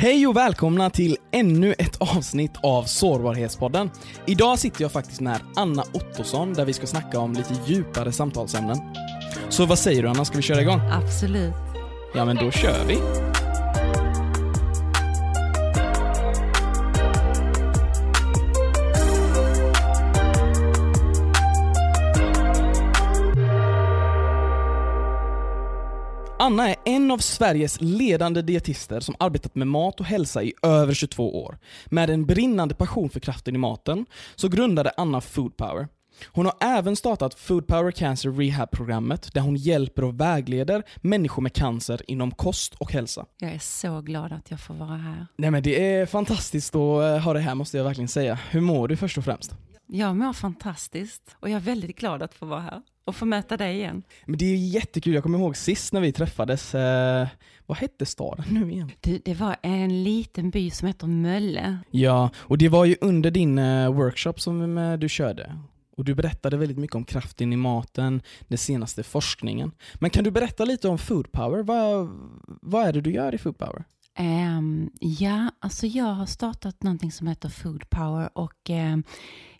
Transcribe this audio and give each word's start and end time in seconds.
Hej 0.00 0.26
och 0.26 0.36
välkomna 0.36 0.90
till 0.90 1.16
ännu 1.30 1.74
ett 1.78 1.96
avsnitt 2.16 2.52
av 2.62 2.84
Sårbarhetspodden. 2.84 3.90
Idag 4.26 4.58
sitter 4.58 4.82
jag 4.82 4.92
faktiskt 4.92 5.20
med 5.20 5.40
Anna 5.56 5.84
Ottosson 5.92 6.54
där 6.54 6.64
vi 6.64 6.72
ska 6.72 6.86
snacka 6.86 7.18
om 7.18 7.32
lite 7.32 7.54
djupare 7.66 8.12
samtalsämnen. 8.12 8.76
Så 9.48 9.66
vad 9.66 9.78
säger 9.78 10.02
du 10.02 10.08
Anna, 10.08 10.24
ska 10.24 10.36
vi 10.36 10.42
köra 10.42 10.62
igång? 10.62 10.80
Absolut. 10.80 11.54
Ja 12.14 12.24
men 12.24 12.36
då 12.36 12.50
kör 12.50 12.84
vi. 12.88 12.98
Anna 26.50 26.68
är 26.68 26.76
en 26.84 27.10
av 27.10 27.18
Sveriges 27.18 27.80
ledande 27.80 28.42
dietister 28.42 29.00
som 29.00 29.14
arbetat 29.18 29.54
med 29.54 29.66
mat 29.66 30.00
och 30.00 30.06
hälsa 30.06 30.42
i 30.42 30.52
över 30.62 30.94
22 30.94 31.42
år. 31.44 31.58
Med 31.86 32.10
en 32.10 32.26
brinnande 32.26 32.74
passion 32.74 33.10
för 33.10 33.20
kraften 33.20 33.54
i 33.54 33.58
maten 33.58 34.06
så 34.34 34.48
grundade 34.48 34.92
Anna 34.96 35.20
Food 35.20 35.56
Power. 35.56 35.88
Hon 36.26 36.46
har 36.46 36.54
även 36.60 36.96
startat 36.96 37.34
Food 37.34 37.66
Power 37.66 37.90
Cancer 37.90 38.30
Rehab-programmet 38.30 39.34
där 39.34 39.40
hon 39.40 39.56
hjälper 39.56 40.04
och 40.04 40.20
vägleder 40.20 40.82
människor 40.96 41.42
med 41.42 41.52
cancer 41.52 42.02
inom 42.06 42.30
kost 42.30 42.74
och 42.74 42.92
hälsa. 42.92 43.26
Jag 43.38 43.50
är 43.50 43.58
så 43.58 44.00
glad 44.00 44.32
att 44.32 44.50
jag 44.50 44.60
får 44.60 44.74
vara 44.74 44.96
här. 44.96 45.26
Nej 45.36 45.50
men 45.50 45.62
det 45.62 45.94
är 45.94 46.06
fantastiskt 46.06 46.74
att 46.74 47.02
eh, 47.02 47.18
ha 47.18 47.32
det 47.32 47.40
här 47.40 47.54
måste 47.54 47.76
jag 47.76 47.84
verkligen 47.84 48.08
säga. 48.08 48.38
Hur 48.50 48.60
mår 48.60 48.88
du 48.88 48.96
först 48.96 49.18
och 49.18 49.24
främst? 49.24 49.54
Jag 49.86 50.16
mår 50.16 50.32
fantastiskt 50.32 51.36
och 51.40 51.48
jag 51.48 51.56
är 51.56 51.60
väldigt 51.60 51.96
glad 51.98 52.22
att 52.22 52.34
få 52.34 52.46
vara 52.46 52.60
här 52.60 52.82
och 53.04 53.16
få 53.16 53.24
möta 53.24 53.56
dig 53.56 53.76
igen. 53.76 54.02
Men 54.26 54.38
det 54.38 54.44
är 54.44 54.56
jättekul, 54.56 55.14
jag 55.14 55.22
kommer 55.22 55.38
ihåg 55.38 55.56
sist 55.56 55.92
när 55.92 56.00
vi 56.00 56.12
träffades, 56.12 56.74
eh, 56.74 57.28
vad 57.66 57.78
hette 57.78 58.06
staden 58.06 58.44
nu 58.48 58.70
igen? 58.70 58.90
Du, 59.00 59.18
det 59.24 59.34
var 59.34 59.56
en 59.62 60.04
liten 60.04 60.50
by 60.50 60.70
som 60.70 60.88
heter 60.88 61.06
Mölle. 61.06 61.78
Ja, 61.90 62.30
och 62.36 62.58
det 62.58 62.68
var 62.68 62.84
ju 62.84 62.96
under 63.00 63.30
din 63.30 63.58
eh, 63.58 63.92
workshop 63.92 64.34
som 64.36 64.78
eh, 64.78 64.98
du 64.98 65.08
körde. 65.08 65.56
Och 65.96 66.04
du 66.04 66.14
berättade 66.14 66.56
väldigt 66.56 66.78
mycket 66.78 66.96
om 66.96 67.04
kraften 67.04 67.52
i 67.52 67.56
maten, 67.56 68.22
den 68.48 68.58
senaste 68.58 69.02
forskningen. 69.02 69.72
Men 69.94 70.10
kan 70.10 70.24
du 70.24 70.30
berätta 70.30 70.64
lite 70.64 70.88
om 70.88 70.98
Food 70.98 71.32
Power? 71.32 71.62
Vad, 71.62 72.08
vad 72.62 72.86
är 72.86 72.92
det 72.92 73.00
du 73.00 73.12
gör 73.12 73.34
i 73.34 73.38
Food 73.38 73.58
Power? 73.58 73.84
Um, 74.18 74.90
ja, 75.00 75.50
alltså 75.58 75.86
jag 75.86 76.04
har 76.04 76.26
startat 76.26 76.82
någonting 76.82 77.12
som 77.12 77.26
heter 77.26 77.48
Food 77.48 77.90
Power 77.90 78.30
och 78.38 78.70
um, 78.70 79.04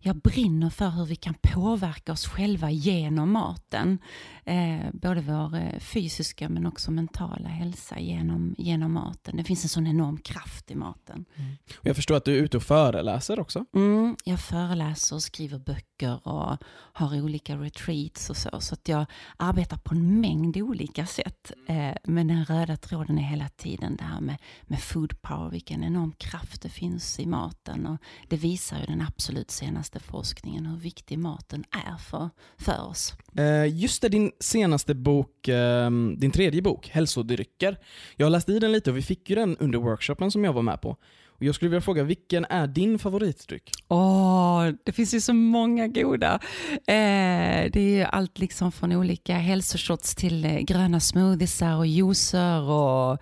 jag 0.02 0.16
brinner 0.16 0.70
för 0.70 0.90
hur 0.90 1.04
vi 1.04 1.16
kan 1.16 1.34
påverka 1.34 2.12
oss 2.12 2.26
själva 2.26 2.70
genom 2.70 3.32
maten. 3.32 3.98
Eh, 4.44 4.80
både 4.92 5.20
vår 5.20 5.56
eh, 5.56 5.78
fysiska 5.78 6.48
men 6.48 6.66
också 6.66 6.90
mentala 6.90 7.48
hälsa 7.48 7.98
genom, 7.98 8.54
genom 8.58 8.92
maten. 8.92 9.36
Det 9.36 9.44
finns 9.44 9.64
en 9.64 9.68
sån 9.68 9.86
enorm 9.86 10.18
kraft 10.18 10.70
i 10.70 10.74
maten. 10.74 11.24
Mm. 11.34 11.56
Jag 11.82 11.96
förstår 11.96 12.16
att 12.16 12.24
du 12.24 12.38
är 12.38 12.42
ute 12.42 12.56
och 12.56 12.62
föreläser 12.62 13.40
också? 13.40 13.64
Mm, 13.74 14.16
jag 14.24 14.40
föreläser 14.40 15.16
och 15.16 15.22
skriver 15.22 15.58
böcker 15.58 16.28
och 16.28 16.56
har 16.92 17.22
olika 17.22 17.56
retreats 17.56 18.30
och 18.30 18.36
så. 18.36 18.60
Så 18.60 18.74
att 18.74 18.88
jag 18.88 19.06
arbetar 19.36 19.76
på 19.76 19.94
en 19.94 20.20
mängd 20.20 20.56
olika 20.56 21.06
sätt. 21.06 21.52
Eh, 21.66 21.94
men 22.04 22.26
den 22.26 22.44
röda 22.44 22.76
tråden 22.76 23.18
är 23.18 23.22
hela 23.22 23.48
tiden 23.48 23.96
det 23.96 24.04
här 24.04 24.20
med, 24.20 24.36
med 24.62 24.80
food 24.82 25.22
power, 25.22 25.50
vilken 25.50 25.84
enorm 25.84 26.12
kraft 26.12 26.62
det 26.62 26.68
finns 26.68 27.20
i 27.20 27.26
maten. 27.26 27.86
Och 27.86 27.98
det 28.28 28.36
visar 28.36 28.78
ju 28.78 28.86
den 28.86 29.00
absolut 29.00 29.50
senaste 29.50 29.89
senaste 29.90 30.10
forskningen 30.10 30.66
hur 30.66 30.76
viktig 30.76 31.18
maten 31.18 31.64
är 31.70 31.96
för, 31.98 32.30
för 32.58 32.88
oss. 32.88 33.14
Eh, 33.36 33.66
just 33.66 34.02
det, 34.02 34.08
din 34.08 34.32
senaste 34.40 34.94
bok, 34.94 35.48
ehm, 35.48 36.16
din 36.18 36.30
tredje 36.30 36.62
bok, 36.62 36.88
Hälsodrycker. 36.88 37.76
Jag 38.16 38.26
har 38.26 38.30
läst 38.30 38.48
i 38.48 38.58
den 38.58 38.72
lite 38.72 38.90
och 38.90 38.96
vi 38.96 39.02
fick 39.02 39.30
ju 39.30 39.36
den 39.36 39.56
under 39.56 39.78
workshopen 39.78 40.30
som 40.30 40.44
jag 40.44 40.52
var 40.52 40.62
med 40.62 40.80
på. 40.80 40.96
Och 41.38 41.44
jag 41.46 41.54
skulle 41.54 41.68
vilja 41.68 41.80
fråga, 41.80 42.02
vilken 42.02 42.44
är 42.44 42.66
din 42.66 42.98
favoritdryck? 42.98 43.70
Åh, 43.88 43.98
oh, 43.98 44.72
det 44.84 44.92
finns 44.92 45.14
ju 45.14 45.20
så 45.20 45.32
många 45.32 45.88
goda. 45.88 46.40
Eh, 46.70 47.70
det 47.72 47.76
är 47.76 47.96
ju 47.96 48.02
allt 48.02 48.38
liksom 48.38 48.72
från 48.72 48.92
olika 48.92 49.34
hälsoshots 49.34 50.14
till 50.14 50.44
eh, 50.44 50.58
gröna 50.58 51.00
smoothiesar 51.00 51.76
och 51.76 51.86
juicer 51.86 52.62
och 52.62 53.18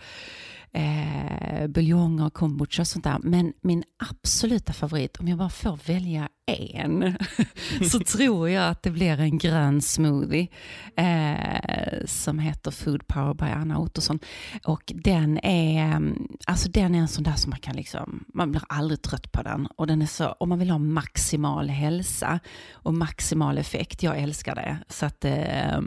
eh, 0.73 1.67
buljonger, 1.69 2.31
kombucha 2.31 2.83
och 2.83 2.89
sånt 2.89 3.05
där. 3.05 3.19
Men 3.23 3.53
min 3.61 3.85
absoluta 4.11 4.73
favorit, 4.73 5.17
om 5.17 5.29
jag 5.29 5.39
bara 5.39 5.51
får 5.51 5.79
välja 5.87 6.29
en, 6.49 7.17
så 7.91 8.01
tror 8.01 8.51
jag 8.51 8.71
att 8.71 8.83
det 8.83 8.91
blir 8.91 9.21
en 9.21 9.39
grön 9.39 9.83
smoothie 9.83 10.49
eh, 10.97 12.07
som 12.07 12.39
heter 12.39 12.71
Food 12.71 13.07
Power 13.07 13.35
by 13.35 13.45
Anna 13.45 13.79
Ottosson. 13.79 14.19
Och 14.65 14.93
den 14.95 15.39
är, 15.43 15.85
mm, 15.85 16.29
alltså 16.47 16.69
den 16.69 16.95
är 16.95 16.99
en 16.99 17.09
sån 17.09 17.25
där 17.25 17.33
som 17.33 17.51
man 17.51 17.59
kan 17.59 17.77
liksom, 17.77 18.25
man 18.35 18.51
blir 18.51 18.63
aldrig 18.69 19.03
trött 19.03 19.33
på 19.33 19.43
den. 19.43 19.67
Och 19.77 19.87
den 19.87 20.03
är 20.03 20.07
så, 20.07 20.29
om 20.29 20.49
man 20.49 20.59
vill 20.59 20.71
ha 20.71 20.79
maximal 20.79 21.69
hälsa 21.69 22.41
och 22.73 22.95
maximal 22.95 23.59
effekt, 23.59 24.03
jag 24.03 24.19
älskar 24.19 24.55
det. 24.55 24.79
Så 24.89 25.07
att 25.07 25.25
eh, 25.25 25.81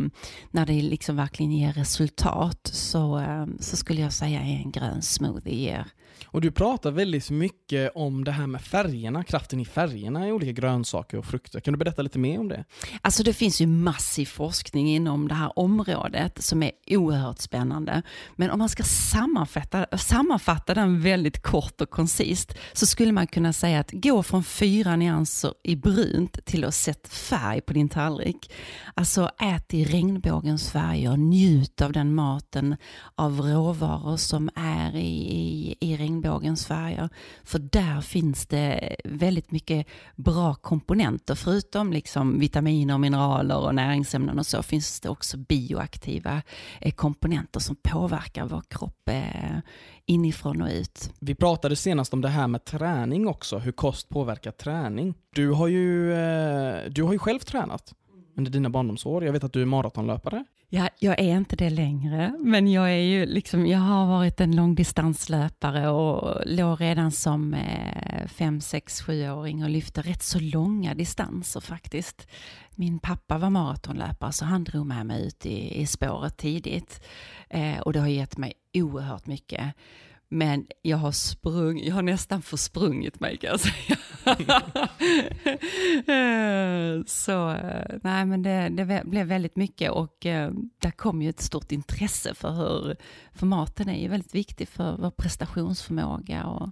när 0.52 0.66
det 0.66 0.82
liksom 0.82 1.16
verkligen 1.16 1.52
ger 1.52 1.74
resultat 1.74 2.70
så, 2.74 3.20
eh, 3.20 3.46
så 3.60 3.78
skulle 3.78 4.02
jag 4.02 4.14
säga 4.14 4.42
en 4.42 4.72
grön 4.72 5.02
smoothie 5.02 5.56
ger 5.56 5.88
och 6.26 6.42
du 6.42 6.52
pratar 6.52 6.92
väldigt 6.92 7.30
mycket 7.30 7.92
om 7.96 8.24
det 8.24 8.32
här 8.32 8.48
med 8.48 8.62
färgerna, 8.62 9.24
kraften 9.24 9.60
i 9.60 9.66
färgerna 9.66 10.28
i 10.28 10.32
olika 10.32 10.52
grönsaker 10.52 11.18
och 11.18 11.26
frukter. 11.26 11.60
Kan 11.60 11.74
du 11.74 11.78
berätta 11.78 12.02
lite 12.02 12.20
mer 12.20 12.40
om 12.40 12.48
det? 12.48 12.66
Alltså 13.02 13.24
det 13.24 13.34
finns 13.34 13.62
ju 13.62 13.68
massiv 13.68 14.26
forskning 14.26 14.90
inom 14.90 15.28
det 15.28 15.36
här 15.36 15.60
området 15.60 16.44
som 16.44 16.64
är 16.64 16.72
oerhört 16.88 17.40
spännande. 17.40 18.02
Men 18.36 18.50
om 18.50 18.60
man 18.60 18.70
ska 18.70 18.84
sammanfatta, 18.84 19.98
sammanfatta 19.98 20.74
den 20.74 21.02
väldigt 21.02 21.44
kort 21.44 21.82
och 21.82 21.90
koncist 21.90 22.54
så 22.74 22.86
skulle 22.86 23.12
man 23.12 23.28
kunna 23.28 23.54
säga 23.54 23.80
att 23.80 23.92
gå 23.92 24.24
från 24.24 24.44
fyra 24.44 24.96
nyanser 24.96 25.54
i 25.64 25.76
brunt 25.76 26.46
till 26.46 26.66
att 26.66 26.76
sätta 26.76 27.10
färg 27.10 27.62
på 27.62 27.74
din 27.74 27.90
tallrik. 27.90 28.52
Alltså 28.94 29.32
ät 29.40 29.74
i 29.74 29.86
regnbågens 29.86 30.72
färger, 30.72 31.18
njut 31.18 31.82
av 31.82 31.92
den 31.92 32.16
maten, 32.16 32.76
av 33.16 33.42
råvaror 33.42 34.18
som 34.18 34.50
är 34.56 34.96
i, 34.96 35.02
i, 35.02 35.76
i 35.80 35.98
regnbågens 36.12 36.66
färger. 36.66 37.10
För 37.44 37.60
där 37.60 38.02
finns 38.02 38.48
det 38.48 38.96
väldigt 39.04 39.52
mycket 39.52 39.88
bra 40.16 40.56
komponenter. 40.56 41.36
Förutom 41.36 41.94
liksom 41.94 42.40
vitaminer, 42.40 42.98
mineraler 42.98 43.58
och 43.58 43.76
näringsämnen 43.76 44.40
och 44.40 44.46
så 44.46 44.64
finns 44.64 45.00
det 45.00 45.10
också 45.10 45.38
bioaktiva 45.38 46.42
eh, 46.82 46.92
komponenter 46.92 47.60
som 47.60 47.76
påverkar 47.76 48.46
vår 48.46 48.62
kropp 48.70 49.10
eh, 49.10 49.58
inifrån 50.06 50.62
och 50.62 50.70
ut. 50.70 51.14
Vi 51.20 51.36
pratade 51.36 51.76
senast 51.76 52.14
om 52.14 52.22
det 52.22 52.30
här 52.30 52.48
med 52.48 52.66
träning 52.66 53.28
också, 53.28 53.58
hur 53.58 53.72
kost 53.72 54.10
påverkar 54.10 54.52
träning. 54.52 55.14
Du 55.36 55.52
har 55.52 55.68
ju, 55.68 56.14
eh, 56.14 56.90
du 56.90 57.04
har 57.04 57.14
ju 57.14 57.20
själv 57.20 57.40
tränat 57.40 57.94
under 58.38 58.52
dina 58.52 58.70
barndomsår. 58.70 59.26
Jag 59.26 59.34
vet 59.34 59.44
att 59.44 59.54
du 59.54 59.62
är 59.62 59.66
maratonlöpare. 59.66 60.46
Ja, 60.74 60.90
jag 61.00 61.20
är 61.20 61.38
inte 61.38 61.56
det 61.56 61.70
längre, 61.70 62.34
men 62.40 62.72
jag, 62.72 62.92
är 62.92 63.02
ju 63.02 63.26
liksom, 63.26 63.68
jag 63.68 63.80
har 63.80 64.06
varit 64.08 64.42
en 64.42 64.56
långdistanslöpare 64.56 65.90
och 65.90 66.42
låg 66.46 66.82
redan 66.82 67.12
som 67.12 67.54
eh, 67.54 68.26
5-6-7 68.26 69.32
åring 69.38 69.64
och 69.64 69.70
lyfte 69.70 70.02
rätt 70.02 70.24
så 70.24 70.40
långa 70.40 70.94
distanser 70.94 71.60
faktiskt. 71.60 72.28
Min 72.76 73.00
pappa 73.00 73.38
var 73.38 73.50
maratonlöpare 73.50 74.32
så 74.32 74.46
han 74.46 74.64
drog 74.64 74.86
med 74.86 75.06
mig 75.06 75.28
ut 75.28 75.46
i, 75.46 75.82
i 75.82 75.86
spåret 75.86 76.38
tidigt 76.38 77.02
eh, 77.50 77.80
och 77.80 77.94
det 77.94 78.00
har 78.00 78.08
gett 78.08 78.38
mig 78.38 78.54
oerhört 78.74 79.26
mycket. 79.26 79.76
Men 80.34 80.68
jag 80.82 80.98
har 80.98 81.12
sprung, 81.12 81.80
jag 81.84 81.96
har 81.96 82.02
nästan 82.02 82.42
försprungit 82.42 83.20
mig 83.20 83.38
kan 83.38 83.50
jag 83.50 83.60
säga. 83.60 83.98
Eh, 86.08 87.04
så 87.06 87.50
eh, 87.50 88.00
nej 88.04 88.26
men 88.26 88.44
det, 88.44 88.70
det, 88.70 89.04
blev 89.06 89.28
väldigt 89.28 89.56
mycket 89.56 89.92
och 89.92 90.26
eh, 90.26 90.52
där 90.80 90.92
kom 90.92 91.22
ju 91.22 91.30
ett 91.30 91.42
stort 91.42 91.72
intresse 91.72 92.34
för 92.34 92.52
hur, 92.52 92.96
för 93.34 93.46
maten 93.46 93.90
är 93.90 94.02
ju 94.02 94.08
väldigt 94.08 94.36
viktig 94.36 94.68
för 94.68 94.98
vår 94.98 95.12
prestationsförmåga 95.12 96.46
och 96.46 96.70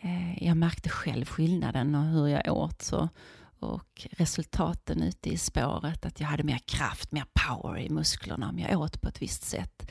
eh, 0.00 0.44
jag 0.44 0.56
märkte 0.56 0.88
själv 0.88 1.24
skillnaden 1.24 1.94
och 1.94 2.04
hur 2.04 2.28
jag 2.28 2.56
åt 2.56 2.82
så 2.82 3.08
och 3.58 4.06
resultaten 4.10 5.02
ute 5.02 5.30
i 5.30 5.38
spåret, 5.38 6.06
att 6.06 6.20
jag 6.20 6.26
hade 6.26 6.42
mer 6.42 6.60
kraft, 6.64 7.12
mer 7.12 7.24
power 7.46 7.78
i 7.78 7.90
musklerna 7.90 8.48
om 8.48 8.58
jag 8.58 8.80
åt 8.80 9.00
på 9.00 9.08
ett 9.08 9.22
visst 9.22 9.42
sätt. 9.44 9.90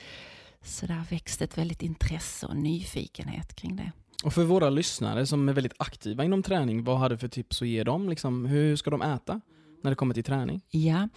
Så 0.63 0.85
där 0.85 1.03
växte 1.09 1.43
ett 1.43 1.57
väldigt 1.57 1.81
intresse 1.81 2.45
och 2.45 2.55
nyfikenhet 2.55 3.55
kring 3.55 3.75
det. 3.75 3.91
Och 4.23 4.33
för 4.33 4.43
våra 4.43 4.69
lyssnare 4.69 5.25
som 5.25 5.49
är 5.49 5.53
väldigt 5.53 5.73
aktiva 5.77 6.23
inom 6.23 6.43
träning, 6.43 6.83
vad 6.83 6.99
har 6.99 7.09
du 7.09 7.17
för 7.17 7.27
tips 7.27 7.61
att 7.61 7.67
ge 7.67 7.83
dem? 7.83 8.09
Liksom, 8.09 8.45
hur 8.45 8.75
ska 8.75 8.89
de 8.89 9.01
äta 9.01 9.41
när 9.83 9.91
det 9.91 9.95
kommer 9.95 10.13
till 10.13 10.23
träning? 10.23 10.61
Ja, 10.69 11.09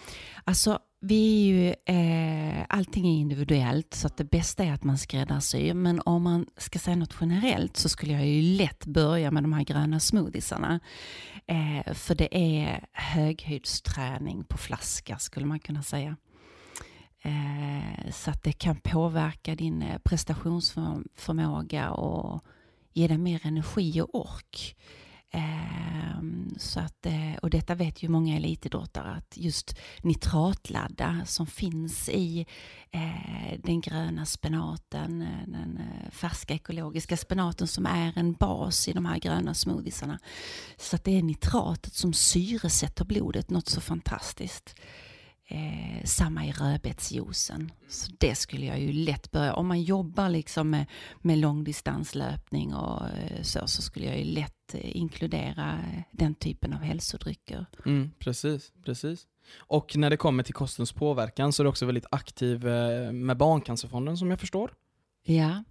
alltså 0.44 0.78
vi 1.00 1.50
är 1.50 1.54
ju, 1.54 1.68
eh, 1.68 2.64
allting 2.68 3.06
är 3.06 3.20
individuellt 3.20 3.94
så 3.94 4.06
att 4.06 4.16
det 4.16 4.24
bästa 4.24 4.64
är 4.64 4.72
att 4.72 4.84
man 4.84 4.98
skräddarsyr. 4.98 5.74
Men 5.74 6.00
om 6.04 6.22
man 6.22 6.46
ska 6.56 6.78
säga 6.78 6.96
något 6.96 7.16
generellt 7.20 7.76
så 7.76 7.88
skulle 7.88 8.12
jag 8.12 8.26
ju 8.26 8.42
lätt 8.42 8.86
börja 8.86 9.30
med 9.30 9.42
de 9.44 9.52
här 9.52 9.64
gröna 9.64 10.00
smoothiesarna. 10.00 10.80
Eh, 11.46 11.94
för 11.94 12.14
det 12.14 12.36
är 12.36 12.86
höghöjdsträning 12.92 14.44
på 14.44 14.58
flaska 14.58 15.18
skulle 15.18 15.46
man 15.46 15.58
kunna 15.58 15.82
säga. 15.82 16.16
Eh, 17.26 18.10
så 18.10 18.30
att 18.30 18.42
det 18.42 18.52
kan 18.52 18.76
påverka 18.76 19.54
din 19.54 19.82
eh, 19.82 19.98
prestationsförmåga 19.98 21.90
och 21.90 22.44
ge 22.92 23.08
dig 23.08 23.18
mer 23.18 23.40
energi 23.44 24.00
och 24.00 24.14
ork. 24.14 24.76
Ehm, 25.30 26.54
så 26.58 26.80
att, 26.80 27.06
eh, 27.06 27.34
och 27.42 27.50
detta 27.50 27.74
vet 27.74 28.02
ju 28.02 28.08
många 28.08 28.36
elitidrottare 28.36 29.10
att 29.10 29.36
just 29.36 29.78
nitratladda 30.02 31.22
som 31.26 31.46
finns 31.46 32.08
i 32.08 32.46
eh, 32.90 33.58
den 33.58 33.80
gröna 33.80 34.26
spenaten, 34.26 35.26
den 35.46 35.80
färska 36.10 36.54
ekologiska 36.54 37.16
spenaten 37.16 37.66
som 37.68 37.86
är 37.86 38.18
en 38.18 38.32
bas 38.32 38.88
i 38.88 38.92
de 38.92 39.06
här 39.06 39.18
gröna 39.18 39.54
smoothiesarna. 39.54 40.18
Så 40.76 40.96
att 40.96 41.04
det 41.04 41.18
är 41.18 41.22
nitratet 41.22 41.94
som 41.94 42.12
syresätter 42.12 43.04
blodet, 43.04 43.50
något 43.50 43.68
så 43.68 43.80
fantastiskt. 43.80 44.74
Eh, 45.48 46.04
samma 46.04 46.46
i 46.46 46.52
rödbetsjuicen. 46.52 47.72
Så 47.88 48.12
det 48.18 48.34
skulle 48.34 48.66
jag 48.66 48.80
ju 48.80 48.92
lätt 48.92 49.30
börja, 49.30 49.54
om 49.54 49.66
man 49.66 49.82
jobbar 49.82 50.28
liksom 50.28 50.70
med, 50.70 50.86
med 51.22 51.38
långdistanslöpning 51.38 52.74
och 52.74 53.02
eh, 53.08 53.42
så, 53.42 53.66
så 53.66 53.82
skulle 53.82 54.06
jag 54.06 54.18
ju 54.18 54.24
lätt 54.24 54.74
eh, 54.74 54.96
inkludera 54.96 55.72
eh, 55.72 56.02
den 56.10 56.34
typen 56.34 56.72
av 56.72 56.80
hälsodrycker. 56.80 57.66
Mm, 57.86 58.10
precis, 58.18 58.72
precis. 58.84 59.26
Och 59.56 59.96
när 59.96 60.10
det 60.10 60.16
kommer 60.16 60.42
till 60.42 60.54
kostens 60.54 60.92
påverkan 60.92 61.52
så 61.52 61.62
är 61.62 61.64
du 61.64 61.68
också 61.68 61.86
väldigt 61.86 62.06
aktiv 62.10 62.64
med 63.12 63.36
Barncancerfonden 63.36 64.16
som 64.16 64.30
jag 64.30 64.40
förstår. 64.40 64.74
Ja, 65.22 65.64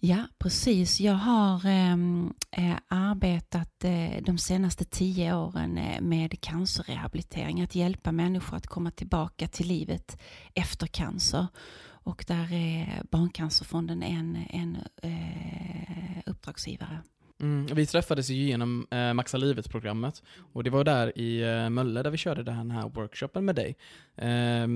Ja, 0.00 0.26
precis. 0.38 1.00
Jag 1.00 1.14
har 1.14 1.66
ehm, 1.66 2.34
eh, 2.50 2.76
arbetat 2.88 3.84
eh, 3.84 4.22
de 4.22 4.38
senaste 4.38 4.84
tio 4.84 5.34
åren 5.34 5.78
eh, 5.78 6.00
med 6.00 6.40
cancerrehabilitering, 6.40 7.60
att 7.60 7.74
hjälpa 7.74 8.12
människor 8.12 8.56
att 8.56 8.66
komma 8.66 8.90
tillbaka 8.90 9.48
till 9.48 9.66
livet 9.66 10.18
efter 10.54 10.86
cancer. 10.86 11.46
Och 11.88 12.24
där 12.28 12.52
är 12.52 13.02
Barncancerfonden 13.10 14.02
en, 14.02 14.36
en 14.50 14.76
eh, 15.02 16.18
uppdragsgivare. 16.26 17.02
Mm, 17.40 17.66
vi 17.74 17.86
träffades 17.86 18.30
ju 18.30 18.34
genom 18.34 18.86
eh, 18.90 19.12
Maxa 19.14 19.36
livet-programmet 19.36 20.22
och 20.52 20.64
det 20.64 20.70
var 20.70 20.84
där 20.84 21.18
i 21.18 21.42
eh, 21.42 21.70
Mölle 21.70 22.02
där 22.02 22.10
vi 22.10 22.16
körde 22.16 22.42
den 22.42 22.70
här 22.70 22.88
workshopen 22.88 23.44
med 23.44 23.54
dig. 23.54 23.76
Eh, 24.16 24.66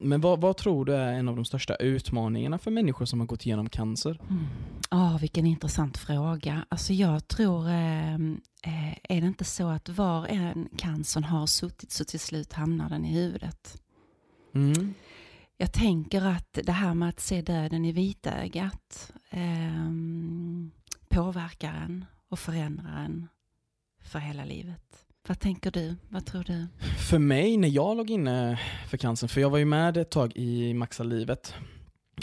men 0.00 0.20
vad, 0.20 0.40
vad, 0.40 0.56
tror 0.56 0.84
du 0.84 0.94
är 0.94 1.12
en 1.12 1.28
av 1.28 1.36
de 1.36 1.44
största 1.44 1.74
utmaningarna 1.74 2.58
för 2.58 2.70
människor 2.70 3.04
som 3.04 3.20
har 3.20 3.26
gått 3.26 3.46
igenom 3.46 3.68
cancer? 3.68 4.20
Mm. 4.30 4.46
Oh, 4.90 5.20
vilken 5.20 5.46
intressant 5.46 5.98
fråga. 5.98 6.66
Alltså 6.68 6.92
jag 6.92 7.28
tror, 7.28 7.68
ehm, 7.68 8.40
eh, 8.62 8.92
är 8.92 9.20
det 9.20 9.26
inte 9.26 9.44
så 9.44 9.68
att 9.68 9.88
var 9.88 10.26
en 10.26 10.68
cancern 10.76 11.24
har 11.24 11.46
suttit 11.46 11.92
så 11.92 12.04
till 12.04 12.20
slut 12.20 12.52
hamnar 12.52 12.88
den 12.88 13.04
i 13.04 13.12
huvudet? 13.12 13.82
Mm. 14.54 14.94
Jag 15.56 15.72
tänker 15.72 16.26
att 16.26 16.58
det 16.64 16.72
här 16.72 16.94
med 16.94 17.08
att 17.08 17.20
se 17.20 17.42
döden 17.42 17.84
i 17.84 17.92
vitögat, 17.92 19.12
eh, 19.30 19.90
påverkar 21.08 21.74
en 21.74 22.04
och 22.28 22.38
förändrar 22.38 23.04
en 23.04 23.28
för 24.00 24.18
hela 24.18 24.44
livet. 24.44 25.06
Vad 25.28 25.40
tänker 25.40 25.70
du? 25.70 25.96
Vad 26.08 26.26
tror 26.26 26.44
du? 26.44 26.66
För 27.10 27.18
mig, 27.18 27.56
när 27.56 27.68
jag 27.68 27.96
låg 27.96 28.10
inne 28.10 28.60
för 28.88 28.96
cancern, 28.96 29.28
för 29.28 29.40
jag 29.40 29.50
var 29.50 29.58
ju 29.58 29.64
med 29.64 29.96
ett 29.96 30.10
tag 30.10 30.32
i 30.36 30.74
Maxa 30.74 31.02
livet 31.02 31.54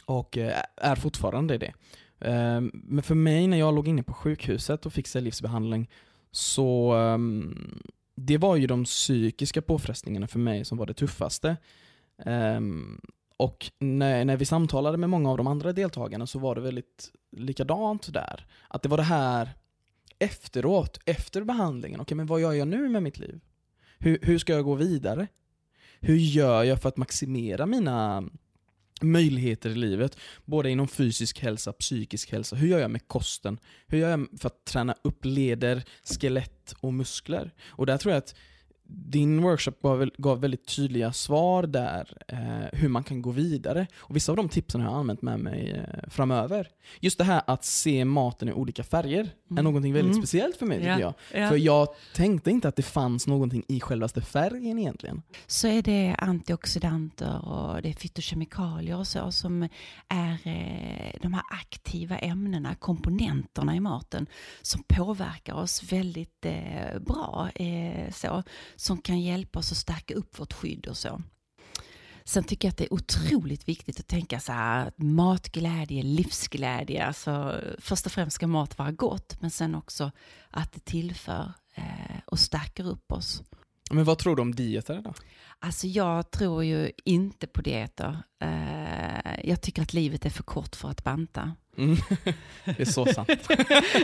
och 0.06 0.38
eh, 0.38 0.62
är 0.76 0.96
fortfarande 0.96 1.58
det. 1.58 1.74
Eh, 2.20 2.62
men 2.74 3.04
för 3.04 3.16
mig, 3.16 3.48
när 3.48 3.58
jag 3.58 3.76
låg 3.76 3.88
inne 3.88 4.04
på 4.04 4.14
sjukhuset 4.14 4.86
och 4.86 4.94
fick 4.94 5.08
cellgiftsbehandling, 5.08 5.90
så 6.32 6.94
ehm, 6.94 7.82
det 8.16 8.38
var 8.38 8.56
ju 8.56 8.68
de 8.68 8.84
psykiska 8.84 9.62
påfrestningarna 9.62 10.28
för 10.28 10.40
mig 10.40 10.66
som 10.66 10.78
var 10.78 10.86
det 10.86 10.94
tuffaste. 10.94 11.58
Ehm, 12.26 13.02
och 13.38 13.72
när, 13.80 14.26
när 14.26 14.38
vi 14.38 14.46
samtalade 14.46 14.98
med 14.98 15.10
många 15.10 15.32
av 15.32 15.38
de 15.38 15.48
andra 15.48 15.74
deltagarna 15.74 16.28
så 16.28 16.40
var 16.40 16.56
det 16.56 16.62
väldigt 16.62 17.12
likadant 17.32 18.14
där. 18.14 18.46
Att 18.68 18.84
det 18.84 18.90
var 18.90 18.98
det 18.98 19.04
här 19.04 19.50
efteråt, 20.20 21.00
efter 21.06 21.44
behandlingen, 21.44 22.00
okej 22.00 22.04
okay, 22.04 22.16
men 22.16 22.26
vad 22.26 22.42
gör 22.42 22.54
jag 22.54 22.68
nu 22.68 22.90
med 22.90 23.04
mitt 23.04 23.18
liv? 23.18 23.40
Hur, 23.98 24.20
hur 24.22 24.40
ska 24.40 24.54
jag 24.54 24.66
gå 24.66 24.76
vidare? 24.76 25.28
Hur 26.00 26.16
gör 26.16 26.64
jag 26.64 26.82
för 26.82 26.90
att 26.90 26.98
maximera 26.98 27.66
mina 27.66 28.24
möjligheter 29.02 29.70
i 29.70 29.76
livet? 29.76 30.18
Både 30.46 30.70
inom 30.70 30.88
fysisk 30.88 31.40
hälsa, 31.40 31.74
psykisk 31.74 32.32
hälsa. 32.32 32.56
Hur 32.56 32.68
gör 32.68 32.80
jag 32.80 32.92
med 32.92 33.08
kosten? 33.08 33.60
Hur 33.88 33.98
gör 33.98 34.10
jag 34.10 34.28
för 34.40 34.48
att 34.48 34.66
träna 34.66 34.96
upp 35.02 35.26
leder, 35.26 35.84
skelett 36.04 36.76
och 36.80 36.94
muskler? 36.94 37.54
Och 37.68 37.86
där 37.86 37.98
tror 37.98 38.12
jag 38.12 38.18
att 38.18 38.36
din 38.88 39.42
workshop 39.42 39.72
gav, 39.82 40.10
gav 40.18 40.42
väldigt 40.42 40.76
tydliga 40.76 41.14
svar 41.14 41.64
där, 41.64 42.18
eh, 42.28 42.80
hur 42.80 42.90
man 42.90 43.04
kan 43.04 43.22
gå 43.22 43.32
vidare. 43.32 43.88
Och 43.98 44.16
Vissa 44.16 44.32
av 44.32 44.36
de 44.36 44.50
tipsen 44.50 44.82
har 44.82 44.92
jag 44.92 45.00
använt 45.00 45.22
med 45.22 45.40
mig 45.40 45.72
eh, 45.72 46.10
framöver. 46.10 46.68
Just 47.00 47.18
det 47.18 47.24
här 47.24 47.42
att 47.48 47.66
se 47.66 48.06
maten 48.06 48.50
i 48.50 48.54
olika 48.54 48.84
färger 48.84 49.20
mm. 49.20 49.58
är 49.58 49.64
någonting 49.64 49.94
väldigt 49.94 50.12
mm. 50.12 50.24
speciellt 50.24 50.58
för 50.58 50.66
mig 50.66 50.78
tycker 50.78 51.00
ja. 51.00 51.14
jag. 51.32 51.42
Ja. 51.42 51.50
För 51.50 51.58
jag 51.58 51.88
tänkte 52.14 52.52
inte 52.52 52.68
att 52.68 52.76
det 52.76 52.84
fanns 52.84 53.28
någonting 53.28 53.64
i 53.68 53.80
självaste 53.80 54.22
färgen 54.22 54.80
egentligen. 54.80 55.22
Så 55.48 55.68
är 55.68 55.82
det 55.82 56.16
antioxidanter 56.20 57.46
och 57.46 57.82
det 57.82 57.90
är 57.90 57.94
fytokemikalier 57.94 58.98
och 58.98 59.08
så 59.08 59.32
som 59.32 59.64
är 60.08 60.40
eh, 60.44 61.20
de 61.22 61.34
här 61.34 61.44
aktiva 61.52 62.18
ämnena, 62.18 62.76
komponenterna 62.76 63.76
i 63.76 63.80
maten 63.80 64.28
som 64.62 64.84
påverkar 64.84 65.54
oss 65.54 65.84
väldigt 65.92 66.46
eh, 66.46 67.00
bra. 67.00 67.50
Eh, 67.56 68.12
så 68.12 68.44
som 68.76 69.02
kan 69.02 69.22
hjälpa 69.22 69.60
oss 69.60 69.72
att 69.72 69.78
stärka 69.78 70.14
upp 70.14 70.40
vårt 70.40 70.54
skydd 70.54 70.88
och 70.88 70.98
så. 70.98 71.22
Sen 72.28 72.44
tycker 72.44 72.68
jag 72.68 72.72
att 72.72 72.78
det 72.78 72.86
är 72.86 72.94
otroligt 72.94 73.68
viktigt 73.68 74.00
att 74.00 74.08
tänka 74.08 74.40
så 74.40 74.52
här, 74.52 74.92
matglädje, 74.96 76.04
livsglädje. 76.04 77.06
Alltså, 77.06 77.62
först 77.80 78.06
och 78.06 78.12
främst 78.12 78.36
ska 78.36 78.48
mat 78.48 78.78
vara 78.78 78.92
gott, 78.92 79.42
men 79.42 79.52
sen 79.52 79.76
också 79.76 80.12
att 80.50 80.72
det 80.72 80.86
tillför 80.86 81.52
eh, 81.76 82.20
och 82.26 82.40
stärker 82.40 82.88
upp 82.88 83.12
oss. 83.12 83.44
Men 83.92 84.04
vad 84.04 84.18
tror 84.18 84.36
du 84.36 84.42
om 84.42 84.56
dieter 84.56 85.02
då? 85.02 85.14
Alltså 85.60 85.88
jag 85.88 86.32
tror 86.32 86.64
ju 86.64 86.92
inte 87.06 87.48
på 87.48 87.62
dieter. 87.62 88.24
Eh, 88.42 89.50
jag 89.50 89.62
tycker 89.62 89.82
att 89.82 89.94
livet 89.94 90.26
är 90.26 90.30
för 90.30 90.44
kort 90.44 90.76
för 90.76 90.90
att 90.90 91.04
banta. 91.04 91.56
Mm. 91.78 91.96
Det 92.66 92.80
är 92.80 92.86
så 92.86 93.06
sant. 93.06 93.30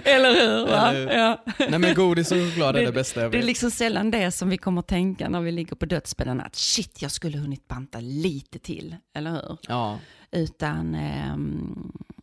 Eller 0.06 0.31
hur? 0.33 0.68
Eller 0.68 1.18
Ja. 1.18 1.44
Nej 1.59 1.79
men 1.79 1.95
godis 1.95 2.31
och 2.31 2.38
choklad 2.38 2.75
är 2.75 2.85
det, 2.85 2.91
bästa 2.91 3.21
jag 3.21 3.29
vet. 3.29 3.31
Det 3.31 3.38
är 3.38 3.47
liksom 3.47 3.71
sällan 3.71 4.12
det 4.12 4.31
som 4.31 4.50
vi 4.50 4.57
kommer 4.57 4.79
att 4.79 4.88
tänka 4.88 5.29
när 5.29 5.41
vi 5.41 5.51
ligger 5.51 5.75
på 5.75 5.85
dödsbädden, 5.85 6.41
att 6.41 6.56
shit, 6.56 7.01
jag 7.01 7.12
skulle 7.12 7.38
hunnit 7.38 7.68
banta 7.68 8.00
lite 8.00 8.59
till, 8.59 8.95
eller 9.15 9.31
hur? 9.31 9.57
Ja. 9.62 10.00
Utan 10.31 10.95
eh, 10.95 11.35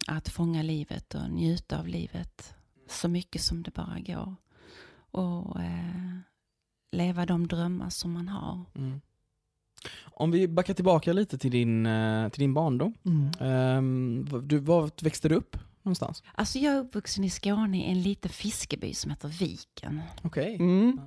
att 0.06 0.28
fånga 0.28 0.62
livet 0.62 1.14
och 1.14 1.30
njuta 1.30 1.78
av 1.78 1.88
livet 1.88 2.54
så 2.90 3.08
mycket 3.08 3.42
som 3.42 3.62
det 3.62 3.70
bara 3.74 3.98
går. 4.00 4.34
Och 5.10 5.60
eh, 5.60 6.18
leva 6.92 7.26
de 7.26 7.48
drömmar 7.48 7.90
som 7.90 8.12
man 8.12 8.28
har. 8.28 8.64
Mm. 8.74 9.00
Om 10.02 10.30
vi 10.30 10.48
backar 10.48 10.74
tillbaka 10.74 11.12
lite 11.12 11.38
till 11.38 11.50
din, 11.50 11.86
eh, 11.86 12.28
till 12.28 12.40
din 12.40 12.54
barndom. 12.54 12.94
Mm. 13.04 13.78
Um, 13.78 14.48
du, 14.48 14.58
var 14.58 14.90
växte 15.02 15.28
du 15.28 15.34
upp 15.34 15.56
någonstans? 15.82 16.22
Alltså 16.34 16.58
jag 16.58 16.74
är 16.74 16.80
uppvuxen 16.80 17.24
i 17.24 17.30
Skåne 17.30 17.78
i 17.78 17.90
en 17.90 18.02
liten 18.02 18.30
fiskeby 18.30 18.94
som 18.94 19.10
heter 19.10 19.28
Viken. 19.28 20.02
Okej. 20.22 20.54
Okay. 20.54 20.66
Mm. 20.66 21.00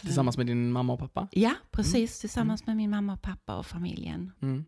Tillsammans 0.00 0.36
med 0.36 0.46
din 0.46 0.72
mamma 0.72 0.92
och 0.92 0.98
pappa? 0.98 1.28
Ja, 1.32 1.52
precis. 1.70 1.94
Mm. 1.94 2.20
Tillsammans 2.20 2.66
med 2.66 2.76
min 2.76 2.90
mamma 2.90 3.12
och 3.12 3.22
pappa 3.22 3.56
och 3.56 3.66
familjen. 3.66 4.32
Mm. 4.42 4.64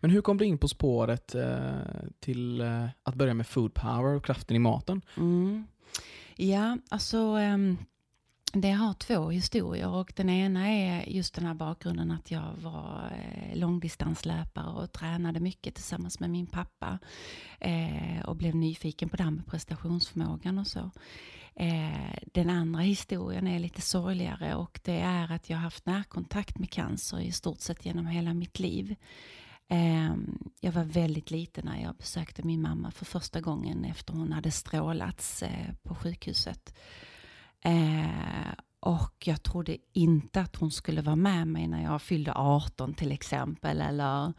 Men 0.00 0.10
hur 0.10 0.20
kom 0.22 0.38
du 0.38 0.44
in 0.44 0.58
på 0.58 0.68
spåret 0.68 1.34
eh, 1.34 1.76
till 2.20 2.60
eh, 2.60 2.88
att 3.02 3.14
börja 3.14 3.34
med 3.34 3.46
food 3.46 3.74
power 3.74 4.14
och 4.14 4.24
kraften 4.24 4.56
i 4.56 4.58
maten? 4.58 5.02
Mm. 5.16 5.66
Ja, 6.36 6.78
alltså 6.88 7.18
um, 7.18 7.78
det 8.52 8.70
har 8.70 8.94
två 8.94 9.30
historier 9.30 9.88
och 9.88 10.12
den 10.16 10.30
ena 10.30 10.68
är 10.68 11.08
just 11.08 11.34
den 11.34 11.46
här 11.46 11.54
bakgrunden 11.54 12.10
att 12.10 12.30
jag 12.30 12.52
var 12.56 13.12
eh, 13.12 13.56
långdistanslöpare 13.56 14.66
och 14.66 14.92
tränade 14.92 15.40
mycket 15.40 15.74
tillsammans 15.74 16.20
med 16.20 16.30
min 16.30 16.46
pappa 16.46 16.98
eh, 17.60 18.24
och 18.24 18.36
blev 18.36 18.54
nyfiken 18.54 19.08
på 19.08 19.16
det 19.16 19.22
här 19.22 19.30
med 19.30 19.46
prestationsförmågan 19.46 20.58
och 20.58 20.66
så. 20.66 20.90
Eh, 21.54 22.18
den 22.32 22.50
andra 22.50 22.80
historien 22.80 23.46
är 23.46 23.58
lite 23.58 23.80
sorgligare 23.80 24.54
och 24.54 24.80
det 24.84 25.00
är 25.00 25.32
att 25.32 25.50
jag 25.50 25.56
haft 25.56 25.86
närkontakt 25.86 26.58
med 26.58 26.70
cancer 26.70 27.20
i 27.20 27.32
stort 27.32 27.60
sett 27.60 27.86
genom 27.86 28.06
hela 28.06 28.34
mitt 28.34 28.58
liv. 28.58 28.96
Ehm, 29.68 30.38
jag 30.60 30.72
var 30.72 30.84
väldigt 30.84 31.30
liten 31.30 31.64
när 31.64 31.82
jag 31.82 31.96
besökte 31.96 32.42
min 32.42 32.62
mamma 32.62 32.90
för 32.90 33.04
första 33.04 33.40
gången 33.40 33.84
efter 33.84 34.12
hon 34.12 34.32
hade 34.32 34.50
strålats 34.50 35.42
eh, 35.42 35.74
på 35.82 35.94
sjukhuset. 35.94 36.74
Eh, 37.66 38.52
och 38.80 39.14
jag 39.24 39.42
trodde 39.42 39.76
inte 39.92 40.40
att 40.40 40.56
hon 40.56 40.70
skulle 40.70 41.02
vara 41.02 41.16
med 41.16 41.46
mig 41.48 41.66
när 41.68 41.82
jag 41.82 42.02
fyllde 42.02 42.32
18 42.34 42.94
till 42.94 43.12
exempel. 43.12 43.80
Eller 43.80 44.32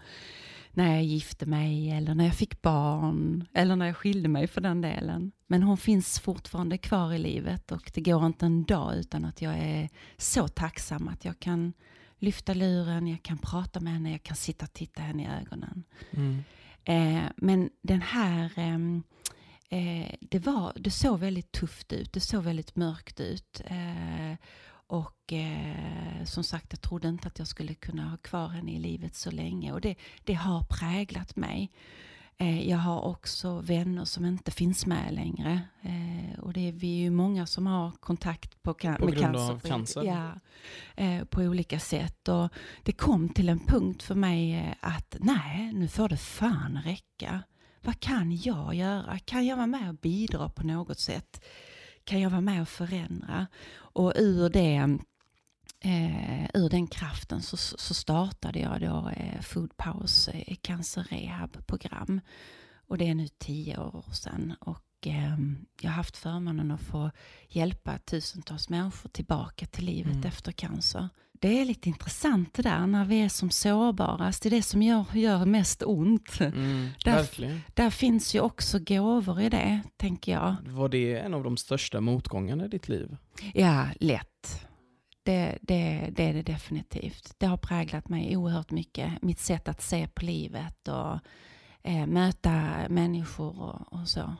när 0.72 0.93
jag 0.93 1.03
gifte 1.03 1.46
mig 1.46 1.91
eller 1.91 2.15
när 2.15 2.25
jag 2.25 2.36
fick 2.36 2.62
barn. 2.62 3.48
Eller 3.53 3.75
när 3.75 3.86
jag 3.86 3.98
skilde 3.98 4.29
mig 4.29 4.48
för 4.48 4.62
den 4.62 4.81
delen. 4.81 5.31
Men 5.48 5.63
hon 5.63 5.77
finns 5.77 6.19
fortfarande 6.19 6.77
kvar 6.77 7.13
i 7.13 7.17
livet 7.17 7.72
och 7.72 7.91
det 7.93 8.01
går 8.01 8.25
inte 8.25 8.46
en 8.46 8.63
dag 8.63 8.96
utan 8.96 9.25
att 9.25 9.41
jag 9.41 9.57
är 9.57 9.89
så 10.17 10.48
tacksam 10.48 11.07
att 11.07 11.25
jag 11.25 11.39
kan 11.39 11.74
lyfta 12.19 12.53
luren, 12.53 13.07
jag 13.07 13.24
kan 13.24 13.38
prata 13.38 13.79
med 13.79 13.93
henne, 13.93 14.12
jag 14.12 14.24
kan 14.24 14.36
sitta 14.36 14.65
och 14.65 14.74
titta 14.74 15.01
henne 15.01 15.24
i 15.24 15.41
ögonen. 15.41 15.84
Mm. 16.12 16.43
Eh, 16.84 17.24
men 17.38 17.69
den 17.81 18.01
här, 18.01 18.51
ehm, 18.55 19.03
eh, 19.69 20.15
det, 20.21 20.39
var, 20.39 20.74
det 20.75 20.91
såg 20.91 21.19
väldigt 21.19 21.51
tufft 21.51 21.93
ut, 21.93 22.13
det 22.13 22.19
såg 22.19 22.43
väldigt 22.43 22.75
mörkt 22.75 23.19
ut. 23.19 23.62
Eh, 23.65 24.38
och 24.89 25.33
eh, 25.33 26.24
som 26.25 26.43
sagt, 26.43 26.67
jag 26.69 26.81
trodde 26.81 27.07
inte 27.07 27.27
att 27.27 27.39
jag 27.39 27.47
skulle 27.47 27.74
kunna 27.74 28.09
ha 28.09 28.17
kvar 28.17 28.47
henne 28.47 28.71
i 28.71 28.79
livet 28.79 29.15
så 29.15 29.31
länge. 29.31 29.71
Och 29.71 29.81
det, 29.81 29.95
det 30.24 30.33
har 30.33 30.63
präglat 30.63 31.36
mig. 31.36 31.71
Eh, 32.39 32.69
jag 32.69 32.77
har 32.77 33.01
också 33.01 33.59
vänner 33.59 34.05
som 34.05 34.25
inte 34.25 34.51
finns 34.51 34.86
med 34.86 35.13
längre. 35.13 35.62
Eh, 35.81 36.39
och 36.39 36.53
det 36.53 36.67
är 36.67 36.71
vi 36.71 36.97
är 36.97 37.01
ju 37.01 37.09
många 37.09 37.45
som 37.45 37.67
har 37.67 37.91
kontakt 37.91 38.63
på, 38.63 38.74
på 38.74 38.88
med 38.88 39.00
grund 39.00 39.19
cancer. 39.19 39.53
av 39.53 39.59
cancer? 39.59 40.03
Ja, 40.03 40.31
eh, 40.95 41.24
på 41.24 41.41
olika 41.41 41.79
sätt. 41.79 42.27
Och 42.27 42.50
det 42.83 42.91
kom 42.91 43.29
till 43.29 43.50
en 43.50 43.59
punkt 43.59 44.03
för 44.03 44.15
mig 44.15 44.75
att 44.79 45.15
nej, 45.19 45.74
nu 45.74 45.88
får 45.88 46.09
det 46.09 46.17
fan 46.17 46.81
räcka. 46.86 47.43
Vad 47.88 48.00
kan 48.00 48.32
jag 48.32 48.74
göra? 48.75 49.20
Kan 49.20 49.46
jag 49.46 49.56
vara 49.56 49.67
med 49.67 49.89
och 49.89 49.96
bidra 49.96 50.50
på 50.50 50.63
något 50.67 51.00
sätt? 51.00 51.44
Kan 52.03 52.22
jag 52.22 52.29
vara 52.29 52.41
med 52.41 52.62
och 52.62 52.70
förändra? 52.70 53.48
Och 53.77 54.13
ur 54.15 54.50
det 54.50 54.98
Eh, 55.79 56.44
ur 56.53 56.70
den 56.70 56.88
kraften 56.88 57.41
så, 57.41 57.58
så 57.58 57.94
startade 57.94 58.60
jag 58.60 58.82
då 58.82 59.10
eh, 59.10 59.41
Food 59.41 59.77
Powers 59.77 60.27
eh, 60.27 60.56
cancer 60.62 61.03
rehab-program. 61.03 62.22
Och 62.88 62.98
det 62.98 63.10
är 63.10 63.15
nu 63.15 63.27
tio 63.27 63.77
år 63.77 64.06
sedan. 64.13 64.53
Och 64.60 65.08
eh, 65.08 65.38
jag 65.82 65.89
har 65.89 65.96
haft 65.96 66.17
förmånen 66.17 66.72
att 66.72 66.82
få 66.82 67.12
hjälpa 67.48 67.98
tusentals 67.98 68.70
människor 68.70 69.10
tillbaka 69.10 69.65
till 69.65 69.86
livet 69.86 70.15
Mm. 70.15 70.27
efter 70.27 70.51
cancer. 70.51 71.10
Det 71.39 71.62
är 71.62 71.65
lite 71.65 71.89
intressant 71.89 72.53
det 72.53 72.62
där 72.62 72.88
när 72.88 73.06
vi 73.06 73.22
är 73.22 73.29
som 73.29 73.50
sårbarast. 73.50 74.44
Det 74.44 74.50
är 74.50 74.51
det 74.51 74.62
som 74.62 74.82
gör, 74.82 75.06
gör 75.13 75.46
mest 75.46 75.84
ont. 75.86 76.39
Mm, 76.39 76.89
Där-. 77.03 77.62
Där 77.74 77.89
finns 77.89 78.36
ju 78.36 78.39
också 78.39 78.79
gåvor 78.79 79.41
i 79.41 79.50
det, 79.50 79.82
tänker 79.98 80.32
jag. 80.32 80.56
Var 80.65 80.89
det 80.89 81.17
en 81.17 81.34
av 81.34 81.44
de 81.44 81.58
största 81.58 82.01
motgångarna 82.01 82.65
i 82.65 82.67
ditt 82.67 82.89
liv? 82.89 83.17
Ja, 83.53 83.88
lätt. 84.00 84.67
Det, 85.24 85.58
det, 85.62 86.10
det 86.12 86.24
är 86.24 86.34
det 86.34 86.41
definitivt. 86.41 87.34
Det 87.38 87.46
har 87.46 87.58
präglat 87.58 88.10
mig 88.10 88.38
oerhört 88.38 88.72
mycket. 88.72 89.22
Mitt 89.22 89.39
sätt 89.39 89.67
att 89.67 89.82
se 89.82 90.08
på 90.08 90.25
livet 90.25 90.88
och 90.88 91.20
eh, 91.84 92.08
möta 92.08 92.72
människor 92.89 93.62
och, 93.62 93.94
och 93.94 94.08
så. 94.08 94.36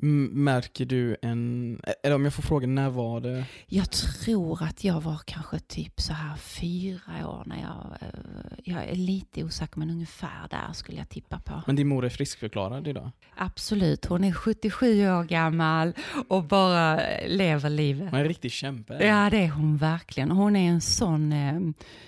Märker 0.00 0.84
du 0.84 1.16
en, 1.22 1.80
eller 2.02 2.14
om 2.14 2.24
jag 2.24 2.34
får 2.34 2.42
fråga, 2.42 2.66
när 2.66 2.90
var 2.90 3.20
det? 3.20 3.44
Jag 3.66 3.90
tror 3.90 4.62
att 4.62 4.84
jag 4.84 5.00
var 5.00 5.20
kanske 5.24 5.58
typ 5.58 6.00
så 6.00 6.12
här 6.12 6.36
fyra 6.36 7.28
år 7.28 7.42
när 7.46 7.60
jag, 7.60 7.96
eh, 8.00 8.58
jag 8.64 8.84
är 8.84 8.94
lite 8.94 9.44
osäker 9.44 9.78
men 9.78 9.90
ungefär 9.90 10.48
där 10.50 10.72
skulle 10.72 10.98
jag 10.98 11.08
tippa 11.08 11.38
på. 11.38 11.62
Men 11.66 11.76
din 11.76 11.88
mor 11.88 12.04
är 12.04 12.08
friskförklarad 12.08 12.88
idag? 12.88 13.10
Absolut, 13.36 14.04
hon 14.04 14.24
är 14.24 14.32
77 14.32 15.08
år 15.08 15.24
gammal 15.24 15.92
och 16.28 16.44
bara 16.44 17.00
lever 17.26 17.70
livet. 17.70 18.10
Hon 18.10 18.18
är 18.18 18.22
en 18.22 18.28
riktig 18.28 18.52
kämpe. 18.52 19.06
Ja, 19.06 19.30
det 19.30 19.38
är 19.44 19.50
hon 19.50 19.76
verkligen. 19.76 20.30
Hon 20.30 20.56
är 20.56 20.70
en 20.70 20.80
sån, 20.80 21.32
eh, 21.32 21.60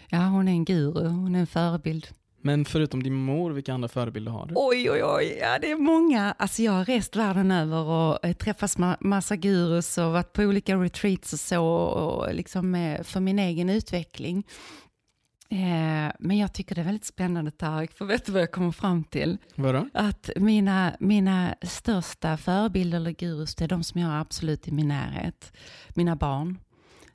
ja 0.09 0.19
hon 0.19 0.49
är 0.49 0.53
en 0.53 0.65
guru, 0.65 1.09
hon 1.09 1.35
är 1.35 1.41
en 1.41 1.47
förebild. 1.47 2.09
Men 2.47 2.65
förutom 2.65 3.03
din 3.03 3.15
mor, 3.15 3.51
vilka 3.51 3.75
andra 3.75 3.89
förebilder 3.89 4.33
har 4.33 4.47
du? 4.47 4.55
Oj, 4.57 4.91
oj, 4.91 5.05
oj, 5.05 5.39
ja 5.41 5.59
det 5.59 5.71
är 5.71 5.77
många. 5.77 6.35
Alltså 6.39 6.63
jag 6.63 6.73
har 6.73 6.85
rest 6.85 7.17
världen 7.17 7.51
över 7.51 7.85
och 7.85 8.25
eh, 8.25 8.33
träffat 8.33 8.77
ma- 8.77 8.97
massa 9.01 9.37
gurus 9.37 9.99
och 9.99 10.13
varit 10.13 10.33
på 10.33 10.43
olika 10.43 10.77
retreats 10.77 11.33
och 11.33 11.41
så, 11.41 11.65
och 11.67 12.35
liksom 12.35 12.75
eh, 12.75 13.03
för 13.03 13.21
min 13.21 13.39
egen 13.39 13.71
utveckling. 13.71 14.47
Eh, 15.51 16.13
men 16.19 16.39
jag 16.39 16.53
tycker 16.53 16.75
det 16.75 16.81
är 16.81 16.85
väldigt 16.85 17.05
spännande 17.05 17.51
Tarik, 17.51 17.93
för 17.93 18.05
vet 18.05 18.27
du 18.27 18.33
vad 18.33 18.43
jag 18.43 18.53
kommer 18.53 18.73
fram 18.73 19.05
till? 19.05 19.39
Vadå? 19.55 19.89
Att 19.95 20.31
mina, 20.37 20.97
mina 21.01 21.55
största 21.63 22.37
förebilder 22.37 22.97
eller 22.99 23.11
gurus, 23.11 23.55
det 23.55 23.65
är 23.65 23.69
de 23.69 23.85
som 23.85 24.01
jag 24.01 24.09
har 24.09 24.21
absolut 24.21 24.69
i 24.69 24.73
min 24.73 24.89
närhet. 24.89 25.53
Mina 25.95 26.17
barn 26.17 26.59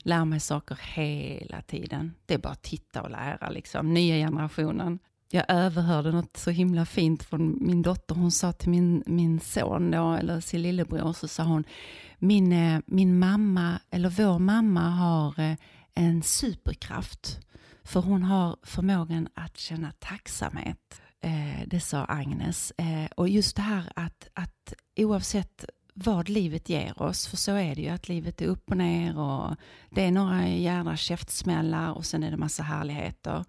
lär 0.03 0.25
mig 0.25 0.39
saker 0.39 0.79
hela 0.93 1.61
tiden. 1.61 2.13
Det 2.25 2.33
är 2.33 2.38
bara 2.38 2.53
att 2.53 2.63
titta 2.63 3.01
och 3.01 3.09
lära, 3.09 3.50
liksom. 3.50 3.93
nya 3.93 4.15
generationen. 4.15 5.00
Jag 5.33 5.45
överhörde 5.47 6.11
något 6.11 6.38
så 6.38 6.51
himla 6.51 6.85
fint 6.85 7.23
från 7.23 7.57
min 7.61 7.81
dotter. 7.81 8.15
Hon 8.15 8.31
sa 8.31 8.51
till 8.51 8.69
min, 8.69 9.03
min 9.05 9.39
son, 9.39 9.91
då, 9.91 10.13
eller 10.13 10.39
sin 10.39 10.61
lillebror, 10.61 11.13
så 11.13 11.27
sa 11.27 11.43
hon, 11.43 11.63
min, 12.19 12.53
eh, 12.53 12.79
min 12.85 13.19
mamma, 13.19 13.79
eller 13.89 14.09
vår 14.09 14.39
mamma 14.39 14.89
har 14.89 15.39
eh, 15.39 15.55
en 15.93 16.23
superkraft. 16.23 17.39
För 17.83 18.01
hon 18.01 18.23
har 18.23 18.57
förmågan 18.63 19.27
att 19.33 19.57
känna 19.57 19.91
tacksamhet. 20.00 21.01
Eh, 21.21 21.67
det 21.67 21.79
sa 21.79 22.05
Agnes. 22.05 22.73
Och 23.15 23.29
just 23.29 23.55
det 23.55 23.61
här 23.61 23.91
att, 23.95 24.27
att 24.33 24.73
oavsett 24.95 25.65
vad 25.93 26.29
livet 26.29 26.69
ger 26.69 27.01
oss, 27.01 27.27
för 27.27 27.38
så 27.38 27.51
är 27.51 27.75
det 27.75 27.81
ju 27.81 27.89
att 27.89 28.09
livet 28.09 28.41
är 28.41 28.45
upp 28.45 28.71
och 28.71 28.77
ner 28.77 29.17
och 29.17 29.55
det 29.89 30.05
är 30.05 30.11
några 30.11 30.47
jädra 30.47 30.97
käftsmällar 30.97 31.91
och 31.93 32.05
sen 32.05 32.23
är 32.23 32.31
det 32.31 32.38
massa 32.38 32.63
härligheter. 32.63 33.45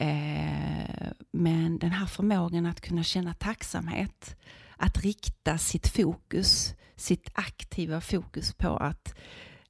Eh, 0.00 1.10
men 1.30 1.78
den 1.78 1.90
här 1.90 2.06
förmågan 2.06 2.66
att 2.66 2.80
kunna 2.80 3.02
känna 3.02 3.34
tacksamhet, 3.34 4.36
att 4.76 4.98
rikta 4.98 5.58
sitt 5.58 5.88
fokus, 5.88 6.74
sitt 6.96 7.30
aktiva 7.32 8.00
fokus 8.00 8.54
på 8.54 8.76
att, 8.76 9.14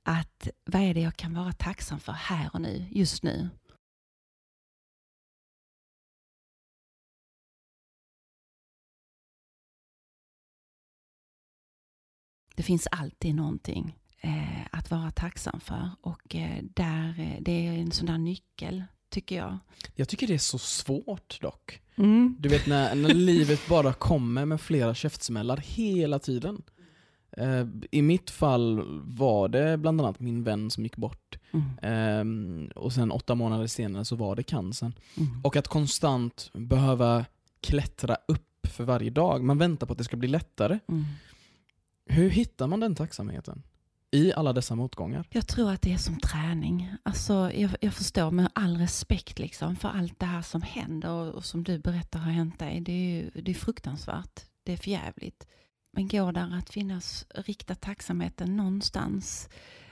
att 0.02 0.48
vad 0.64 0.82
är 0.82 0.94
det 0.94 1.00
jag 1.00 1.16
kan 1.16 1.34
vara 1.34 1.52
tacksam 1.52 2.00
för 2.00 2.12
här 2.12 2.50
och 2.52 2.60
nu, 2.60 2.86
just 2.90 3.22
nu. 3.22 3.48
Det 12.56 12.62
finns 12.62 12.86
alltid 12.86 13.34
någonting 13.34 13.98
eh, 14.20 14.66
att 14.72 14.90
vara 14.90 15.10
tacksam 15.10 15.60
för 15.60 15.90
och 16.00 16.34
eh, 16.34 16.62
där, 16.62 17.20
eh, 17.20 17.36
det 17.40 17.66
är 17.66 17.72
en 17.72 17.90
sån 17.90 18.06
där 18.06 18.18
nyckel 18.18 18.84
tycker 19.10 19.36
jag. 19.36 19.58
Jag 19.94 20.08
tycker 20.08 20.26
det 20.26 20.34
är 20.34 20.38
så 20.38 20.58
svårt 20.58 21.40
dock. 21.40 21.80
Mm. 21.96 22.36
Du 22.38 22.48
vet 22.48 22.66
när, 22.66 22.94
när 22.94 23.14
livet 23.14 23.68
bara 23.68 23.92
kommer 23.92 24.44
med 24.44 24.60
flera 24.60 24.94
käftsmällar 24.94 25.56
hela 25.56 26.18
tiden. 26.18 26.62
Eh, 27.36 27.66
I 27.90 28.02
mitt 28.02 28.30
fall 28.30 28.84
var 29.04 29.48
det 29.48 29.76
bland 29.76 30.00
annat 30.00 30.20
min 30.20 30.44
vän 30.44 30.70
som 30.70 30.84
gick 30.84 30.96
bort. 30.96 31.38
Mm. 31.50 31.66
Ehm, 31.82 32.70
och 32.74 32.92
sen 32.92 33.10
åtta 33.10 33.34
månader 33.34 33.66
senare 33.66 34.04
så 34.04 34.16
var 34.16 34.36
det 34.36 34.42
cancern. 34.42 34.92
Mm. 35.16 35.40
Och 35.44 35.56
att 35.56 35.68
konstant 35.68 36.50
behöva 36.52 37.24
klättra 37.60 38.16
upp 38.28 38.66
för 38.66 38.84
varje 38.84 39.10
dag. 39.10 39.44
Man 39.44 39.58
väntar 39.58 39.86
på 39.86 39.92
att 39.92 39.98
det 39.98 40.04
ska 40.04 40.16
bli 40.16 40.28
lättare. 40.28 40.78
Mm. 40.88 41.04
Hur 42.06 42.30
hittar 42.30 42.66
man 42.66 42.80
den 42.80 42.94
tacksamheten? 42.94 43.62
I 44.10 44.32
alla 44.32 44.52
dessa 44.52 44.74
motgångar? 44.74 45.24
Jag 45.30 45.46
tror 45.46 45.70
att 45.70 45.82
det 45.82 45.92
är 45.92 45.98
som 45.98 46.20
träning. 46.20 46.94
Alltså, 47.02 47.52
jag, 47.54 47.70
jag 47.80 47.94
förstår 47.94 48.30
med 48.30 48.50
all 48.54 48.76
respekt 48.76 49.38
liksom, 49.38 49.76
för 49.76 49.88
allt 49.88 50.20
det 50.20 50.26
här 50.26 50.42
som 50.42 50.62
händer 50.62 51.10
och, 51.10 51.34
och 51.34 51.44
som 51.44 51.64
du 51.64 51.78
berättar 51.78 52.18
har 52.18 52.30
hänt 52.32 52.58
dig. 52.58 52.80
Det 52.80 52.92
är, 52.92 53.10
ju, 53.10 53.30
det 53.42 53.50
är 53.50 53.54
fruktansvärt. 53.54 54.40
Det 54.62 54.72
är 54.72 54.76
förjävligt. 54.76 55.46
Men 55.92 56.08
går 56.08 56.32
där 56.32 56.58
att 56.58 56.70
finnas, 56.70 57.26
rikta 57.34 57.74
tacksamheten 57.74 58.56
någonstans? 58.56 59.48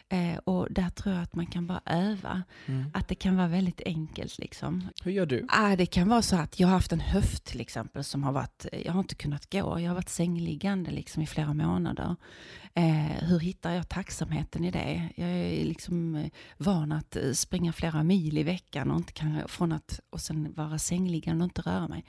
Eh, 0.08 0.36
och 0.36 0.66
där 0.70 0.90
tror 0.90 1.14
jag 1.14 1.22
att 1.22 1.34
man 1.34 1.46
kan 1.46 1.66
bara 1.66 1.80
öva. 1.86 2.42
Mm. 2.66 2.90
Att 2.94 3.08
det 3.08 3.14
kan 3.14 3.36
vara 3.36 3.48
väldigt 3.48 3.80
enkelt 3.84 4.38
liksom. 4.38 4.88
Hur 5.04 5.12
gör 5.12 5.26
du? 5.26 5.46
Ah, 5.48 5.76
det 5.76 5.86
kan 5.86 6.08
vara 6.08 6.22
så 6.22 6.36
att 6.36 6.60
jag 6.60 6.68
har 6.68 6.74
haft 6.74 6.92
en 6.92 7.00
höft 7.00 7.44
till 7.44 7.60
exempel 7.60 8.04
som 8.04 8.22
har 8.22 8.32
varit, 8.32 8.66
jag 8.84 8.92
har 8.92 9.00
inte 9.00 9.14
kunnat 9.14 9.52
gå, 9.52 9.80
jag 9.80 9.88
har 9.88 9.94
varit 9.94 10.08
sängliggande 10.08 10.90
liksom 10.90 11.22
i 11.22 11.26
flera 11.26 11.54
månader. 11.54 12.16
Eh, 12.74 13.24
hur 13.28 13.40
hittar 13.40 13.70
jag 13.70 13.88
tacksamheten 13.88 14.64
i 14.64 14.70
det? 14.70 15.08
Jag 15.16 15.28
är 15.28 15.64
liksom 15.64 16.14
eh, 16.14 16.30
van 16.56 16.92
att 16.92 17.16
eh, 17.16 17.32
springa 17.32 17.72
flera 17.72 18.02
mil 18.02 18.38
i 18.38 18.42
veckan 18.42 18.90
och 18.90 18.96
inte 18.96 19.12
kan, 19.12 19.48
från 19.48 19.72
att 19.72 20.00
och 20.10 20.20
sen 20.20 20.52
vara 20.52 20.78
sängliggande 20.78 21.44
och 21.44 21.48
inte 21.48 21.62
röra 21.62 21.88
mig. 21.88 22.04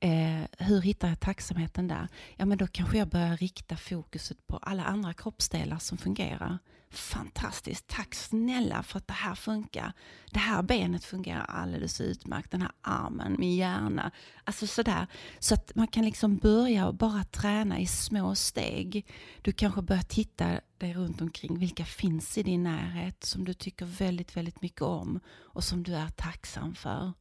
Eh, 0.00 0.66
hur 0.66 0.80
hittar 0.80 1.08
jag 1.08 1.20
tacksamheten 1.20 1.88
där? 1.88 2.08
Ja 2.36 2.46
men 2.46 2.58
då 2.58 2.66
kanske 2.66 2.98
jag 2.98 3.08
börjar 3.08 3.36
rikta 3.36 3.76
fokuset 3.76 4.46
på 4.46 4.56
alla 4.56 4.84
andra 4.84 5.12
kroppsdelar 5.12 5.78
som 5.78 5.98
fungerar. 5.98 6.58
Fantastiskt, 6.92 7.86
tack 7.86 8.14
snälla 8.14 8.82
för 8.82 8.98
att 8.98 9.06
det 9.06 9.12
här 9.12 9.34
funkar. 9.34 9.92
Det 10.30 10.38
här 10.38 10.62
benet 10.62 11.04
fungerar 11.04 11.44
alldeles 11.44 12.00
utmärkt, 12.00 12.50
den 12.50 12.62
här 12.62 12.72
armen, 12.80 13.36
min 13.38 13.56
hjärna. 13.56 14.10
Alltså 14.44 14.66
sådär. 14.66 15.06
Så 15.38 15.54
att 15.54 15.74
man 15.74 15.86
kan 15.86 16.04
liksom 16.04 16.36
börja 16.36 16.86
och 16.86 16.94
bara 16.94 17.24
träna 17.24 17.80
i 17.80 17.86
små 17.86 18.34
steg. 18.34 19.06
Du 19.42 19.52
kanske 19.52 19.82
börjar 19.82 20.02
titta 20.02 20.60
dig 20.78 20.94
runt 20.94 21.20
omkring. 21.20 21.58
Vilka 21.58 21.84
finns 21.84 22.38
i 22.38 22.42
din 22.42 22.62
närhet 22.62 23.24
som 23.24 23.44
du 23.44 23.54
tycker 23.54 23.86
väldigt, 23.86 24.36
väldigt 24.36 24.62
mycket 24.62 24.82
om 24.82 25.20
och 25.28 25.64
som 25.64 25.82
du 25.82 25.94
är 25.94 26.08
tacksam 26.08 26.74
för. 26.74 27.12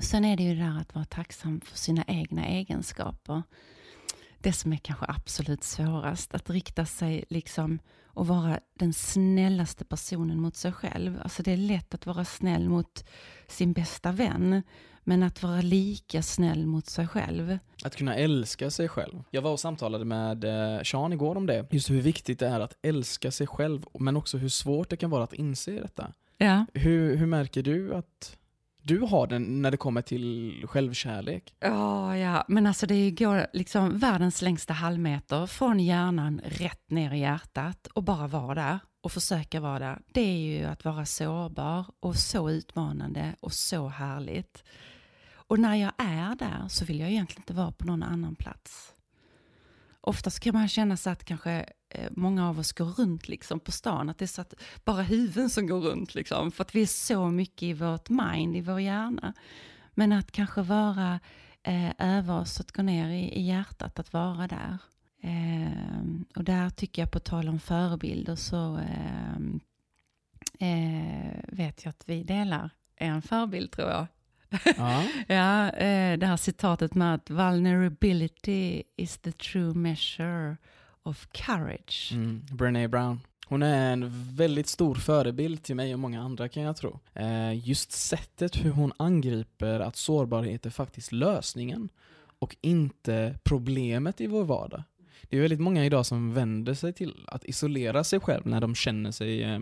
Sen 0.00 0.24
är 0.24 0.36
det 0.36 0.42
ju 0.42 0.54
det 0.54 0.64
där 0.64 0.80
att 0.80 0.94
vara 0.94 1.04
tacksam 1.04 1.60
för 1.60 1.78
sina 1.78 2.04
egna 2.06 2.46
egenskaper. 2.46 3.42
det 4.38 4.52
som 4.52 4.72
är 4.72 4.76
kanske 4.76 5.06
absolut 5.08 5.64
svårast. 5.64 6.34
Att 6.34 6.50
rikta 6.50 6.86
sig 6.86 7.24
liksom 7.28 7.78
och 8.14 8.26
vara 8.26 8.60
den 8.78 8.92
snällaste 8.92 9.84
personen 9.84 10.40
mot 10.40 10.56
sig 10.56 10.72
själv. 10.72 11.20
Alltså 11.22 11.42
det 11.42 11.52
är 11.52 11.56
lätt 11.56 11.94
att 11.94 12.06
vara 12.06 12.24
snäll 12.24 12.68
mot 12.68 13.04
sin 13.48 13.72
bästa 13.72 14.12
vän. 14.12 14.62
Men 15.04 15.22
att 15.22 15.42
vara 15.42 15.60
lika 15.60 16.22
snäll 16.22 16.66
mot 16.66 16.86
sig 16.86 17.08
själv. 17.08 17.58
Att 17.84 17.96
kunna 17.96 18.14
älska 18.14 18.70
sig 18.70 18.88
själv. 18.88 19.22
Jag 19.30 19.42
var 19.42 19.52
och 19.52 19.60
samtalade 19.60 20.04
med 20.04 20.44
eh, 20.44 20.82
Sean 20.82 21.12
igår 21.12 21.36
om 21.36 21.46
det. 21.46 21.66
Just 21.70 21.90
hur 21.90 22.00
viktigt 22.00 22.38
det 22.38 22.46
är 22.46 22.60
att 22.60 22.76
älska 22.82 23.30
sig 23.30 23.46
själv, 23.46 23.84
men 24.00 24.16
också 24.16 24.38
hur 24.38 24.48
svårt 24.48 24.88
det 24.88 24.96
kan 24.96 25.10
vara 25.10 25.24
att 25.24 25.32
inse 25.32 25.70
detta. 25.70 26.12
Ja. 26.38 26.66
Hur, 26.74 27.16
hur 27.16 27.26
märker 27.26 27.62
du 27.62 27.94
att 27.94 28.36
du 28.82 28.98
har 28.98 29.26
den 29.26 29.62
när 29.62 29.70
det 29.70 29.76
kommer 29.76 30.02
till 30.02 30.64
självkärlek? 30.68 31.54
Oh, 31.64 32.18
ja, 32.18 32.44
men 32.48 32.66
alltså 32.66 32.86
det 32.86 33.10
går 33.10 33.46
liksom 33.52 33.98
världens 33.98 34.42
längsta 34.42 34.72
halvmeter 34.72 35.46
från 35.46 35.80
hjärnan 35.80 36.40
rätt 36.44 36.90
ner 36.90 37.12
i 37.12 37.18
hjärtat 37.18 37.86
och 37.86 38.02
bara 38.02 38.26
vara 38.26 38.54
där 38.54 38.78
och 39.00 39.12
försöka 39.12 39.60
vara 39.60 39.78
där. 39.78 40.00
Det 40.12 40.20
är 40.20 40.38
ju 40.38 40.64
att 40.64 40.84
vara 40.84 41.06
sårbar 41.06 41.84
och 42.00 42.16
så 42.16 42.50
utmanande 42.50 43.34
och 43.40 43.52
så 43.52 43.88
härligt. 43.88 44.64
Och 45.34 45.58
när 45.58 45.74
jag 45.74 45.92
är 45.98 46.34
där 46.34 46.68
så 46.68 46.84
vill 46.84 47.00
jag 47.00 47.10
egentligen 47.10 47.42
inte 47.42 47.54
vara 47.54 47.72
på 47.72 47.86
någon 47.86 48.02
annan 48.02 48.34
plats. 48.34 48.92
Oftast 50.00 50.40
kan 50.40 50.54
man 50.54 50.68
känna 50.68 50.96
sig 50.96 51.12
att 51.12 51.24
kanske 51.24 51.66
många 52.10 52.48
av 52.48 52.58
oss 52.58 52.72
går 52.72 52.84
runt 52.84 53.28
liksom 53.28 53.60
på 53.60 53.72
stan, 53.72 54.08
att 54.08 54.18
det 54.18 54.24
är 54.24 54.26
så 54.26 54.40
att 54.40 54.54
bara 54.84 55.02
huvuden 55.02 55.50
som 55.50 55.66
går 55.66 55.80
runt 55.80 56.14
liksom, 56.14 56.52
för 56.52 56.64
att 56.64 56.74
vi 56.74 56.82
är 56.82 56.86
så 56.86 57.30
mycket 57.30 57.62
i 57.62 57.72
vårt 57.72 58.08
mind, 58.08 58.56
i 58.56 58.60
vår 58.60 58.80
hjärna. 58.80 59.32
Men 59.94 60.12
att 60.12 60.32
kanske 60.32 60.62
vara 60.62 61.20
eh, 61.62 61.92
över 61.98 62.40
oss, 62.40 62.60
att 62.60 62.72
gå 62.72 62.82
ner 62.82 63.08
i, 63.08 63.38
i 63.38 63.42
hjärtat, 63.42 63.98
att 63.98 64.12
vara 64.12 64.48
där. 64.48 64.78
Eh, 65.22 66.02
och 66.36 66.44
där 66.44 66.70
tycker 66.70 67.02
jag, 67.02 67.10
på 67.10 67.18
tal 67.20 67.48
om 67.48 67.60
förebilder, 67.60 68.36
så 68.36 68.78
eh, 68.78 69.36
eh, 70.68 71.36
vet 71.48 71.84
jag 71.84 71.90
att 71.90 72.02
vi 72.06 72.22
delar 72.22 72.70
en 72.96 73.22
förebild 73.22 73.72
tror 73.72 73.88
jag. 73.90 74.06
Ja. 74.76 75.04
ja, 75.26 75.70
eh, 75.70 76.18
det 76.18 76.26
här 76.26 76.36
citatet 76.36 76.94
med 76.94 77.14
att 77.14 77.30
vulnerability 77.30 78.82
is 78.96 79.18
the 79.18 79.32
true 79.32 79.74
measure 79.74 80.56
of 81.02 81.28
courage. 81.32 82.10
Mm. 82.12 82.46
Brené 82.50 82.88
Brown. 82.88 83.20
Hon 83.46 83.62
är 83.62 83.92
en 83.92 84.10
väldigt 84.34 84.66
stor 84.66 84.94
förebild 84.94 85.62
till 85.62 85.76
mig 85.76 85.94
och 85.94 86.00
många 86.00 86.22
andra 86.22 86.48
kan 86.48 86.62
jag 86.62 86.76
tro. 86.76 86.98
Eh, 87.14 87.68
just 87.68 87.92
sättet 87.92 88.64
hur 88.64 88.70
hon 88.70 88.92
angriper 88.96 89.80
att 89.80 89.96
sårbarhet 89.96 90.66
är 90.66 90.70
faktiskt 90.70 91.12
lösningen 91.12 91.88
och 92.38 92.56
inte 92.60 93.38
problemet 93.42 94.20
i 94.20 94.26
vår 94.26 94.44
vardag. 94.44 94.82
Det 95.22 95.36
är 95.36 95.40
väldigt 95.40 95.60
många 95.60 95.84
idag 95.84 96.06
som 96.06 96.34
vänder 96.34 96.74
sig 96.74 96.92
till 96.92 97.24
att 97.28 97.44
isolera 97.44 98.04
sig 98.04 98.20
själv 98.20 98.46
när 98.46 98.60
de 98.60 98.74
känner 98.74 99.10
sig 99.10 99.42
eh, 99.42 99.60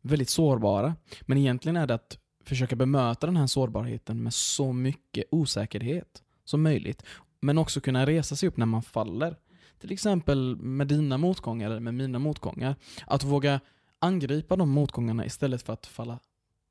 väldigt 0.00 0.30
sårbara. 0.30 0.94
Men 1.22 1.38
egentligen 1.38 1.76
är 1.76 1.86
det 1.86 1.94
att 1.94 2.18
försöka 2.44 2.76
bemöta 2.76 3.26
den 3.26 3.36
här 3.36 3.46
sårbarheten 3.46 4.22
med 4.22 4.34
så 4.34 4.72
mycket 4.72 5.24
osäkerhet 5.30 6.22
som 6.44 6.62
möjligt. 6.62 7.02
Men 7.40 7.58
också 7.58 7.80
kunna 7.80 8.06
resa 8.06 8.36
sig 8.36 8.48
upp 8.48 8.56
när 8.56 8.66
man 8.66 8.82
faller. 8.82 9.36
Till 9.80 9.92
exempel 9.92 10.56
med 10.56 10.86
dina 10.86 11.18
motgångar 11.18 11.70
eller 11.70 11.80
med 11.80 11.94
mina 11.94 12.18
motgångar. 12.18 12.76
Att 13.06 13.24
våga 13.24 13.60
angripa 13.98 14.56
de 14.56 14.70
motgångarna 14.70 15.26
istället 15.26 15.62
för 15.62 15.72
att 15.72 15.86
falla 15.86 16.18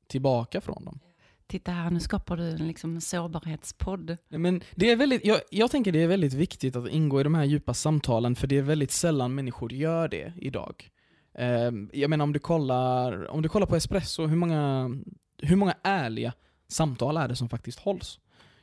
tillbaka 0.06 0.60
från 0.60 0.84
dem. 0.84 0.98
Titta 1.46 1.72
här, 1.72 1.90
nu 1.90 2.00
skapar 2.00 2.36
du 2.36 2.50
en 2.50 2.68
liksom 2.68 3.00
sårbarhetspodd. 3.00 4.16
Men 4.28 4.62
det 4.74 4.90
är 4.90 4.96
väldigt, 4.96 5.26
jag, 5.26 5.40
jag 5.50 5.70
tänker 5.70 5.92
det 5.92 6.02
är 6.02 6.08
väldigt 6.08 6.32
viktigt 6.32 6.76
att 6.76 6.88
ingå 6.88 7.20
i 7.20 7.24
de 7.24 7.34
här 7.34 7.44
djupa 7.44 7.74
samtalen, 7.74 8.36
för 8.36 8.46
det 8.46 8.58
är 8.58 8.62
väldigt 8.62 8.90
sällan 8.90 9.34
människor 9.34 9.72
gör 9.72 10.08
det 10.08 10.32
idag. 10.36 10.90
Eh, 11.34 11.70
jag 11.92 12.10
menar 12.10 12.22
om 12.22 12.32
du 12.32 12.38
kollar, 12.38 13.30
om 13.30 13.42
du 13.42 13.48
kollar 13.48 13.66
på 13.66 13.76
Espresso, 13.76 14.26
hur 14.26 14.36
många, 14.36 14.90
hur 15.42 15.56
många 15.56 15.74
ärliga 15.82 16.32
samtal 16.68 17.16
är 17.16 17.28
det 17.28 17.36
som 17.36 17.48
faktiskt 17.48 17.78
hålls? 17.78 18.18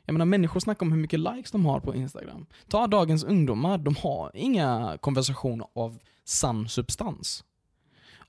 Jag 0.05 0.13
menar 0.13 0.25
människor 0.25 0.59
snackar 0.59 0.85
om 0.85 0.91
hur 0.91 0.99
mycket 0.99 1.19
likes 1.19 1.51
de 1.51 1.65
har 1.65 1.79
på 1.79 1.95
Instagram. 1.95 2.45
Ta 2.67 2.87
dagens 2.87 3.23
ungdomar, 3.23 3.77
de 3.77 3.95
har 3.95 4.31
inga 4.33 4.97
konversationer 5.01 5.67
av 5.73 5.99
sann 6.25 6.69
substans. 6.69 7.43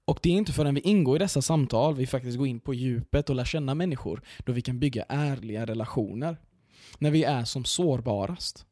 Och 0.05 0.19
det 0.23 0.29
är 0.29 0.33
inte 0.33 0.53
förrän 0.53 0.75
vi 0.75 0.81
ingår 0.81 1.17
i 1.17 1.19
dessa 1.19 1.43
samtal 1.43 1.95
vi 1.95 2.07
faktiskt 2.07 2.39
går 2.39 2.47
in 2.47 2.61
på 2.61 2.75
djupet 2.75 3.31
och 3.31 3.37
lär 3.37 3.45
känna 3.45 3.75
människor, 3.75 4.23
då 4.39 4.53
vi 4.53 4.63
kan 4.63 4.79
bygga 4.79 5.05
ärliga 5.09 5.67
relationer. 5.67 6.37
När 6.99 7.11
vi 7.11 7.25
är 7.25 7.45
som 7.45 7.65
sårbarast. 7.65 8.67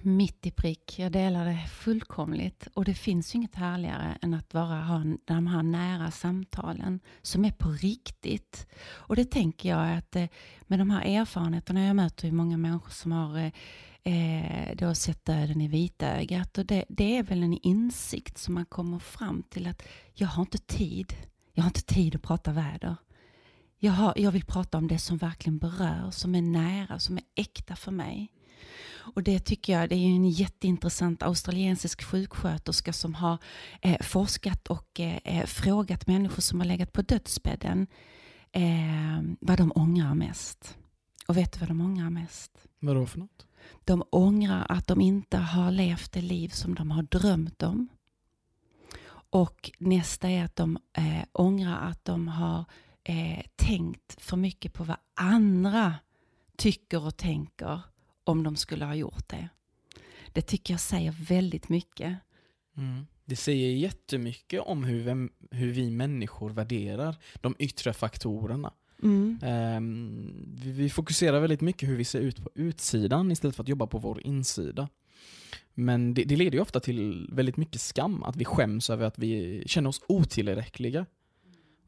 Mitt 0.00 0.46
i 0.46 0.50
prick, 0.50 0.98
jag 0.98 1.12
delar 1.12 1.44
det 1.44 1.68
fullkomligt. 1.68 2.68
Och 2.74 2.84
det 2.84 2.94
finns 2.94 3.34
ju 3.34 3.36
inget 3.36 3.54
härligare 3.54 4.18
än 4.22 4.34
att 4.34 4.48
bara 4.48 4.80
ha 4.80 5.04
de 5.24 5.46
här 5.46 5.62
nära 5.62 6.10
samtalen 6.10 7.00
som 7.22 7.44
är 7.44 7.50
på 7.50 7.68
riktigt. 7.68 8.66
Och 8.84 9.16
det 9.16 9.24
tänker 9.24 9.68
jag 9.68 9.96
att 9.96 10.16
eh, 10.16 10.26
med 10.62 10.78
de 10.78 10.90
här 10.90 11.20
erfarenheterna, 11.20 11.86
jag 11.86 11.96
möter 11.96 12.26
ju 12.26 12.32
många 12.32 12.56
människor 12.56 12.90
som 12.90 13.12
har 13.12 13.38
eh, 13.38 13.52
eh, 14.14 14.76
då 14.76 14.94
sett 14.94 15.24
döden 15.24 15.60
i 15.60 15.68
vitögat. 15.68 16.58
Och 16.58 16.66
det, 16.66 16.84
det 16.88 17.18
är 17.18 17.22
väl 17.22 17.42
en 17.42 17.58
insikt 17.62 18.38
som 18.38 18.54
man 18.54 18.66
kommer 18.66 18.98
fram 18.98 19.42
till 19.42 19.66
att 19.66 19.82
jag 20.14 20.28
har 20.28 20.42
inte 20.42 20.58
tid. 20.58 21.14
Jag 21.52 21.62
har 21.62 21.70
inte 21.70 21.84
tid 21.94 22.16
att 22.16 22.22
prata 22.22 22.52
väder. 22.52 22.96
Jag, 23.78 23.92
har, 23.92 24.12
jag 24.16 24.32
vill 24.32 24.44
prata 24.44 24.78
om 24.78 24.88
det 24.88 24.98
som 24.98 25.16
verkligen 25.16 25.58
berör, 25.58 26.10
som 26.10 26.34
är 26.34 26.42
nära, 26.42 26.98
som 26.98 27.16
är 27.16 27.24
äkta 27.34 27.76
för 27.76 27.92
mig. 27.92 28.32
Och 29.02 29.22
det 29.22 29.38
tycker 29.40 29.72
jag, 29.72 29.88
det 29.88 29.94
är 29.94 30.06
en 30.06 30.30
jätteintressant 30.30 31.22
australiensisk 31.22 32.02
sjuksköterska 32.02 32.92
som 32.92 33.14
har 33.14 33.38
eh, 33.80 34.00
forskat 34.00 34.66
och 34.66 35.00
eh, 35.00 35.18
eh, 35.24 35.46
frågat 35.46 36.06
människor 36.06 36.42
som 36.42 36.60
har 36.60 36.66
legat 36.66 36.92
på 36.92 37.02
dödsbädden 37.02 37.86
eh, 38.52 39.22
vad 39.40 39.58
de 39.58 39.72
ångrar 39.74 40.14
mest. 40.14 40.78
Och 41.26 41.36
vet 41.36 41.52
du 41.52 41.60
vad 41.60 41.68
de 41.68 41.80
ångrar 41.80 42.10
mest? 42.10 42.52
Vadå 42.80 43.06
för 43.06 43.18
något? 43.18 43.46
De 43.84 44.02
ångrar 44.10 44.66
att 44.68 44.86
de 44.86 45.00
inte 45.00 45.36
har 45.38 45.70
levt 45.70 46.12
det 46.12 46.20
liv 46.20 46.48
som 46.48 46.74
de 46.74 46.90
har 46.90 47.02
drömt 47.02 47.62
om. 47.62 47.88
Och 49.30 49.70
nästa 49.78 50.28
är 50.30 50.44
att 50.44 50.56
de 50.56 50.78
eh, 50.92 51.24
ångrar 51.32 51.88
att 51.90 52.04
de 52.04 52.28
har 52.28 52.64
eh, 53.04 53.44
tänkt 53.56 54.22
för 54.22 54.36
mycket 54.36 54.72
på 54.72 54.84
vad 54.84 54.96
andra 55.14 55.94
tycker 56.56 57.06
och 57.06 57.16
tänker 57.16 57.80
om 58.24 58.42
de 58.42 58.56
skulle 58.56 58.84
ha 58.84 58.94
gjort 58.94 59.28
det. 59.28 59.48
Det 60.32 60.42
tycker 60.42 60.74
jag 60.74 60.80
säger 60.80 61.14
väldigt 61.28 61.68
mycket. 61.68 62.18
Mm. 62.76 63.06
Det 63.24 63.36
säger 63.36 63.76
jättemycket 63.76 64.60
om 64.60 64.84
hur, 64.84 65.02
vem, 65.02 65.30
hur 65.50 65.72
vi 65.72 65.90
människor 65.90 66.50
värderar 66.50 67.16
de 67.40 67.56
yttre 67.58 67.92
faktorerna. 67.92 68.72
Mm. 69.02 69.38
Um, 69.76 70.54
vi, 70.54 70.72
vi, 70.72 70.90
fokuserar 70.90 71.40
väldigt 71.40 71.60
mycket 71.60 71.88
hur 71.88 71.96
vi 71.96 72.04
ser 72.04 72.20
ut 72.20 72.42
på 72.42 72.50
utsidan 72.54 73.32
istället 73.32 73.56
för 73.56 73.62
att 73.62 73.68
jobba 73.68 73.86
på 73.86 73.98
vår 73.98 74.26
insida. 74.26 74.88
Men 75.74 76.14
det, 76.14 76.24
det 76.24 76.36
leder 76.36 76.60
ofta 76.60 76.80
till 76.80 77.28
väldigt 77.32 77.56
mycket 77.56 77.80
skam, 77.80 78.22
att 78.22 78.36
vi 78.36 78.44
skäms 78.44 78.90
över 78.90 79.06
att 79.06 79.18
vi 79.18 79.62
känner 79.66 79.88
oss 79.88 80.02
otillräckliga. 80.06 81.06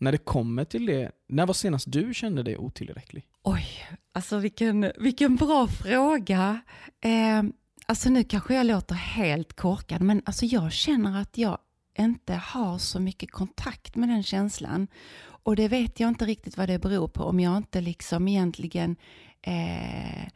När 0.05 0.13
det 0.13 0.19
kommer 0.19 0.65
till 0.65 0.87
det, 0.87 1.11
när 1.29 1.47
var 1.47 1.55
senast 1.55 1.93
du 1.93 2.15
kände 2.15 2.43
dig 2.43 2.57
otillräcklig? 2.57 3.27
Oj, 3.43 3.67
alltså 4.13 4.39
vilken, 4.39 4.93
vilken 4.99 5.37
bra 5.37 5.69
fråga. 5.69 6.61
Eh, 7.01 7.43
alltså 7.87 8.11
nu 8.11 8.25
kanske 8.25 8.55
jag 8.55 8.67
låter 8.67 8.95
helt 8.95 9.53
korkad, 9.53 10.03
men 10.03 10.23
alltså 10.25 10.47
jag 10.47 10.73
känner 10.73 11.21
att 11.21 11.39
jag 11.39 11.59
inte 11.99 12.35
har 12.35 12.79
så 12.79 13.01
mycket 13.01 13.31
kontakt 13.31 13.97
med 13.97 14.09
den 14.09 14.23
känslan. 14.23 14.87
Och 15.27 15.57
det 15.57 15.69
vet 15.69 16.01
jag 16.01 16.09
inte 16.09 16.25
riktigt 16.25 16.57
vad 16.57 16.69
det 16.69 16.79
beror 16.79 17.09
på, 17.09 17.25
om 17.25 17.41
jag 17.41 17.57
inte 17.57 17.81
liksom 17.81 18.29
egentligen 18.29 18.97
eh, 19.43 20.29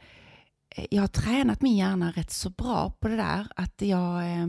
jag 0.89 1.01
har 1.01 1.07
tränat 1.07 1.61
min 1.61 1.77
hjärna 1.77 2.11
rätt 2.11 2.31
så 2.31 2.49
bra 2.49 2.93
på 2.99 3.07
det 3.07 3.15
där, 3.15 3.47
att 3.55 3.81
jag, 3.81 4.21
eh, 4.21 4.47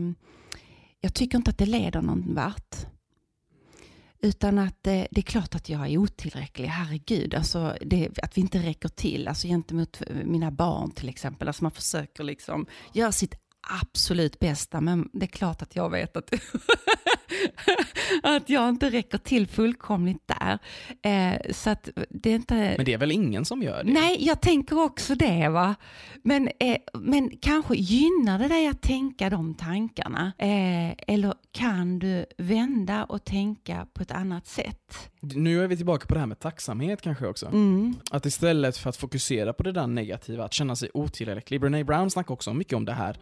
jag 1.01 1.13
tycker 1.13 1.37
inte 1.37 1.51
att 1.51 1.57
det 1.57 1.65
leder 1.65 2.01
någon 2.01 2.35
vart. 2.35 2.90
Utan 4.23 4.59
att 4.59 4.77
det, 4.81 5.07
det 5.11 5.21
är 5.21 5.25
klart 5.25 5.55
att 5.55 5.69
jag 5.69 5.87
är 5.87 5.97
otillräcklig, 5.97 6.67
herregud, 6.67 7.35
alltså 7.35 7.77
det, 7.81 8.19
att 8.23 8.37
vi 8.37 8.41
inte 8.41 8.59
räcker 8.59 8.89
till, 8.89 9.27
alltså 9.27 9.47
gentemot 9.47 10.01
eh, 10.07 10.15
mina 10.15 10.51
barn 10.51 10.91
till 10.91 11.09
exempel. 11.09 11.47
Alltså 11.47 11.63
man 11.63 11.71
försöker 11.71 12.23
liksom 12.23 12.65
göra 12.93 13.11
sitt 13.11 13.35
absolut 13.81 14.39
bästa, 14.39 14.81
men 14.81 15.09
det 15.13 15.25
är 15.25 15.27
klart 15.27 15.61
att 15.61 15.75
jag 15.75 15.89
vet 15.89 16.17
att 16.17 16.33
att 18.23 18.49
jag 18.49 18.69
inte 18.69 18.89
räcker 18.89 19.17
till 19.17 19.47
fullkomligt 19.47 20.23
där. 20.25 20.59
Eh, 21.01 21.51
så 21.51 21.69
att 21.69 21.89
det 22.09 22.29
är 22.29 22.35
inte... 22.35 22.73
Men 22.77 22.85
det 22.85 22.93
är 22.93 22.97
väl 22.97 23.11
ingen 23.11 23.45
som 23.45 23.63
gör 23.63 23.83
det? 23.83 23.91
Nej, 23.91 24.25
jag 24.25 24.41
tänker 24.41 24.83
också 24.83 25.15
det. 25.15 25.49
va. 25.49 25.75
Men, 26.23 26.49
eh, 26.59 26.77
men 26.93 27.29
kanske 27.41 27.75
gynnar 27.75 28.39
det 28.39 28.47
dig 28.47 28.67
att 28.67 28.81
tänka 28.81 29.29
de 29.29 29.55
tankarna? 29.55 30.31
Eh, 30.37 30.91
eller 31.07 31.33
kan 31.51 31.99
du 31.99 32.25
vända 32.37 33.03
och 33.03 33.23
tänka 33.23 33.87
på 33.93 34.01
ett 34.01 34.11
annat 34.11 34.47
sätt? 34.47 35.11
Nu 35.21 35.63
är 35.63 35.67
vi 35.67 35.77
tillbaka 35.77 36.05
på 36.07 36.13
det 36.13 36.19
här 36.19 36.27
med 36.27 36.39
tacksamhet 36.39 37.01
kanske 37.01 37.27
också. 37.27 37.45
Mm. 37.45 37.95
Att 38.11 38.25
istället 38.25 38.77
för 38.77 38.89
att 38.89 38.97
fokusera 38.97 39.53
på 39.53 39.63
det 39.63 39.71
där 39.71 39.87
negativa, 39.87 40.45
att 40.45 40.53
känna 40.53 40.75
sig 40.75 40.89
otillräcklig. 40.93 41.61
Brené 41.61 41.83
Brown 41.83 42.11
snackar 42.11 42.33
också 42.33 42.53
mycket 42.53 42.73
om 42.73 42.85
det 42.85 42.93
här. 42.93 43.17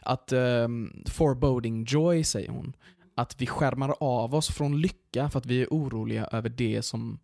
Att 0.00 0.32
um, 0.32 1.04
foreboding 1.06 1.84
joy, 1.84 2.24
säger 2.24 2.48
hon. 2.48 2.72
Att 3.14 3.40
vi 3.40 3.46
skärmar 3.46 3.94
av 4.00 4.34
oss 4.34 4.48
från 4.48 4.80
lycka 4.80 5.30
för 5.30 5.38
att 5.38 5.46
vi 5.46 5.62
är 5.62 5.66
oroliga 5.70 6.24
över 6.24 6.48
det 6.48 6.82
som 6.82 7.18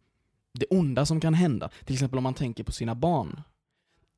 det 0.52 0.66
onda 0.70 1.06
som 1.06 1.20
kan 1.20 1.34
hända. 1.34 1.70
Till 1.84 1.94
exempel 1.94 2.18
om 2.18 2.22
man 2.22 2.34
tänker 2.34 2.64
på 2.64 2.72
sina 2.72 2.94
barn. 2.94 3.42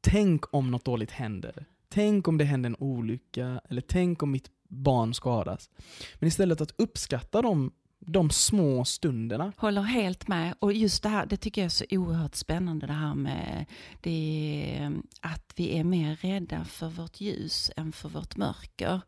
Tänk 0.01 0.55
om 0.55 0.71
något 0.71 0.85
dåligt 0.85 1.11
händer. 1.11 1.67
Tänk 1.89 2.29
om 2.29 2.39
det 2.39 2.45
händer 2.45 2.71
en 2.71 2.77
olycka, 2.79 3.61
eller 3.69 3.81
tänk 3.81 4.23
om 4.23 4.31
mitt 4.31 4.51
barn 4.69 5.15
skadas. 5.15 5.71
Men 6.15 6.29
istället 6.29 6.61
att 6.61 6.75
uppskatta 6.77 7.43
de, 7.43 7.73
de 7.99 8.31
små 8.31 8.85
stunderna. 8.85 9.53
Håller 9.57 9.83
helt 9.83 10.29
med. 10.29 10.55
Och 10.59 10.73
just 10.73 11.03
det 11.03 11.09
här, 11.09 11.27
det 11.27 11.37
tycker 11.37 11.61
jag 11.61 11.67
är 11.67 11.71
så 11.71 11.85
oerhört 11.91 12.35
spännande 12.35 12.87
det 12.87 12.93
här 12.93 13.15
med 13.15 13.67
det, 14.01 14.77
eh, 14.81 14.91
att 15.21 15.53
vi 15.57 15.79
är 15.79 15.85
mer 15.85 16.17
rädda 16.17 16.65
för 16.65 16.89
vårt 16.89 17.21
ljus 17.21 17.71
än 17.77 17.93
för 17.93 18.09
vårt 18.09 18.37
mörker. 18.37 19.01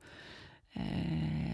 Det 0.75 0.81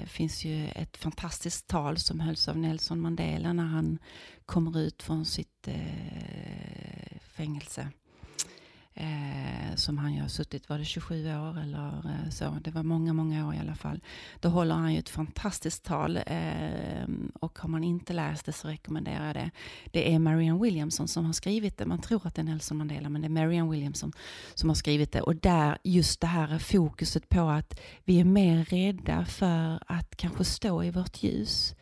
eh, 0.00 0.06
finns 0.06 0.44
ju 0.44 0.68
ett 0.68 0.96
fantastiskt 0.96 1.66
tal 1.66 1.98
som 1.98 2.20
hölls 2.20 2.48
av 2.48 2.58
Nelson 2.58 3.00
Mandela 3.00 3.52
när 3.52 3.66
han 3.66 3.98
kommer 4.46 4.78
ut 4.78 5.02
från 5.02 5.24
sitt 5.24 5.68
eh, 5.68 7.18
fängelse 7.20 7.88
eh, 8.98 9.74
som 9.76 9.98
han 9.98 10.14
ju 10.14 10.20
har 10.20 10.28
suttit, 10.28 10.68
var 10.68 10.78
det 10.78 10.84
27 10.84 11.26
år 11.26 11.60
eller 11.60 11.88
eh, 11.88 12.30
så? 12.30 12.58
Det 12.64 12.70
var 12.70 12.82
många, 12.82 13.12
många 13.12 13.48
år 13.48 13.54
i 13.54 13.58
alla 13.58 13.74
fall. 13.74 14.00
Då 14.40 14.48
håller 14.48 14.74
han 14.74 14.92
ju 14.92 14.98
ett 14.98 15.08
fantastiskt 15.08 15.84
tal 15.84 16.16
eh, 16.16 17.08
och 17.34 17.58
har 17.58 17.68
man 17.68 17.84
inte 17.84 18.12
läst 18.12 18.46
det 18.46 18.52
så 18.52 18.68
rekommenderar 18.68 19.26
jag 19.26 19.34
det. 19.34 19.50
Det 19.90 20.14
är 20.14 20.18
Marianne 20.18 20.62
Williamson 20.62 21.08
som 21.08 21.24
har 21.24 21.32
skrivit 21.32 21.78
det. 21.78 21.86
Man 21.86 22.00
tror 22.00 22.26
att 22.26 22.34
det 22.34 22.42
är 22.42 22.44
Nelson 22.44 22.76
Mandela, 22.76 23.08
men 23.08 23.22
det 23.22 23.26
är 23.26 23.30
Marianne 23.30 23.70
Williamson 23.70 24.12
som 24.54 24.68
har 24.68 24.74
skrivit 24.74 25.12
det. 25.12 25.20
Och 25.20 25.36
där 25.36 25.78
just 25.84 26.20
det 26.20 26.26
här 26.26 26.58
fokuset 26.58 27.28
på 27.28 27.40
att 27.40 27.80
vi 28.04 28.20
är 28.20 28.24
mer 28.24 28.64
rädda 28.64 29.24
för 29.24 29.82
att 29.86 30.16
kanske 30.16 30.44
stå 30.44 30.82
i 30.82 30.90
vårt 30.90 31.22
ljus. 31.22 31.74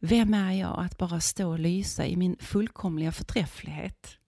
Vem 0.00 0.34
är 0.34 0.52
jag 0.52 0.84
att 0.84 0.98
bara 0.98 1.20
stå 1.20 1.50
och 1.50 1.58
lysa 1.58 2.06
i 2.06 2.16
min 2.16 2.36
fullkomliga 2.40 3.12
förträfflighet? 3.12 4.18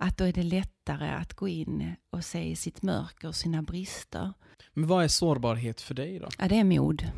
att 0.00 0.16
då 0.16 0.24
är 0.24 0.32
det 0.32 0.42
lättare 0.90 1.10
att 1.10 1.34
gå 1.34 1.48
in 1.48 1.96
och 2.10 2.24
se 2.24 2.56
sitt 2.56 2.82
mörker 2.82 3.28
och 3.28 3.34
sina 3.34 3.62
brister. 3.62 4.32
Men 4.74 4.86
vad 4.86 5.04
är 5.04 5.08
sårbarhet 5.08 5.80
för 5.80 5.94
dig 5.94 6.18
då? 6.18 6.28
Ja, 6.38 6.48
det 6.48 6.58
är 6.58 6.64
mod. 6.64 7.12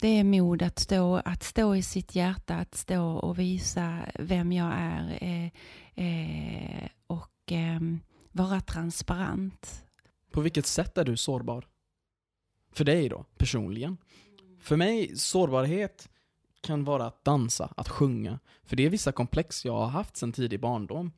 Det 0.00 0.08
är 0.08 0.24
mod 0.24 0.62
att 0.62 0.78
stå, 0.78 1.16
att 1.16 1.42
stå 1.42 1.76
i 1.76 1.82
sitt 1.82 2.14
hjärta, 2.14 2.54
att 2.54 2.74
stå 2.74 3.02
och 3.02 3.38
visa 3.38 3.98
vem 4.14 4.52
jag 4.52 4.72
är 4.76 5.18
eh, 5.20 5.50
eh, 6.04 6.88
och 7.06 7.52
eh, 7.52 7.80
vara 8.32 8.60
transparent. 8.60 9.84
På 10.32 10.40
vilket 10.40 10.66
sätt 10.66 10.98
är 10.98 11.04
du 11.04 11.16
sårbar? 11.16 11.66
För 12.72 12.84
dig 12.84 13.08
då, 13.08 13.24
personligen? 13.38 13.96
För 14.60 14.76
mig, 14.76 15.16
sårbarhet 15.16 16.08
kan 16.62 16.84
vara 16.84 17.06
att 17.06 17.24
dansa, 17.24 17.72
att 17.76 17.88
sjunga. 17.88 18.38
För 18.64 18.76
det 18.76 18.86
är 18.86 18.90
vissa 18.90 19.12
komplex 19.12 19.64
jag 19.64 19.72
har 19.72 19.86
haft 19.86 20.16
sedan 20.16 20.32
tidig 20.32 20.60
barndom. 20.60 21.12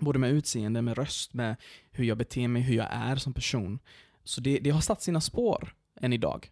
Både 0.00 0.18
med 0.18 0.30
utseende, 0.30 0.82
med 0.82 0.98
röst, 0.98 1.34
med 1.34 1.56
hur 1.90 2.04
jag 2.04 2.18
beter 2.18 2.48
mig, 2.48 2.62
hur 2.62 2.76
jag 2.76 2.88
är 2.90 3.16
som 3.16 3.32
person. 3.32 3.78
Så 4.24 4.40
det, 4.40 4.58
det 4.58 4.70
har 4.70 4.80
satt 4.80 5.02
sina 5.02 5.20
spår 5.20 5.74
än 6.00 6.12
idag. 6.12 6.50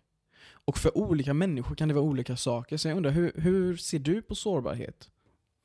Och 0.51 0.79
för 0.79 0.99
olika 0.99 1.35
människor 1.35 1.75
kan 1.75 1.89
det 1.89 1.95
vara 1.95 2.05
olika 2.05 2.37
saker. 2.37 2.77
Så 2.77 2.89
jag 2.89 2.97
undrar, 2.97 3.11
hur, 3.11 3.33
hur 3.37 3.77
ser 3.77 3.99
du 3.99 4.23
på 4.23 4.35
sårbarhet? 4.35 5.11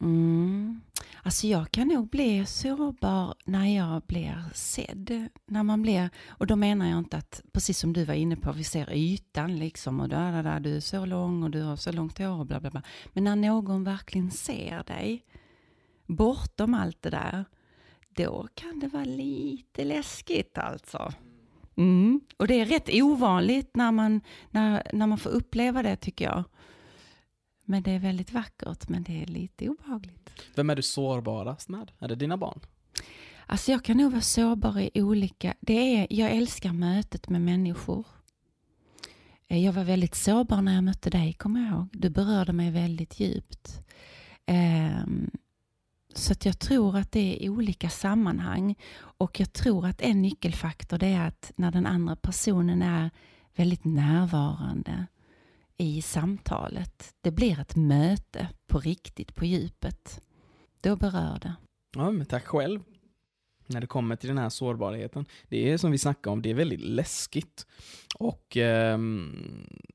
Mm. 0.01 0.81
Alltså 1.23 1.47
jag 1.47 1.71
kan 1.71 1.87
nog 1.87 2.09
bli 2.09 2.45
sårbar 2.45 3.35
när 3.45 3.75
jag 3.75 4.01
blir 4.01 4.43
sedd. 4.53 5.27
När 5.45 5.63
man 5.63 5.81
blir, 5.81 6.09
och 6.27 6.47
då 6.47 6.55
menar 6.55 6.89
jag 6.89 6.97
inte 6.97 7.17
att, 7.17 7.41
precis 7.51 7.77
som 7.79 7.93
du 7.93 8.05
var 8.05 8.13
inne 8.13 8.35
på, 8.35 8.51
vi 8.51 8.63
ser 8.63 8.93
ytan 8.93 9.55
liksom 9.55 9.99
och 9.99 10.09
där, 10.09 10.31
där, 10.31 10.43
där, 10.43 10.59
du 10.59 10.75
är 10.75 10.79
så 10.79 11.05
lång 11.05 11.43
och 11.43 11.51
du 11.51 11.61
har 11.61 11.75
så 11.75 11.91
långt 11.91 12.17
hår 12.17 12.39
och 12.39 12.45
bla 12.45 12.59
bla 12.59 12.69
bla. 12.69 12.83
Men 13.13 13.23
när 13.23 13.35
någon 13.35 13.83
verkligen 13.83 14.31
ser 14.31 14.83
dig, 14.83 15.25
bortom 16.05 16.73
allt 16.73 17.01
det 17.01 17.09
där, 17.09 17.45
då 18.15 18.47
kan 18.55 18.79
det 18.79 18.87
vara 18.87 19.05
lite 19.05 19.83
läskigt 19.83 20.57
alltså. 20.57 21.13
Mm. 21.77 22.21
Och 22.37 22.47
det 22.47 22.59
är 22.59 22.65
rätt 22.65 22.89
ovanligt 22.93 23.75
när 23.75 23.91
man, 23.91 24.21
när, 24.49 24.87
när 24.93 25.07
man 25.07 25.17
får 25.17 25.29
uppleva 25.29 25.83
det 25.83 25.95
tycker 25.95 26.25
jag. 26.25 26.43
Men 27.65 27.83
det 27.83 27.91
är 27.91 27.99
väldigt 27.99 28.31
vackert, 28.31 28.89
men 28.89 29.03
det 29.03 29.21
är 29.21 29.25
lite 29.25 29.69
obehagligt. 29.69 30.29
Vem 30.55 30.69
är 30.69 30.75
du 30.75 30.81
sårbarast 30.81 31.69
med? 31.69 31.91
Är 31.99 32.07
det 32.07 32.15
dina 32.15 32.37
barn? 32.37 32.59
Alltså 33.45 33.71
jag 33.71 33.83
kan 33.83 33.97
nog 33.97 34.11
vara 34.11 34.21
sårbar 34.21 34.79
i 34.79 35.01
olika... 35.01 35.53
Det 35.59 35.97
är, 35.97 36.07
jag 36.09 36.31
älskar 36.31 36.73
mötet 36.73 37.29
med 37.29 37.41
människor. 37.41 38.05
Eh, 39.47 39.65
jag 39.65 39.73
var 39.73 39.83
väldigt 39.83 40.15
sårbar 40.15 40.61
när 40.61 40.73
jag 40.75 40.83
mötte 40.83 41.09
dig, 41.09 41.33
kommer 41.33 41.59
jag 41.59 41.69
ihåg. 41.69 41.87
Du 41.91 42.09
berörde 42.09 42.53
mig 42.53 42.71
väldigt 42.71 43.19
djupt. 43.19 43.79
Um, 44.47 45.31
så 46.17 46.33
jag 46.43 46.59
tror 46.59 46.97
att 46.97 47.11
det 47.11 47.45
är 47.45 47.49
olika 47.49 47.89
sammanhang 47.89 48.75
och 48.95 49.39
jag 49.39 49.53
tror 49.53 49.85
att 49.85 50.01
en 50.01 50.21
nyckelfaktor 50.21 50.97
det 50.97 51.07
är 51.07 51.27
att 51.27 51.51
när 51.55 51.71
den 51.71 51.85
andra 51.85 52.15
personen 52.15 52.81
är 52.81 53.09
väldigt 53.55 53.85
närvarande 53.85 55.05
i 55.77 56.01
samtalet. 56.01 57.15
Det 57.21 57.31
blir 57.31 57.59
ett 57.59 57.75
möte 57.75 58.49
på 58.67 58.79
riktigt, 58.79 59.35
på 59.35 59.45
djupet. 59.45 60.21
Då 60.81 60.95
berör 60.95 61.39
det. 61.41 61.55
Ja, 61.95 62.11
men 62.11 62.25
tack 62.25 62.45
själv. 62.45 62.79
När 63.67 63.81
det 63.81 63.87
kommer 63.87 64.15
till 64.15 64.27
den 64.27 64.37
här 64.37 64.49
sårbarheten. 64.49 65.25
Det 65.47 65.71
är 65.71 65.77
som 65.77 65.91
vi 65.91 65.97
snackade 65.97 66.33
om, 66.33 66.41
det 66.41 66.49
är 66.49 66.53
väldigt 66.53 66.81
läskigt. 66.81 67.67
Och 68.15 68.57
eh, 68.57 68.99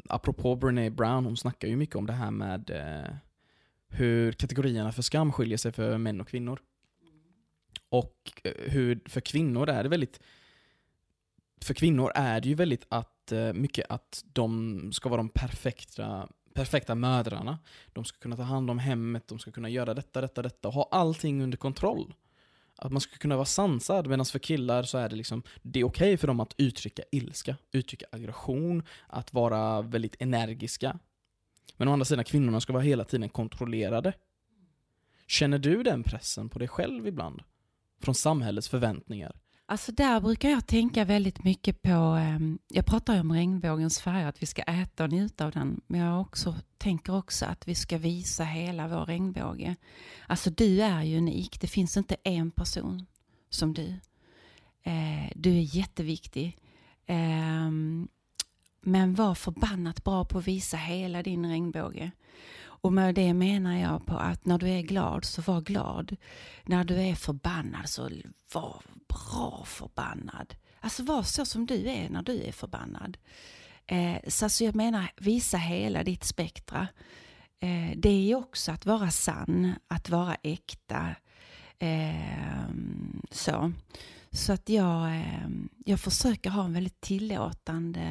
apropå 0.09 0.57
Brené 0.57 0.91
Brown, 0.91 1.25
hon 1.25 1.37
snackar 1.37 1.69
ju 1.69 1.77
mycket 1.77 1.97
om 1.97 2.07
det 2.07 2.13
här 2.13 2.31
med 2.31 2.71
eh, 2.71 3.15
hur 3.89 4.33
kategorierna 4.33 4.93
för 4.93 5.03
skam 5.03 5.33
skiljer 5.33 5.59
sig 5.59 5.73
för 5.73 5.99
män 5.99 6.21
och 6.21 6.29
kvinnor. 6.29 6.61
Och 7.89 8.33
eh, 8.45 8.53
hur 8.57 9.01
för 9.07 9.21
kvinnor 9.21 9.69
är 9.69 9.83
det 9.83 9.89
väldigt 9.89 10.21
för 11.61 11.75
kvinnor 11.75 12.13
är 12.15 12.41
det 12.41 12.49
ju 12.49 12.55
väldigt 12.55 12.87
att, 12.89 13.33
eh, 13.33 13.53
mycket 13.53 13.87
att 13.89 14.25
de 14.33 14.93
ska 14.93 15.09
vara 15.09 15.17
de 15.17 15.29
perfekta, 15.29 16.29
perfekta 16.55 16.95
mödrarna. 16.95 17.59
De 17.93 18.05
ska 18.05 18.19
kunna 18.19 18.37
ta 18.37 18.43
hand 18.43 18.71
om 18.71 18.79
hemmet, 18.79 19.29
de 19.29 19.39
ska 19.39 19.51
kunna 19.51 19.69
göra 19.69 19.95
detta, 19.95 20.21
detta, 20.21 20.43
detta 20.43 20.69
och 20.69 20.75
ha 20.75 20.89
allting 20.91 21.43
under 21.43 21.59
kontroll. 21.59 22.15
Att 22.77 22.93
man 22.93 23.01
ska 23.01 23.17
kunna 23.17 23.37
vara 23.37 23.47
sansad, 23.47 24.07
medan 24.07 24.27
för 24.27 24.39
killar 24.39 24.83
så 24.83 24.99
är 24.99 25.09
det 25.09 25.17
liksom, 25.17 25.43
det 25.63 25.81
är 25.81 25.85
okej 25.85 26.07
okay 26.07 26.17
för 26.17 26.27
dem 26.27 26.41
att 26.41 26.55
uttrycka 26.57 27.03
ilska, 27.13 27.57
uttrycka 27.73 28.07
aggression, 28.13 28.83
att 29.07 29.33
vara 29.33 29.83
väldigt 29.83 30.17
energiska. 30.19 30.99
Men 31.77 31.89
å 31.89 31.93
andra 31.93 32.05
sidan, 32.05 32.25
kvinnorna 32.25 32.61
ska 32.61 32.73
vara 32.73 32.83
hela 32.83 33.05
tiden 33.05 33.29
kontrollerade. 33.29 34.13
Känner 35.27 35.59
du 35.59 35.83
den 35.83 36.03
pressen 36.03 36.49
på 36.49 36.59
dig 36.59 36.69
själv 36.69 37.07
ibland? 37.07 37.43
Från 38.01 38.15
samhällets 38.15 38.69
förväntningar? 38.69 39.41
Alltså 39.71 39.93
där 39.93 40.21
brukar 40.21 40.49
jag 40.49 40.67
tänka 40.67 41.05
väldigt 41.05 41.45
mycket 41.45 41.83
på, 41.83 41.91
ehm, 41.91 42.59
jag 42.69 42.87
pratar 42.87 43.15
ju 43.15 43.21
om 43.21 43.33
regnbågens 43.33 44.01
färger, 44.01 44.27
att 44.27 44.43
vi 44.43 44.47
ska 44.47 44.63
äta 44.63 45.05
och 45.05 45.11
njuta 45.11 45.47
av 45.47 45.53
den, 45.53 45.81
men 45.87 46.01
jag 46.01 46.21
också, 46.21 46.55
tänker 46.79 47.17
också 47.17 47.47
att 47.47 47.69
vi 47.69 47.75
ska 47.75 47.99
visa 47.99 48.45
hela 48.45 48.89
vår 48.89 49.07
regnbåge. 49.07 49.77
Alltså 50.27 50.51
du 50.51 50.83
är 50.83 51.03
ju 51.03 51.19
unik, 51.19 51.61
det 51.61 51.67
finns 51.67 51.97
inte 51.97 52.17
en 52.25 52.51
person 52.51 53.07
som 53.51 53.75
du. 53.75 53.89
Eh, 54.83 55.33
du 55.35 55.51
är 55.51 55.77
jätteviktig. 55.77 56.57
Ehm, 57.07 58.09
men 58.89 59.15
var 59.15 59.35
förbannat 59.35 60.05
bra 60.05 60.25
på 60.25 60.39
att 60.39 60.49
visa 60.49 60.77
hela 60.77 61.23
din 61.23 61.47
regnbåge. 61.47 62.11
Och 62.61 62.93
med 62.93 63.15
det 63.15 63.35
menar 63.35 63.79
jag 63.79 64.07
på 64.07 64.17
att 64.17 64.45
när 64.45 64.59
du 64.59 64.69
är 64.69 64.83
glad 64.83 65.25
så 65.25 65.43
var 65.43 65.61
glad. 65.61 66.17
När 66.65 66.85
du 66.85 66.95
är 66.95 67.15
förbannad 67.15 67.89
så 67.89 68.11
var 68.53 68.83
bra 69.09 69.65
förbannad. 69.67 70.55
Alltså 70.81 71.03
var 71.03 71.23
så 71.23 71.45
som 71.45 71.67
du 71.67 71.89
är 71.89 72.09
när 72.11 72.23
du 72.23 72.43
är 72.43 72.53
förbannad. 72.53 73.19
Eh, 73.87 74.17
så 74.29 74.45
alltså 74.45 74.65
jag 74.65 74.75
menar 74.75 75.11
visa 75.17 75.57
hela 75.57 76.03
ditt 76.03 76.25
spektra. 76.25 76.89
Eh, 77.61 77.97
det 77.97 78.31
är 78.31 78.35
också 78.35 78.73
att 78.73 78.87
vara 78.87 79.11
sann, 79.11 79.73
att 79.89 80.09
vara 80.09 80.37
äkta. 80.43 81.15
Eh, 81.79 82.69
så. 83.31 83.73
Så 84.31 84.53
att 84.53 84.69
jag, 84.69 85.17
eh, 85.17 85.49
jag 85.85 86.01
försöker 86.01 86.51
ha 86.51 86.65
en 86.65 86.73
väldigt 86.73 87.01
tillåtande 87.01 88.03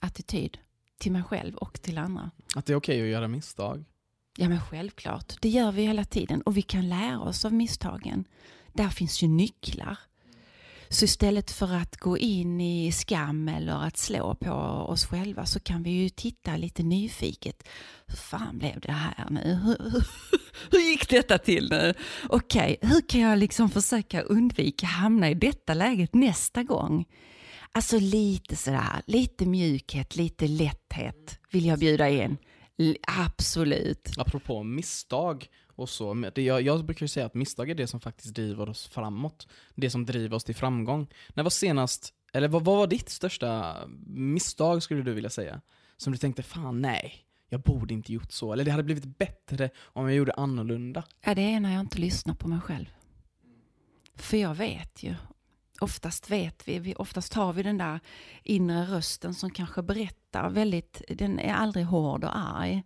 attityd 0.00 0.58
till 0.98 1.12
mig 1.12 1.22
själv 1.22 1.54
och 1.56 1.82
till 1.82 1.98
andra. 1.98 2.30
Att 2.54 2.66
det 2.66 2.72
är 2.72 2.76
okej 2.76 3.02
att 3.02 3.08
göra 3.08 3.28
misstag. 3.28 3.84
Ja 4.36 4.48
men 4.48 4.60
självklart, 4.60 5.34
det 5.40 5.48
gör 5.48 5.72
vi 5.72 5.82
hela 5.82 6.04
tiden 6.04 6.42
och 6.42 6.56
vi 6.56 6.62
kan 6.62 6.88
lära 6.88 7.20
oss 7.20 7.44
av 7.44 7.52
misstagen. 7.52 8.24
Där 8.72 8.88
finns 8.88 9.22
ju 9.22 9.28
nycklar. 9.28 9.96
Så 10.90 11.04
istället 11.04 11.50
för 11.50 11.74
att 11.74 11.96
gå 11.96 12.18
in 12.18 12.60
i 12.60 12.92
skam 12.92 13.48
eller 13.48 13.72
att 13.72 13.96
slå 13.96 14.34
på 14.34 14.52
oss 14.88 15.06
själva 15.06 15.46
så 15.46 15.60
kan 15.60 15.82
vi 15.82 15.90
ju 15.90 16.08
titta 16.08 16.56
lite 16.56 16.82
nyfiket. 16.82 17.68
Hur 18.06 18.16
fan 18.16 18.58
blev 18.58 18.80
det 18.80 18.92
här 18.92 19.26
nu? 19.30 19.60
Hur, 19.64 19.78
hur, 19.90 20.02
hur 20.70 20.78
gick 20.78 21.08
detta 21.08 21.38
till 21.38 21.68
nu? 21.70 21.94
Okej, 22.28 22.76
okay, 22.80 22.90
hur 22.90 23.00
kan 23.08 23.20
jag 23.20 23.38
liksom 23.38 23.70
försöka 23.70 24.20
undvika 24.20 24.86
hamna 24.86 25.30
i 25.30 25.34
detta 25.34 25.74
läget 25.74 26.14
nästa 26.14 26.62
gång? 26.62 27.04
Alltså 27.78 27.98
lite 27.98 28.56
sådär, 28.56 29.02
lite 29.06 29.46
mjukhet, 29.46 30.16
lite 30.16 30.48
lätthet 30.48 31.40
vill 31.50 31.66
jag 31.66 31.78
bjuda 31.78 32.08
in. 32.08 32.36
Absolut. 33.02 34.18
Apropå 34.18 34.62
misstag 34.62 35.46
och 35.66 35.88
så. 35.88 36.14
Det 36.14 36.42
jag, 36.42 36.62
jag 36.62 36.84
brukar 36.84 37.06
säga 37.06 37.26
att 37.26 37.34
misstag 37.34 37.70
är 37.70 37.74
det 37.74 37.86
som 37.86 38.00
faktiskt 38.00 38.34
driver 38.34 38.68
oss 38.68 38.88
framåt. 38.88 39.48
Det 39.74 39.90
som 39.90 40.06
driver 40.06 40.36
oss 40.36 40.44
till 40.44 40.54
framgång. 40.54 41.06
När 41.34 41.42
var 41.42 41.50
senast, 41.50 42.14
eller 42.32 42.48
vad, 42.48 42.64
vad 42.64 42.76
var 42.76 42.86
ditt 42.86 43.08
största 43.08 43.76
misstag 44.06 44.82
skulle 44.82 45.02
du 45.02 45.12
vilja 45.12 45.30
säga? 45.30 45.60
Som 45.96 46.12
du 46.12 46.18
tänkte, 46.18 46.42
fan 46.42 46.82
nej, 46.82 47.14
jag 47.48 47.60
borde 47.60 47.94
inte 47.94 48.12
gjort 48.12 48.32
så. 48.32 48.52
Eller 48.52 48.64
det 48.64 48.70
hade 48.70 48.84
blivit 48.84 49.18
bättre 49.18 49.70
om 49.78 50.04
jag 50.04 50.14
gjorde 50.14 50.32
annorlunda. 50.32 51.04
Ja, 51.24 51.34
det 51.34 51.54
är 51.54 51.60
när 51.60 51.72
jag 51.72 51.80
inte 51.80 51.98
lyssnar 51.98 52.34
på 52.34 52.48
mig 52.48 52.60
själv. 52.60 52.86
För 54.14 54.36
jag 54.36 54.54
vet 54.54 55.02
ju. 55.02 55.14
Oftast 55.80 56.30
vet 56.30 56.68
vi, 56.68 56.94
oftast 56.94 57.34
har 57.34 57.52
vi 57.52 57.62
den 57.62 57.78
där 57.78 58.00
inre 58.42 58.84
rösten 58.84 59.34
som 59.34 59.50
kanske 59.50 59.82
berättar 59.82 60.50
väldigt, 60.50 61.02
den 61.08 61.38
är 61.38 61.54
aldrig 61.54 61.84
hård 61.84 62.24
och 62.24 62.38
arg 62.38 62.82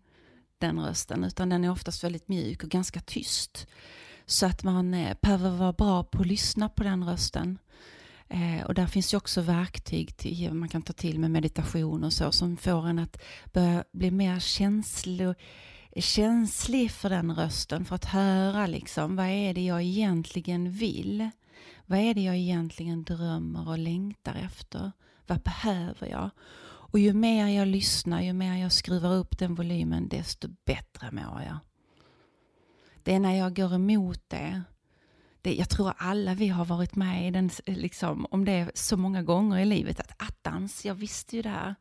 den 0.58 0.80
rösten, 0.80 1.24
utan 1.24 1.48
den 1.48 1.64
är 1.64 1.70
oftast 1.70 2.04
väldigt 2.04 2.28
mjuk 2.28 2.64
och 2.64 2.70
ganska 2.70 3.00
tyst. 3.00 3.66
Så 4.26 4.46
att 4.46 4.62
man 4.62 4.94
eh, 4.94 5.16
behöver 5.22 5.50
vara 5.50 5.72
bra 5.72 6.04
på 6.04 6.20
att 6.20 6.26
lyssna 6.26 6.68
på 6.68 6.82
den 6.82 7.04
rösten. 7.04 7.58
Eh, 8.28 8.66
och 8.66 8.74
där 8.74 8.86
finns 8.86 9.14
ju 9.14 9.16
också 9.16 9.40
verktyg 9.40 10.16
till, 10.16 10.54
man 10.54 10.68
kan 10.68 10.82
ta 10.82 10.92
till 10.92 11.18
med 11.18 11.30
meditation 11.30 12.04
och 12.04 12.12
så 12.12 12.32
som 12.32 12.56
får 12.56 12.88
en 12.88 12.98
att 12.98 13.22
börja 13.52 13.84
bli 13.92 14.10
mer 14.10 14.40
känslig 14.40 15.34
känslig 15.96 16.90
för 16.90 17.10
den 17.10 17.34
rösten. 17.34 17.84
För 17.84 17.94
att 17.94 18.04
höra 18.04 18.66
liksom, 18.66 19.16
vad 19.16 19.26
är 19.26 19.54
det 19.54 19.64
jag 19.64 19.82
egentligen 19.82 20.70
vill? 20.70 21.30
Vad 21.86 21.98
är 21.98 22.14
det 22.14 22.20
jag 22.22 22.36
egentligen 22.36 23.04
drömmer 23.04 23.68
och 23.68 23.78
längtar 23.78 24.34
efter? 24.34 24.92
Vad 25.26 25.42
behöver 25.42 26.06
jag? 26.08 26.30
Och 26.64 26.98
ju 26.98 27.12
mer 27.12 27.46
jag 27.46 27.68
lyssnar, 27.68 28.22
ju 28.22 28.32
mer 28.32 28.56
jag 28.62 28.72
skruvar 28.72 29.14
upp 29.14 29.38
den 29.38 29.54
volymen, 29.54 30.08
desto 30.08 30.48
bättre 30.64 31.10
mår 31.12 31.42
jag. 31.46 31.58
Det 33.02 33.14
är 33.14 33.20
när 33.20 33.34
jag 33.34 33.56
går 33.56 33.74
emot 33.74 34.20
det. 34.28 34.62
det 35.42 35.54
jag 35.54 35.68
tror 35.68 35.92
alla 35.96 36.34
vi 36.34 36.48
har 36.48 36.64
varit 36.64 36.96
med 36.96 37.28
i 37.28 37.30
den, 37.30 37.50
liksom, 37.66 38.26
om 38.30 38.44
det 38.44 38.70
så 38.74 38.96
många 38.96 39.22
gånger 39.22 39.58
i 39.58 39.64
livet, 39.64 40.00
att 40.00 40.22
attans, 40.22 40.84
jag 40.84 40.94
visste 40.94 41.36
ju 41.36 41.42
det 41.42 41.48
här. 41.48 41.74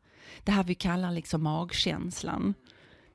Det 0.44 0.52
här 0.52 0.64
vi 0.64 0.74
kallar 0.74 1.12
liksom 1.12 1.42
magkänslan. 1.42 2.54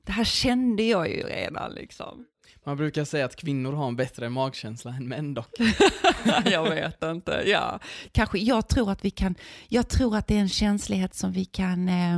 Det 0.03 0.11
här 0.11 0.23
kände 0.23 0.83
jag 0.83 1.09
ju 1.09 1.23
redan 1.23 1.71
liksom. 1.71 2.25
Man 2.67 2.77
brukar 2.77 3.05
säga 3.05 3.25
att 3.25 3.35
kvinnor 3.35 3.73
har 3.73 3.87
en 3.87 3.95
bättre 3.95 4.29
magkänsla 4.29 4.91
än 4.91 5.07
män 5.07 5.33
dock. 5.33 5.49
jag 6.45 6.69
vet 6.69 7.03
inte, 7.03 7.43
ja. 7.45 7.79
Kanske, 8.11 8.37
jag 8.37 8.67
tror 8.67 8.91
att 8.91 9.05
vi 9.05 9.09
kan, 9.09 9.35
jag 9.67 9.89
tror 9.89 10.15
att 10.15 10.27
det 10.27 10.35
är 10.35 10.39
en 10.39 10.49
känslighet 10.49 11.15
som 11.15 11.31
vi 11.31 11.45
kan 11.45 11.89
eh, 11.89 12.15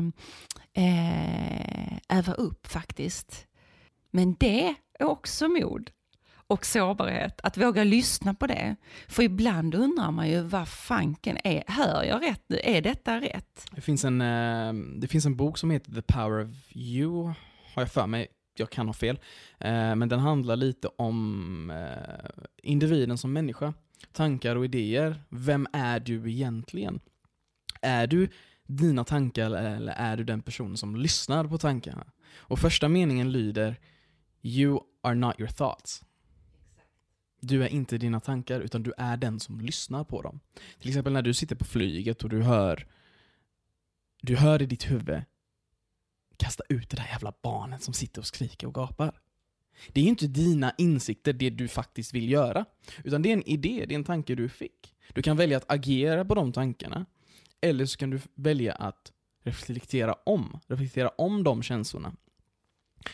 eh, 0.73 1.97
öva 2.09 2.33
upp 2.33 2.67
faktiskt. 2.67 3.47
Men 4.11 4.35
det 4.39 4.75
är 4.99 5.05
också 5.05 5.47
mod 5.47 5.89
och 6.47 6.65
sårbarhet, 6.65 7.39
att 7.43 7.57
våga 7.57 7.83
lyssna 7.83 8.33
på 8.33 8.47
det. 8.47 8.75
För 9.07 9.23
ibland 9.23 9.75
undrar 9.75 10.11
man 10.11 10.29
ju 10.29 10.41
vad 10.41 10.67
fanken 10.67 11.37
är, 11.43 11.63
hör 11.67 12.03
jag 12.03 12.23
rätt 12.23 12.43
nu? 12.47 12.59
Är 12.63 12.81
detta 12.81 13.21
rätt? 13.21 13.65
Det 13.71 13.81
finns 13.81 14.05
en, 14.05 14.21
eh, 14.21 14.73
det 14.99 15.07
fins 15.07 15.25
en 15.25 15.35
bok 15.35 15.57
som 15.57 15.71
heter 15.71 15.91
The 15.91 16.01
Power 16.01 16.45
of 16.45 16.51
You, 16.71 17.33
har 17.73 17.81
jag 17.81 17.91
för 17.91 18.07
mig 18.07 18.27
jag 18.59 18.69
kan 18.69 18.87
ha 18.87 18.93
fel. 18.93 19.19
Eh, 19.57 19.95
men 19.95 20.09
den 20.09 20.19
handlar 20.19 20.55
lite 20.55 20.87
om 20.87 21.69
eh, 21.69 22.29
individen 22.63 23.17
som 23.17 23.33
människa. 23.33 23.73
Tankar 24.11 24.55
och 24.55 24.65
idéer. 24.65 25.23
Vem 25.29 25.67
är 25.73 25.99
du 25.99 26.31
egentligen? 26.31 26.99
Är 27.81 28.07
du 28.07 28.29
dina 28.67 29.03
tankar 29.03 29.51
eller 29.51 29.93
är 29.93 30.17
du 30.17 30.23
den 30.23 30.41
personen 30.41 30.77
som 30.77 30.95
lyssnar 30.95 31.47
på 31.47 31.57
tankarna? 31.57 32.07
Och 32.37 32.59
första 32.59 32.89
meningen 32.89 33.31
lyder 33.31 33.79
You 34.41 34.79
are 35.01 35.15
not 35.15 35.39
your 35.39 35.49
thoughts. 35.49 36.03
Du 37.41 37.63
är 37.63 37.67
inte 37.67 37.97
dina 37.97 38.19
tankar, 38.19 38.59
utan 38.59 38.83
du 38.83 38.93
är 38.97 39.17
den 39.17 39.39
som 39.39 39.61
lyssnar 39.61 40.03
på 40.03 40.21
dem. 40.21 40.39
Till 40.79 40.89
exempel 40.89 41.13
när 41.13 41.21
du 41.21 41.33
sitter 41.33 41.55
på 41.55 41.65
flyget 41.65 42.23
och 42.23 42.29
du 42.29 42.41
hör 42.41 42.87
du 44.21 44.35
hör 44.35 44.61
i 44.61 44.65
ditt 44.65 44.91
huvud 44.91 45.21
kasta 46.39 46.63
ut 46.69 46.89
det 46.89 46.97
där 46.97 47.07
jävla 47.11 47.33
barnet 47.43 47.83
som 47.83 47.93
sitter 47.93 48.21
och 48.21 48.27
skriker 48.27 48.67
och 48.67 48.73
gapar. 48.73 49.19
Det 49.87 49.99
är 49.99 50.03
ju 50.03 50.09
inte 50.09 50.27
dina 50.27 50.73
insikter, 50.77 51.33
det 51.33 51.49
du 51.49 51.67
faktiskt 51.67 52.13
vill 52.13 52.31
göra. 52.31 52.65
Utan 53.03 53.21
det 53.21 53.29
är 53.29 53.33
en 53.33 53.49
idé, 53.49 53.85
det 53.87 53.93
är 53.93 53.99
en 53.99 54.03
tanke 54.03 54.35
du 54.35 54.49
fick. 54.49 54.95
Du 55.13 55.21
kan 55.21 55.37
välja 55.37 55.57
att 55.57 55.71
agera 55.71 56.25
på 56.25 56.35
de 56.35 56.51
tankarna. 56.51 57.05
Eller 57.61 57.85
så 57.85 57.97
kan 57.97 58.09
du 58.09 58.19
välja 58.35 58.73
att 58.73 59.11
reflektera 59.43 60.15
om, 60.25 60.59
reflektera 60.67 61.09
om 61.09 61.43
de 61.43 61.63
känslorna. 61.63 62.15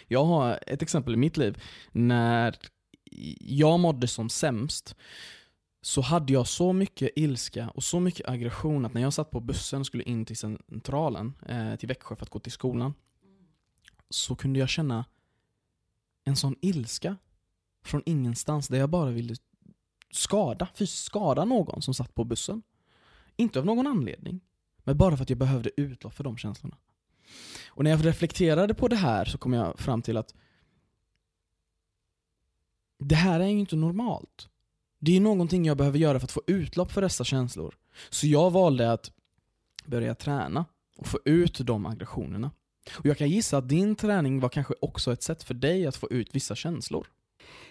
Jag 0.07 0.25
har 0.25 0.59
ett 0.67 0.81
exempel 0.81 1.13
i 1.13 1.17
mitt 1.17 1.37
liv. 1.37 1.63
När 1.91 2.55
jag 3.39 3.79
mådde 3.79 4.07
som 4.07 4.29
sämst 4.29 4.95
så 5.81 6.01
hade 6.01 6.33
jag 6.33 6.47
så 6.47 6.73
mycket 6.73 7.09
ilska 7.15 7.69
och 7.69 7.83
så 7.83 7.99
mycket 7.99 8.29
aggression 8.29 8.85
att 8.85 8.93
när 8.93 9.01
jag 9.01 9.13
satt 9.13 9.31
på 9.31 9.39
bussen 9.39 9.79
och 9.79 9.85
skulle 9.85 10.03
in 10.03 10.25
till 10.25 10.37
centralen, 10.37 11.33
eh, 11.49 11.75
till 11.75 11.87
Växjö 11.87 12.15
för 12.15 12.25
att 12.25 12.29
gå 12.29 12.39
till 12.39 12.51
skolan, 12.51 12.93
så 14.15 14.35
kunde 14.35 14.59
jag 14.59 14.69
känna 14.69 15.05
en 16.23 16.35
sån 16.35 16.55
ilska 16.61 17.17
från 17.83 18.03
ingenstans 18.05 18.67
där 18.67 18.77
jag 18.77 18.89
bara 18.89 19.11
ville 19.11 19.35
skada, 20.11 20.67
fysiskt 20.75 21.05
skada 21.05 21.45
någon 21.45 21.81
som 21.81 21.93
satt 21.93 22.15
på 22.15 22.23
bussen. 22.23 22.61
Inte 23.35 23.59
av 23.59 23.65
någon 23.65 23.87
anledning, 23.87 24.41
men 24.77 24.97
bara 24.97 25.17
för 25.17 25.23
att 25.23 25.29
jag 25.29 25.39
behövde 25.39 25.81
utlopp 25.81 26.13
för 26.13 26.23
de 26.23 26.37
känslorna. 26.37 26.77
Och 27.67 27.83
när 27.83 27.91
jag 27.91 28.05
reflekterade 28.05 28.73
på 28.73 28.87
det 28.87 28.95
här 28.95 29.25
så 29.25 29.37
kom 29.37 29.53
jag 29.53 29.79
fram 29.79 30.01
till 30.01 30.17
att 30.17 30.35
det 32.99 33.15
här 33.15 33.39
är 33.39 33.47
ju 33.47 33.59
inte 33.59 33.75
normalt. 33.75 34.49
Det 34.99 35.17
är 35.17 35.21
någonting 35.21 35.65
jag 35.65 35.77
behöver 35.77 35.99
göra 35.99 36.19
för 36.19 36.25
att 36.25 36.31
få 36.31 36.41
utlopp 36.47 36.91
för 36.91 37.01
dessa 37.01 37.23
känslor. 37.23 37.77
Så 38.09 38.27
jag 38.27 38.51
valde 38.51 38.91
att 38.91 39.11
börja 39.85 40.15
träna 40.15 40.65
och 40.97 41.07
få 41.07 41.19
ut 41.25 41.59
de 41.59 41.85
aggressionerna. 41.85 42.51
Och 42.93 43.05
jag 43.05 43.17
kan 43.17 43.29
gissa 43.29 43.57
att 43.57 43.69
din 43.69 43.95
träning 43.95 44.39
var 44.39 44.49
kanske 44.49 44.73
också 44.81 45.13
ett 45.13 45.23
sätt 45.23 45.43
för 45.43 45.53
dig 45.53 45.87
att 45.87 45.95
få 45.95 46.07
ut 46.09 46.35
vissa 46.35 46.55
känslor. 46.55 47.07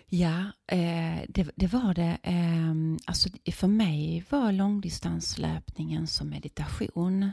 Ja, 0.07 0.41
eh, 0.67 1.23
det, 1.29 1.51
det, 1.57 1.67
var 1.67 1.95
det. 1.95 2.19
Eh, 2.23 2.75
alltså 3.05 3.29
för 3.53 3.69
mig 3.69 4.25
var 4.31 4.53
långdistanslöpningen 4.53 6.07
som 6.07 6.29
meditation. 6.29 7.31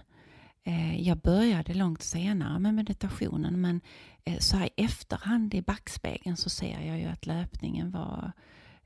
Eh, 0.63 1.02
jag 1.02 1.17
började 1.17 1.74
långt 1.74 2.02
senare 2.02 2.60
med 2.60 2.74
meditationen 2.74 3.62
men 3.62 3.82
eh, 4.26 4.38
så 4.39 4.58
här 4.58 4.65
i 4.65 4.84
efterhand 4.84 5.54
i 5.54 5.62
backspegeln 5.62 6.38
så 6.38 6.50
ser 6.50 6.88
jag 6.88 7.00
ju 7.00 7.06
att 7.06 7.26
löpningen 7.26 7.91
var 7.91 8.24
eh, 8.26 8.32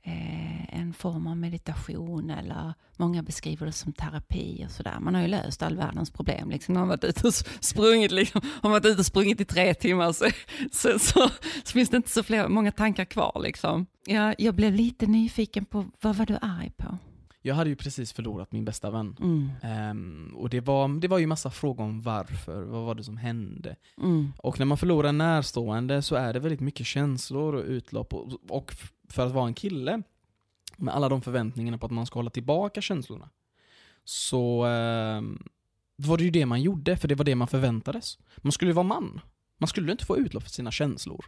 Eh, 0.08 0.78
en 0.80 0.92
form 0.92 1.26
av 1.26 1.36
meditation 1.36 2.30
eller 2.30 2.74
många 2.96 3.22
beskriver 3.22 3.66
det 3.66 3.72
som 3.72 3.92
terapi 3.92 4.64
och 4.66 4.70
sådär. 4.70 4.98
Man 5.00 5.14
har 5.14 5.22
ju 5.22 5.28
löst 5.28 5.62
all 5.62 5.76
världens 5.76 6.10
problem. 6.10 6.50
Liksom. 6.50 6.74
Man 6.74 6.80
har 6.80 6.88
varit 6.88 7.04
ute 7.04 7.26
och 7.26 7.34
sprungit, 7.60 8.12
liksom. 8.12 8.40
har 8.62 8.70
varit 8.70 8.86
ute 8.86 8.98
och 8.98 9.06
sprungit 9.06 9.40
i 9.40 9.44
tre 9.44 9.74
timmar 9.74 10.12
så, 10.12 10.24
så, 10.72 10.98
så, 10.98 11.28
så 11.64 11.72
finns 11.72 11.90
det 11.90 11.96
inte 11.96 12.10
så 12.10 12.22
fler, 12.22 12.48
många 12.48 12.72
tankar 12.72 13.04
kvar. 13.04 13.40
Liksom. 13.42 13.86
Jag, 14.04 14.34
jag 14.38 14.54
blev 14.54 14.74
lite 14.74 15.06
nyfiken 15.06 15.64
på 15.64 15.86
vad 16.00 16.16
var 16.16 16.26
du 16.26 16.38
arg 16.42 16.72
på? 16.76 16.98
Jag 17.46 17.54
hade 17.54 17.70
ju 17.70 17.76
precis 17.76 18.12
förlorat 18.12 18.52
min 18.52 18.64
bästa 18.64 18.90
vän. 18.90 19.16
Mm. 19.20 19.50
Um, 19.90 20.36
och 20.36 20.48
det 20.48 20.60
var, 20.60 21.00
det 21.00 21.08
var 21.08 21.18
ju 21.18 21.26
massa 21.26 21.50
frågor 21.50 21.84
om 21.84 22.00
varför, 22.00 22.62
vad 22.64 22.84
var 22.84 22.94
det 22.94 23.04
som 23.04 23.16
hände? 23.16 23.76
Mm. 24.02 24.32
Och 24.38 24.58
när 24.58 24.66
man 24.66 24.78
förlorar 24.78 25.08
en 25.08 25.18
närstående 25.18 26.02
så 26.02 26.14
är 26.16 26.32
det 26.32 26.40
väldigt 26.40 26.60
mycket 26.60 26.86
känslor 26.86 27.54
och 27.54 27.64
utlopp. 27.64 28.14
Och, 28.14 28.32
och 28.48 28.74
för 29.08 29.26
att 29.26 29.32
vara 29.32 29.46
en 29.46 29.54
kille, 29.54 30.02
med 30.76 30.94
alla 30.94 31.08
de 31.08 31.22
förväntningarna 31.22 31.78
på 31.78 31.86
att 31.86 31.92
man 31.92 32.06
ska 32.06 32.18
hålla 32.18 32.30
tillbaka 32.30 32.80
känslorna, 32.80 33.30
så 34.04 34.66
eh, 34.66 35.22
var 35.96 36.18
det 36.18 36.24
ju 36.24 36.30
det 36.30 36.46
man 36.46 36.62
gjorde, 36.62 36.96
för 36.96 37.08
det 37.08 37.14
var 37.14 37.24
det 37.24 37.34
man 37.34 37.48
förväntades. 37.48 38.18
Man 38.36 38.52
skulle 38.52 38.70
ju 38.70 38.74
vara 38.74 38.86
man. 38.86 39.20
Man 39.58 39.68
skulle 39.68 39.92
inte 39.92 40.06
få 40.06 40.18
utlopp 40.18 40.42
för 40.42 40.50
sina 40.50 40.70
känslor. 40.70 41.24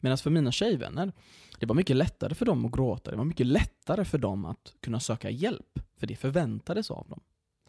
Medan 0.00 0.18
för 0.18 0.30
mina 0.30 0.52
tjejvänner, 0.52 1.12
det 1.58 1.66
var 1.66 1.74
mycket 1.74 1.96
lättare 1.96 2.34
för 2.34 2.46
dem 2.46 2.64
att 2.64 2.72
gråta, 2.72 3.10
det 3.10 3.16
var 3.16 3.24
mycket 3.24 3.46
lättare 3.46 4.04
för 4.04 4.18
dem 4.18 4.44
att 4.44 4.74
kunna 4.80 5.00
söka 5.00 5.30
hjälp, 5.30 5.78
för 5.96 6.06
det 6.06 6.16
förväntades 6.16 6.90
av 6.90 7.08
dem. 7.08 7.20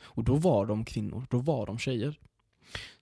Och 0.04 0.24
då 0.24 0.36
var 0.36 0.66
de 0.66 0.86
kvinnor, 0.86 1.26
då 1.30 1.38
var 1.38 1.66
de 1.66 1.80
tjejer. 1.80 2.20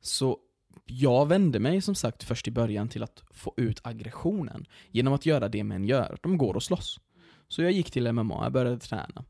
Så 0.02 0.38
jag 0.86 1.26
vände 1.26 1.60
mig 1.60 1.82
som 1.82 1.96
sagt 1.96 2.24
först 2.24 2.48
i 2.48 2.52
början 2.52 2.89
till 2.89 3.04
att 3.04 3.24
få 3.32 3.54
ut 3.58 3.80
aggressionen 3.84 4.66
genom 4.92 5.13
att 5.13 5.26
göra 5.26 5.50
det 5.50 5.63
män 5.63 5.86
gör. 5.86 6.18
De 6.22 6.38
går 6.38 6.56
och 6.56 6.63
slåss. 6.63 7.00
Så 7.48 7.62
jag 7.62 7.72
gick 7.72 7.92
till 7.92 8.12
MMA, 8.12 8.44
jag 8.44 8.52
började 8.52 8.80
träna. 8.80 9.26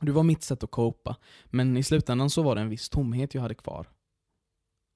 Det 0.00 0.12
var 0.12 0.22
mitt 0.22 0.42
sätt 0.42 0.62
att 0.62 0.70
copa, 0.70 1.16
men 1.44 1.76
i 1.76 1.82
slutändan 1.82 2.30
så 2.30 2.42
var 2.42 2.54
det 2.54 2.60
en 2.60 2.68
viss 2.68 2.88
tomhet 2.88 3.34
jag 3.34 3.42
hade 3.42 3.54
kvar. 3.54 3.86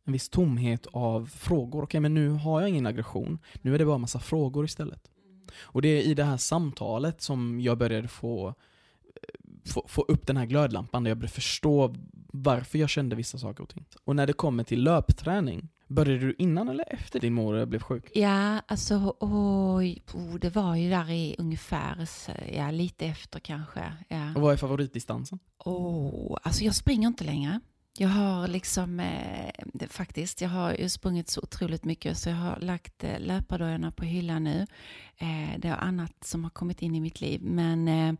En 0.05 0.13
viss 0.13 0.29
tomhet 0.29 0.87
av 0.93 1.27
frågor. 1.27 1.83
Okej, 1.83 2.01
men 2.01 2.15
nu 2.15 2.29
har 2.29 2.61
jag 2.61 2.71
ingen 2.71 2.87
aggression. 2.87 3.39
Nu 3.63 3.75
är 3.75 3.79
det 3.79 3.85
bara 3.85 3.99
massa 3.99 4.19
frågor 4.19 4.65
istället. 4.65 5.11
Och 5.63 5.83
det 5.83 5.89
är 5.89 6.03
i 6.03 6.15
det 6.15 6.25
här 6.25 6.37
samtalet 6.37 7.23
som 7.23 7.61
jag 7.61 7.79
började 7.79 8.09
få, 8.09 8.55
få, 9.67 9.85
få 9.89 10.03
upp 10.03 10.27
den 10.27 10.37
här 10.37 10.47
glödlampan, 10.47 11.05
där 11.05 11.11
jag 11.11 11.19
började 11.19 11.35
förstå 11.35 11.95
varför 12.33 12.79
jag 12.79 12.89
kände 12.89 13.17
vissa 13.17 13.39
saker 13.39 13.63
och 13.63 13.69
ting. 13.69 13.87
Och 14.05 14.17
när 14.17 14.27
det 14.27 14.33
kommer 14.33 14.65
till 14.65 14.83
löpträning, 14.83 15.69
började 15.89 16.27
du 16.27 16.35
innan 16.39 16.69
eller 16.69 16.95
efter 16.95 17.21
din 17.21 17.35
mor 17.35 17.67
blev 17.67 17.83
sjuk? 17.83 18.11
Ja, 18.15 18.61
alltså 18.67 19.17
oj, 19.21 20.03
oh, 20.15 20.35
det 20.35 20.51
var 20.51 20.77
ju 20.77 20.91
där 20.91 21.11
i 21.11 21.35
ungefär, 21.39 22.07
ja 22.53 22.71
lite 22.71 23.07
efter 23.07 23.41
kanske. 23.41 23.93
Ja. 24.09 24.35
Och 24.35 24.43
vad 24.43 24.53
är 24.53 24.57
favoritdistansen? 24.57 25.39
Oh, 25.65 26.39
alltså 26.43 26.65
jag 26.65 26.75
springer 26.75 27.09
inte 27.09 27.25
längre. 27.25 27.61
Jag 27.99 28.09
har 28.09 28.49
liksom, 28.49 29.01
eh, 29.01 29.89
faktiskt, 29.89 30.41
jag 30.41 30.49
har 30.49 30.75
ju 30.75 30.89
sprungit 30.89 31.29
så 31.29 31.41
otroligt 31.41 31.85
mycket 31.85 32.19
så 32.19 32.29
jag 32.29 32.37
har 32.37 32.59
lagt 32.61 33.05
eh, 33.05 33.21
löpardojorna 33.21 33.91
på 33.91 34.05
hyllan 34.05 34.45
nu. 34.45 34.67
Eh, 35.19 35.59
det 35.59 35.69
är 35.69 35.77
annat 35.77 36.25
som 36.25 36.45
har 36.45 36.51
kommit 36.51 36.83
in 36.83 36.95
i 36.95 37.01
mitt 37.01 37.21
liv. 37.21 37.41
Men 37.43 37.89
eh, 37.89 38.15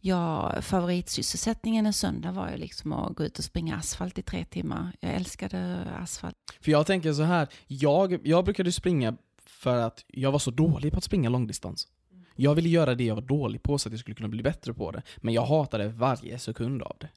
ja, 0.00 0.54
favoritsysselsättningen 0.62 1.86
en 1.86 1.92
söndag 1.92 2.32
var 2.32 2.50
ju 2.50 2.56
liksom 2.56 2.92
att 2.92 3.16
gå 3.16 3.24
ut 3.24 3.38
och 3.38 3.44
springa 3.44 3.76
asfalt 3.76 4.18
i 4.18 4.22
tre 4.22 4.44
timmar. 4.44 4.92
Jag 5.00 5.14
älskade 5.14 5.86
asfalt. 5.98 6.36
För 6.60 6.70
jag 6.70 6.86
tänker 6.86 7.12
så 7.12 7.22
här, 7.22 7.48
jag, 7.66 8.26
jag 8.26 8.44
brukade 8.44 8.72
springa 8.72 9.16
för 9.46 9.76
att 9.76 10.04
jag 10.08 10.32
var 10.32 10.38
så 10.38 10.50
dålig 10.50 10.92
på 10.92 10.98
att 10.98 11.04
springa 11.04 11.28
långdistans. 11.28 11.88
Jag 12.36 12.54
ville 12.54 12.68
göra 12.68 12.94
det 12.94 13.04
jag 13.04 13.14
var 13.14 13.22
dålig 13.22 13.62
på 13.62 13.78
så 13.78 13.88
att 13.88 13.92
jag 13.92 14.00
skulle 14.00 14.14
kunna 14.14 14.28
bli 14.28 14.42
bättre 14.42 14.74
på 14.74 14.90
det. 14.90 15.02
Men 15.16 15.34
jag 15.34 15.42
hatade 15.42 15.88
varje 15.88 16.38
sekund 16.38 16.82
av 16.82 16.96
det. 17.00 17.08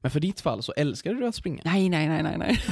Men 0.00 0.10
för 0.10 0.20
ditt 0.20 0.40
fall 0.40 0.62
så 0.62 0.72
älskar 0.72 1.14
du 1.14 1.26
att 1.26 1.34
springa? 1.34 1.62
Nej, 1.64 1.88
nej, 1.88 2.08
nej, 2.08 2.22
nej, 2.22 2.38
nej. 2.38 2.50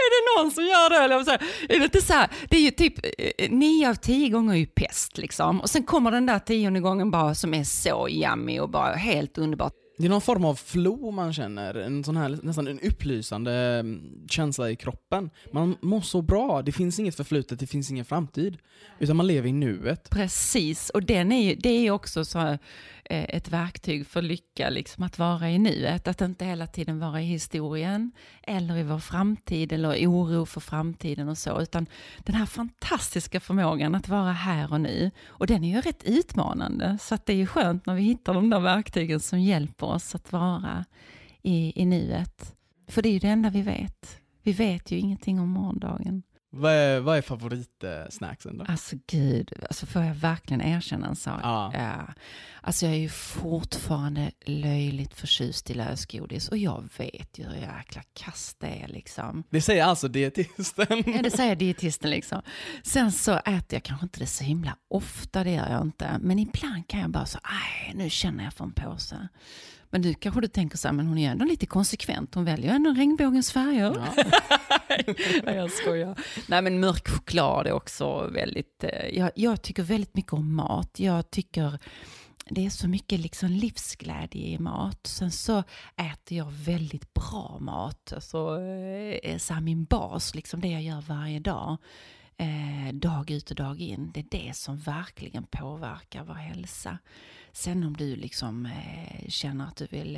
är 0.00 0.10
det 0.10 0.42
någon 0.42 0.50
som 0.50 0.64
gör 0.64 0.90
det? 0.90 1.04
Eller 1.04 1.24
så 1.24 1.30
är 1.68 1.78
det 1.78 1.84
inte 1.84 2.00
så 2.00 2.12
här, 2.12 2.28
det 2.50 2.56
är 2.56 2.60
ju 2.60 2.70
typ 2.70 2.94
eh, 3.38 3.50
nio 3.50 3.90
av 3.90 3.94
tio 3.94 4.28
gånger 4.28 4.54
ju 4.54 4.66
pest 4.66 5.18
liksom. 5.18 5.60
Och 5.60 5.70
sen 5.70 5.82
kommer 5.82 6.10
den 6.10 6.26
där 6.26 6.38
tionde 6.38 6.80
gången 6.80 7.10
bara 7.10 7.34
som 7.34 7.54
är 7.54 7.64
så 7.64 8.08
yummy 8.08 8.60
och 8.60 8.70
bara 8.70 8.94
helt 8.94 9.38
underbart. 9.38 9.72
Det 10.00 10.06
är 10.06 10.10
någon 10.10 10.20
form 10.20 10.44
av 10.44 10.54
flow 10.54 11.12
man 11.12 11.32
känner, 11.32 11.74
en 11.74 12.04
sån 12.04 12.16
här 12.16 12.38
nästan 12.42 12.68
en 12.68 12.80
upplysande 12.80 13.52
mm, 13.52 14.28
känsla 14.28 14.70
i 14.70 14.76
kroppen. 14.76 15.30
Man 15.52 15.76
mår 15.80 16.00
så 16.00 16.22
bra, 16.22 16.62
det 16.62 16.72
finns 16.72 16.98
inget 16.98 17.14
förflutet, 17.14 17.60
det 17.60 17.66
finns 17.66 17.90
ingen 17.90 18.04
framtid. 18.04 18.58
Utan 18.98 19.16
man 19.16 19.26
lever 19.26 19.48
i 19.48 19.52
nuet. 19.52 20.10
Precis, 20.10 20.90
och 20.90 21.02
den 21.02 21.32
är 21.32 21.50
ju, 21.50 21.54
det 21.54 21.86
är 21.86 21.90
också 21.90 22.24
så 22.24 22.38
här, 22.38 22.58
Eh, 23.10 23.26
ett 23.28 23.48
verktyg 23.48 24.06
för 24.06 24.22
lycka, 24.22 24.70
liksom 24.70 25.04
att 25.04 25.18
vara 25.18 25.50
i 25.50 25.58
nuet. 25.58 26.08
Att 26.08 26.20
inte 26.20 26.44
hela 26.44 26.66
tiden 26.66 26.98
vara 26.98 27.22
i 27.22 27.24
historien 27.24 28.12
eller 28.42 28.76
i 28.76 28.82
vår 28.82 28.98
framtid 28.98 29.72
eller 29.72 30.06
oro 30.06 30.46
för 30.46 30.60
framtiden 30.60 31.28
och 31.28 31.38
så. 31.38 31.60
Utan 31.60 31.86
den 32.18 32.34
här 32.34 32.46
fantastiska 32.46 33.40
förmågan 33.40 33.94
att 33.94 34.08
vara 34.08 34.32
här 34.32 34.72
och 34.72 34.80
nu. 34.80 35.10
Och 35.26 35.46
den 35.46 35.64
är 35.64 35.74
ju 35.74 35.80
rätt 35.80 36.04
utmanande. 36.04 36.98
Så 37.00 37.14
att 37.14 37.26
det 37.26 37.32
är 37.32 37.36
ju 37.36 37.46
skönt 37.46 37.86
när 37.86 37.94
vi 37.94 38.02
hittar 38.02 38.34
de 38.34 38.50
där 38.50 38.60
verktygen 38.60 39.20
som 39.20 39.40
hjälper 39.40 39.86
oss 39.86 40.14
att 40.14 40.32
vara 40.32 40.84
i, 41.42 41.82
i 41.82 41.84
nuet. 41.84 42.56
För 42.88 43.02
det 43.02 43.08
är 43.08 43.12
ju 43.12 43.18
det 43.18 43.28
enda 43.28 43.50
vi 43.50 43.62
vet. 43.62 44.20
Vi 44.42 44.52
vet 44.52 44.90
ju 44.90 44.98
ingenting 44.98 45.40
om 45.40 45.48
morgondagen. 45.48 46.22
Vad 46.52 46.72
är, 46.72 47.00
vad 47.00 47.18
är 47.18 47.22
favoritsnacksen 47.22 48.58
då? 48.58 48.64
Alltså 48.68 48.96
gud, 49.06 49.52
alltså 49.68 49.86
får 49.86 50.02
jag 50.02 50.14
verkligen 50.14 50.62
erkänna 50.62 51.06
en 51.06 51.16
sak? 51.16 51.40
Ja. 51.42 51.72
Ja. 51.74 52.14
Alltså 52.62 52.86
jag 52.86 52.94
är 52.94 52.98
ju 52.98 53.08
fortfarande 53.08 54.30
löjligt 54.46 55.14
förtjust 55.14 55.70
i 55.70 55.74
lösgodis 55.74 56.48
och 56.48 56.58
jag 56.58 56.88
vet 56.96 57.38
ju 57.38 57.44
hur 57.44 57.54
jäkla 57.54 58.02
kast 58.14 58.60
det 58.60 58.66
är 58.66 58.88
liksom. 58.88 59.44
Det 59.50 59.60
säger 59.60 59.84
alltså 59.84 60.08
dietisten. 60.08 61.02
Ja, 61.06 61.22
det 61.22 61.30
säger 61.30 61.56
dietisten 61.56 62.10
liksom. 62.10 62.42
Sen 62.82 63.12
så 63.12 63.36
äter 63.36 63.64
jag 63.68 63.82
kanske 63.82 64.06
inte 64.06 64.20
det 64.20 64.26
så 64.26 64.44
himla 64.44 64.76
ofta, 64.88 65.44
det 65.44 65.50
gör 65.50 65.70
jag 65.70 65.82
inte. 65.82 66.18
Men 66.20 66.38
ibland 66.38 66.88
kan 66.88 67.00
jag 67.00 67.10
bara 67.10 67.26
så, 67.26 67.38
nej, 67.44 67.94
nu 67.94 68.10
känner 68.10 68.44
jag 68.44 68.52
för 68.52 68.64
en 68.64 68.72
påse. 68.72 69.28
Men 69.90 70.02
du 70.02 70.14
kanske 70.14 70.40
du 70.40 70.48
tänker 70.48 70.78
så 70.78 70.88
här, 70.88 70.92
men 70.92 71.06
hon 71.06 71.18
är 71.18 71.22
ju 71.22 71.28
ändå 71.28 71.44
lite 71.44 71.66
konsekvent. 71.66 72.34
Hon 72.34 72.44
väljer 72.44 72.74
ändå 72.74 72.90
regnbågens 72.90 73.52
färger. 73.52 73.96
Ja. 74.16 74.24
Nej, 75.44 75.56
jag 75.56 75.70
skojar. 75.70 76.18
Nej, 76.48 76.62
men 76.62 76.80
mörk 76.80 77.08
choklad 77.08 77.66
är 77.66 77.72
också 77.72 78.26
väldigt... 78.26 78.84
eh, 78.84 79.06
Jag, 79.18 79.30
jag 79.34 79.62
tycker 79.62 79.82
väldigt 79.82 80.14
mycket 80.16 80.32
om 80.32 80.54
mat. 80.54 81.00
Jag 81.00 81.30
tycker 81.30 81.78
det 82.52 82.66
är 82.66 82.70
så 82.70 82.88
mycket 82.88 83.20
liksom 83.20 83.48
livsglädje 83.48 84.46
i 84.46 84.58
mat. 84.58 85.06
Sen 85.06 85.30
så 85.30 85.58
äter 85.96 86.38
jag 86.38 86.50
väldigt 86.50 87.14
bra 87.14 87.58
mat. 87.60 88.12
Alltså, 88.14 88.60
eh, 89.22 89.38
så 89.38 89.54
här 89.54 89.60
min 89.60 89.84
bas, 89.84 90.34
liksom 90.34 90.60
det 90.60 90.68
jag 90.68 90.82
gör 90.82 91.00
varje 91.00 91.38
dag. 91.40 91.76
Eh, 92.36 92.94
dag 92.94 93.30
ut 93.30 93.50
och 93.50 93.56
dag 93.56 93.80
in. 93.80 94.10
Det 94.14 94.20
är 94.20 94.26
det 94.46 94.56
som 94.56 94.76
verkligen 94.78 95.44
påverkar 95.50 96.24
vår 96.24 96.34
hälsa. 96.34 96.98
Sen 97.52 97.84
om 97.84 97.96
du 97.96 98.16
liksom 98.16 98.66
eh, 98.66 99.28
känner 99.28 99.66
att 99.66 99.76
du 99.76 99.86
vill 99.86 100.16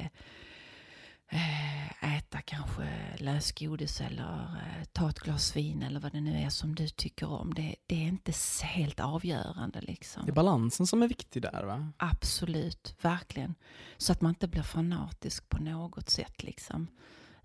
eh, 1.28 2.16
äta 2.16 2.40
kanske 2.40 2.88
lösgodis 3.18 4.00
eller 4.00 4.56
eh, 4.56 4.84
ta 4.92 5.10
ett 5.10 5.20
glas 5.20 5.56
vin 5.56 5.82
eller 5.82 6.00
vad 6.00 6.12
det 6.12 6.20
nu 6.20 6.38
är 6.38 6.48
som 6.48 6.74
du 6.74 6.88
tycker 6.88 7.30
om. 7.30 7.54
Det, 7.54 7.76
det 7.86 7.94
är 7.94 8.08
inte 8.08 8.32
helt 8.62 9.00
avgörande 9.00 9.80
liksom. 9.80 10.22
Det 10.26 10.30
är 10.30 10.34
balansen 10.34 10.86
som 10.86 11.02
är 11.02 11.08
viktig 11.08 11.42
där 11.42 11.64
va? 11.64 11.92
Absolut, 11.96 12.94
verkligen. 13.02 13.54
Så 13.96 14.12
att 14.12 14.20
man 14.20 14.30
inte 14.30 14.48
blir 14.48 14.62
fanatisk 14.62 15.48
på 15.48 15.62
något 15.62 16.10
sätt 16.10 16.42
liksom. 16.42 16.88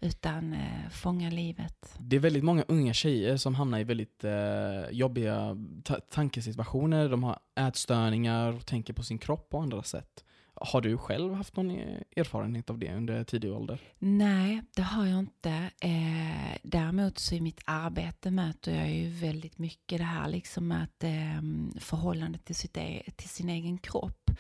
Utan 0.02 0.54
eh, 0.54 0.90
fånga 0.92 1.30
livet. 1.30 1.96
Det 2.00 2.16
är 2.16 2.20
väldigt 2.20 2.44
många 2.44 2.64
unga 2.68 2.94
tjejer 2.94 3.38
som 3.38 3.56
hamnar 3.56 3.80
i 3.80 3.84
väldigt 3.84 4.24
eh, 4.24 4.90
jobbiga 4.92 5.58
ta- 5.84 6.00
tankesituationer. 6.00 7.10
De 7.10 7.24
har 7.24 7.40
ätstörningar 7.60 8.54
och 8.54 8.66
tänker 8.66 8.94
på 8.94 9.04
sin 9.04 9.18
kropp 9.18 9.50
på 9.50 9.60
andra 9.60 9.84
sätt. 9.84 10.24
Har 10.62 10.82
du 10.82 10.98
själv 10.98 11.34
haft 11.34 11.56
någon 11.56 11.72
eh, 11.72 12.02
erfarenhet 12.16 12.70
av 12.70 12.78
det 12.80 12.94
under 12.96 13.24
tidig 13.24 13.52
ålder? 13.54 13.80
Nej, 14.00 14.62
det 14.76 14.82
har 14.82 15.06
jag 15.06 15.20
inte. 15.20 15.52
Eh, 15.82 16.58
däremot 16.64 17.18
så 17.18 17.36
i 17.36 17.42
mitt 17.42 17.62
arbete 17.66 18.32
möter 18.32 18.76
jag 18.76 18.94
ju 18.94 19.10
väldigt 19.10 19.58
mycket 19.58 19.98
det 19.98 20.04
här 20.04 20.28
liksom 20.30 20.72
att 20.72 21.04
eh, 21.04 21.42
förhållandet 21.80 22.46
till, 22.46 22.56
sitt 22.56 22.78
e- 22.78 23.04
till 23.16 23.30
sin 23.30 23.50
egen 23.50 23.78
kropp. 23.78 24.32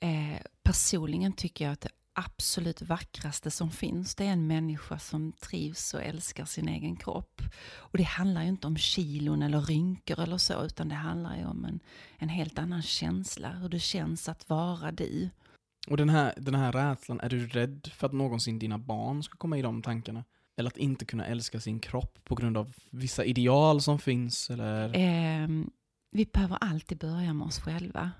Eh, 0.00 0.40
personligen 0.62 1.32
tycker 1.32 1.64
jag 1.64 1.72
att 1.72 1.80
det 1.80 1.88
absolut 2.18 2.82
vackraste 2.82 3.50
som 3.50 3.70
finns 3.70 4.14
det 4.14 4.24
är 4.24 4.32
en 4.32 4.46
människa 4.46 4.98
som 4.98 5.32
trivs 5.32 5.94
och 5.94 6.02
älskar 6.02 6.44
sin 6.44 6.68
egen 6.68 6.96
kropp. 6.96 7.42
Och 7.76 7.98
det 7.98 8.04
handlar 8.04 8.42
ju 8.42 8.48
inte 8.48 8.66
om 8.66 8.76
kilon 8.76 9.42
eller 9.42 9.60
rynkor 9.60 10.20
eller 10.20 10.38
så 10.38 10.64
utan 10.64 10.88
det 10.88 10.94
handlar 10.94 11.36
ju 11.36 11.44
om 11.44 11.64
en, 11.64 11.80
en 12.18 12.28
helt 12.28 12.58
annan 12.58 12.82
känsla. 12.82 13.52
Hur 13.52 13.68
det 13.68 13.78
känns 13.80 14.28
att 14.28 14.48
vara 14.48 14.92
du. 14.92 15.30
Och 15.88 15.96
den 15.96 16.08
här, 16.08 16.34
den 16.36 16.54
här 16.54 16.72
rädslan, 16.72 17.20
är 17.20 17.28
du 17.28 17.46
rädd 17.46 17.90
för 17.94 18.06
att 18.06 18.12
någonsin 18.12 18.58
dina 18.58 18.78
barn 18.78 19.22
ska 19.22 19.36
komma 19.36 19.58
i 19.58 19.62
de 19.62 19.82
tankarna? 19.82 20.24
Eller 20.56 20.70
att 20.70 20.76
inte 20.76 21.04
kunna 21.04 21.26
älska 21.26 21.60
sin 21.60 21.80
kropp 21.80 22.18
på 22.24 22.34
grund 22.34 22.56
av 22.56 22.72
vissa 22.90 23.24
ideal 23.24 23.82
som 23.82 23.98
finns? 23.98 24.50
Eller? 24.50 24.96
Eh, 24.96 25.48
vi 26.10 26.24
behöver 26.24 26.56
alltid 26.60 26.98
börja 26.98 27.34
med 27.34 27.46
oss 27.46 27.58
själva. 27.58 28.10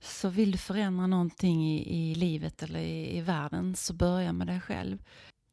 Så 0.00 0.28
vill 0.28 0.50
du 0.50 0.58
förändra 0.58 1.06
någonting 1.06 1.66
i, 1.66 2.10
i 2.10 2.14
livet 2.14 2.62
eller 2.62 2.80
i, 2.80 3.16
i 3.16 3.20
världen 3.20 3.76
så 3.76 3.94
börja 3.94 4.32
med 4.32 4.46
dig 4.46 4.60
själv. 4.60 4.98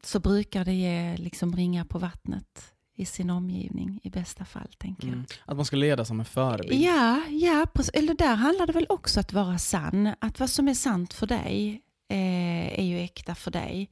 Så 0.03 0.19
brukar 0.19 0.65
det 0.65 0.73
ge 0.73 1.17
liksom 1.17 1.55
ringa 1.55 1.85
på 1.85 1.99
vattnet 1.99 2.73
i 2.95 3.05
sin 3.05 3.29
omgivning 3.29 3.99
i 4.03 4.09
bästa 4.09 4.45
fall, 4.45 4.73
tänker 4.77 5.07
jag. 5.07 5.13
Mm. 5.13 5.25
Att 5.45 5.55
man 5.55 5.65
ska 5.65 5.75
leda 5.75 6.05
som 6.05 6.19
en 6.19 6.25
förebild? 6.25 6.81
Ja, 6.81 7.21
ja 7.29 7.67
eller 7.93 8.13
där 8.13 8.35
handlar 8.35 8.67
det 8.67 8.73
väl 8.73 8.85
också 8.89 9.19
att 9.19 9.33
vara 9.33 9.57
sann. 9.57 10.13
Att 10.19 10.39
vad 10.39 10.49
som 10.49 10.67
är 10.67 10.73
sant 10.73 11.13
för 11.13 11.27
dig 11.27 11.81
eh, 12.09 12.79
är 12.79 12.83
ju 12.83 12.99
äkta 12.99 13.35
för 13.35 13.51
dig. 13.51 13.89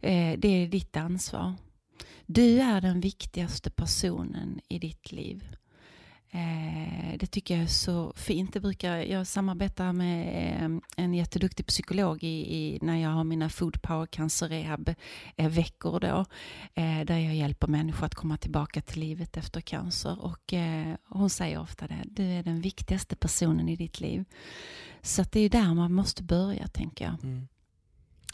Eh, 0.00 0.38
det 0.38 0.48
är 0.48 0.68
ditt 0.68 0.96
ansvar. 0.96 1.54
Du 2.26 2.60
är 2.60 2.80
den 2.80 3.00
viktigaste 3.00 3.70
personen 3.70 4.60
i 4.68 4.78
ditt 4.78 5.12
liv. 5.12 5.56
Eh, 6.34 7.18
det 7.18 7.26
tycker 7.26 7.54
jag 7.54 7.62
är 7.62 7.68
så 7.68 8.12
fint. 8.16 8.52
Det 8.52 8.60
brukar, 8.60 8.96
jag 8.96 9.26
samarbetar 9.26 9.92
med 9.92 10.62
eh, 10.62 10.78
en 10.96 11.14
jätteduktig 11.14 11.66
psykolog 11.66 12.24
i, 12.24 12.56
i, 12.56 12.78
när 12.82 12.96
jag 12.96 13.10
har 13.10 13.24
mina 13.24 13.48
Food 13.48 13.82
Power 13.82 14.06
Cancer 14.06 14.48
Rehab 14.48 14.94
eh, 15.36 15.48
veckor 15.48 16.00
då, 16.00 16.24
där 17.04 17.18
jag 17.18 17.34
hjälper 17.34 17.66
människor 17.66 18.06
att 18.06 18.14
komma 18.14 18.36
tillbaka 18.36 18.80
till 18.80 19.00
livet 19.00 19.36
efter 19.36 19.60
cancer. 19.60 20.24
Och 20.24 20.54
hon 21.04 21.30
säger 21.30 21.60
ofta 21.60 21.86
det, 21.86 22.04
du 22.06 22.24
är 22.24 22.42
den 22.42 22.60
viktigaste 22.60 23.16
personen 23.16 23.68
i 23.68 23.76
ditt 23.76 24.00
liv. 24.00 24.24
Så 25.02 25.22
att 25.22 25.32
det 25.32 25.40
är 25.40 25.50
där 25.50 25.74
man 25.74 25.92
måste 25.92 26.22
börja, 26.22 26.66
tänker 26.68 27.04
jag. 27.04 27.24
Mm. 27.24 27.48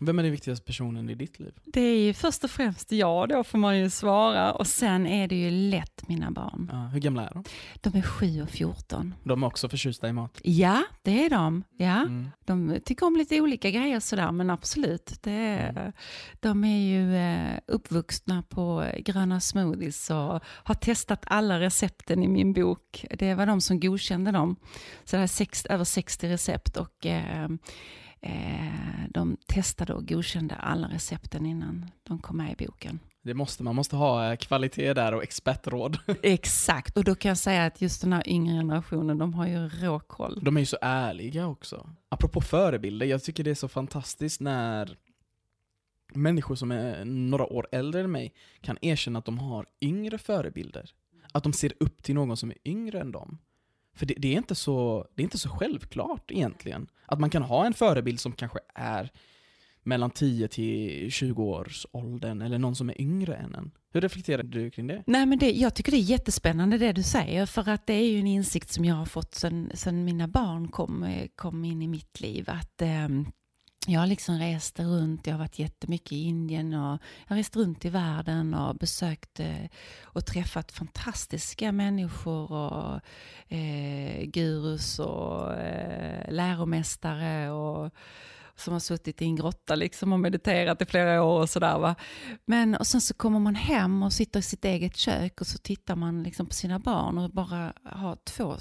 Vem 0.01 0.19
är 0.19 0.23
den 0.23 0.33
viktigaste 0.33 0.65
personen 0.65 1.11
i 1.11 1.15
ditt 1.15 1.39
liv? 1.39 1.53
Det 1.65 1.81
är 1.81 1.99
ju 1.99 2.15
först 2.15 2.45
och 2.45 2.51
främst 2.51 2.93
jag 2.93 3.29
då 3.29 3.45
får 3.45 3.59
man 3.59 3.79
ju 3.79 3.91
svara 3.91 4.53
och 4.53 4.67
sen 4.67 5.07
är 5.07 5.29
det 5.29 5.37
ju 5.37 5.51
lätt 5.51 6.09
mina 6.09 6.31
barn. 6.31 6.71
Ja, 6.73 6.79
hur 6.79 7.01
gamla 7.01 7.29
är 7.29 7.35
de? 7.35 7.45
De 7.81 7.99
är 7.99 8.03
7 8.03 8.43
och 8.43 8.51
14. 8.51 9.15
De 9.25 9.43
är 9.43 9.47
också 9.47 9.69
förtjusta 9.69 10.09
i 10.09 10.13
mat. 10.13 10.41
Ja, 10.43 10.83
det 11.03 11.25
är 11.25 11.31
de. 11.31 11.65
Ja. 11.77 12.01
Mm. 12.01 12.29
De 12.45 12.79
tycker 12.85 13.07
om 13.07 13.17
lite 13.17 13.41
olika 13.41 13.71
grejer 13.71 14.01
sådär, 14.01 14.33
men 14.33 14.51
absolut. 14.51 15.19
Det 15.23 15.33
är, 15.33 15.93
de 16.41 16.65
är 16.65 16.79
ju 16.79 17.17
eh, 17.17 17.59
uppvuxna 17.67 18.43
på 18.43 18.85
gröna 18.99 19.41
smoothies 19.41 20.11
och 20.11 20.41
har 20.45 20.75
testat 20.75 21.25
alla 21.27 21.61
recepten 21.61 22.23
i 22.23 22.29
min 22.29 22.53
bok. 22.53 23.05
Det 23.19 23.35
var 23.35 23.47
de 23.47 23.61
som 23.61 23.81
godkände 23.81 24.33
dem. 24.33 24.57
Så 25.05 25.17
det 25.17 25.23
är 25.23 25.27
sex, 25.27 25.67
över 25.67 25.85
60 25.85 26.29
recept 26.29 26.77
och 26.77 27.07
eh, 27.07 27.49
eh, 28.21 29.05
de 29.11 29.37
testade 29.47 29.95
och 29.95 30.09
godkände 30.09 30.55
alla 30.55 30.89
recepten 30.89 31.47
innan 31.47 31.91
de 32.03 32.19
kom 32.19 32.37
med 32.37 32.53
i 32.61 32.67
boken. 32.67 32.99
Det 33.23 33.35
måste, 33.35 33.63
man 33.63 33.77
måste 33.77 33.97
ha 33.97 34.31
eh, 34.31 34.37
kvalitet 34.37 34.95
där 34.95 35.15
och 35.15 35.23
expertråd. 35.23 35.99
Exakt, 36.23 36.97
och 36.97 37.05
då 37.05 37.15
kan 37.15 37.29
jag 37.29 37.39
säga 37.39 37.67
att 37.67 37.81
just 37.81 38.01
den 38.01 38.13
här 38.13 38.29
yngre 38.29 38.55
generationen, 38.55 39.19
de 39.19 39.35
har 39.35 39.47
ju 39.47 39.69
råkoll. 39.69 40.41
De 40.43 40.57
är 40.57 40.61
ju 40.61 40.67
så 40.67 40.79
ärliga 40.81 41.47
också. 41.47 41.91
Apropå 42.09 42.41
förebilder, 42.41 43.07
jag 43.07 43.23
tycker 43.23 43.45
det 43.45 43.51
är 43.51 43.55
så 43.55 43.69
fantastiskt 43.69 44.41
när 44.41 44.97
människor 46.15 46.55
som 46.55 46.73
är 46.73 47.05
några 47.05 47.47
år 47.47 47.69
äldre 47.73 48.01
än 48.01 48.11
mig 48.11 48.35
kan 48.61 48.79
erkänna 48.83 49.19
att 49.19 49.25
de 49.25 49.39
har 49.39 49.67
yngre 49.81 50.19
förebilder. 50.19 50.91
Att 51.33 51.43
de 51.43 51.53
ser 51.53 51.73
upp 51.81 52.03
till 52.03 52.15
någon 52.15 52.37
som 52.37 52.51
är 52.51 52.59
yngre 52.65 53.01
än 53.01 53.13
dem. 53.13 53.39
För 53.99 54.07
det, 54.07 54.15
det, 54.19 54.29
är 54.29 54.37
inte 54.37 54.55
så, 54.55 55.07
det 55.15 55.23
är 55.23 55.25
inte 55.25 55.39
så 55.39 55.49
självklart 55.49 56.31
egentligen. 56.31 56.87
Att 57.07 57.21
man 57.21 57.31
kan 57.31 57.43
ha 57.43 57.67
en 57.67 57.75
förebild 57.75 58.21
som 58.21 58.33
kanske 58.33 58.59
är 58.75 59.11
mellan 59.83 60.11
10 60.11 60.49
till 60.49 61.13
20 61.13 61.45
års 61.45 61.87
åldern 61.93 62.43
eller 62.43 62.59
någon 62.59 62.77
som 62.77 62.91
är 62.91 63.01
yngre 63.01 63.35
än 63.35 63.55
en. 63.55 63.71
Hur 63.93 64.01
reflekterar 64.01 64.43
du 64.43 64.71
kring 64.71 64.87
det? 64.87 65.03
Nej, 65.07 65.27
men 65.27 65.39
det, 65.39 65.53
jag 65.53 65.75
tycker 65.75 65.93
det 65.93 65.99
är 65.99 66.11
jättespännande 66.11 66.79
det 66.79 66.93
du 66.93 67.03
säger, 67.03 67.47
för 67.47 67.69
att 67.69 67.87
det 67.87 67.93
är 67.93 68.11
ju 68.11 68.19
en 68.19 68.27
insikt 68.27 68.73
som 68.73 68.85
jag 68.85 68.95
har 68.95 69.07
fått 69.07 69.35
sedan, 69.35 70.05
mina 70.05 70.29
barn 70.29 70.69
kom, 70.69 71.27
kom 71.37 71.65
in 71.65 71.83
i 71.83 71.89
mitt 71.89 72.21
liv. 72.21 72.51
Att 72.51 72.83
eh, 72.83 73.09
jag 73.89 74.01
har 74.01 74.07
liksom 74.07 74.39
rest 74.39 74.81
runt, 74.81 75.27
jag 75.27 75.35
har 75.35 75.39
varit 75.39 75.59
jättemycket 75.59 76.13
i 76.13 76.23
Indien 76.23 76.75
och 76.75 76.99
jag 77.27 77.29
har 77.29 77.37
rest 77.37 77.57
runt 77.57 77.85
i 77.85 77.89
världen 77.89 78.55
och 78.55 78.75
besökt 78.75 79.41
eh, 79.41 79.65
och 80.03 80.27
träffat 80.27 80.73
fantastiska 80.73 81.73
människor 81.73 82.53
och 82.53 83.01
eh, 83.53 84.25
gurus 84.25 84.99
och 84.99 85.55
eh, 85.55 86.33
läromästare 86.33 87.51
och 87.51 87.91
som 88.57 88.73
har 88.73 88.81
suttit 88.81 89.23
i 89.23 89.25
en 89.25 89.37
grotta 89.37 89.75
liksom 89.75 90.13
och 90.13 90.21
mediterat 90.21 90.83
i 90.83 90.87
flera 90.87 91.23
år 91.23 91.41
och 91.41 91.51
sådär. 91.51 91.79
Va? 91.79 91.95
Men 92.45 92.75
och 92.75 92.87
sen 92.87 93.01
så 93.01 93.15
kommer 93.15 93.39
man 93.39 93.55
hem 93.55 94.03
och 94.03 94.13
sitter 94.13 94.41
i 94.41 94.43
sitt 94.43 94.65
eget 94.65 94.97
kök 94.97 95.41
och 95.41 95.47
så 95.47 95.59
tittar 95.59 95.97
man 95.97 96.23
liksom 96.23 96.47
på 96.47 96.55
sina 96.55 96.79
barn 96.79 97.19
och 97.19 97.31
bara 97.31 97.73
har 97.85 98.17
två 98.25 98.57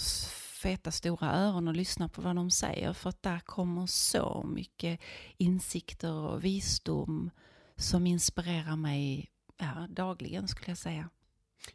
feta 0.58 0.92
stora 0.92 1.32
öron 1.32 1.68
och 1.68 1.76
lyssnar 1.76 2.08
på 2.08 2.22
vad 2.22 2.36
de 2.36 2.52
säger. 2.52 2.94
För 2.94 3.10
att 3.10 3.24
där 3.24 3.40
kommer 3.40 3.86
så 3.86 4.44
mycket 4.48 5.00
insikter 5.38 6.14
och 6.14 6.44
visdom 6.44 7.30
som 7.76 8.08
inspirerar 8.08 8.76
mig 8.76 9.30
ja, 9.58 9.88
dagligen 9.90 10.48
skulle 10.48 10.72
jag 10.72 10.78
säga. 10.78 11.10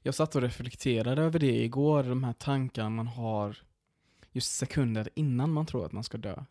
Jag 0.03 0.15
satt 0.15 0.37
och 0.37 0.43
reflekterade 0.43 1.23
över 1.23 1.39
det 1.39 1.65
igår, 1.65 2.03
de 2.03 2.25
här 2.25 2.33
tankarna 2.33 2.91
man 2.91 3.07
har 3.07 3.57
just 4.33 4.53
sekunder 4.53 5.09
innan 5.15 5.53
man 5.53 5.67
tror 5.67 5.87
att 5.87 5.93
man 5.93 6.05
ska 6.05 6.19
dö. 6.19 6.45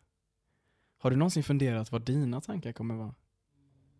Har 0.98 1.10
du 1.10 1.16
någonsin 1.16 1.44
funderat 1.44 1.92
vad 1.92 2.02
dina 2.02 2.40
tankar 2.40 2.72
kommer 2.72 2.94
vara? 2.94 3.14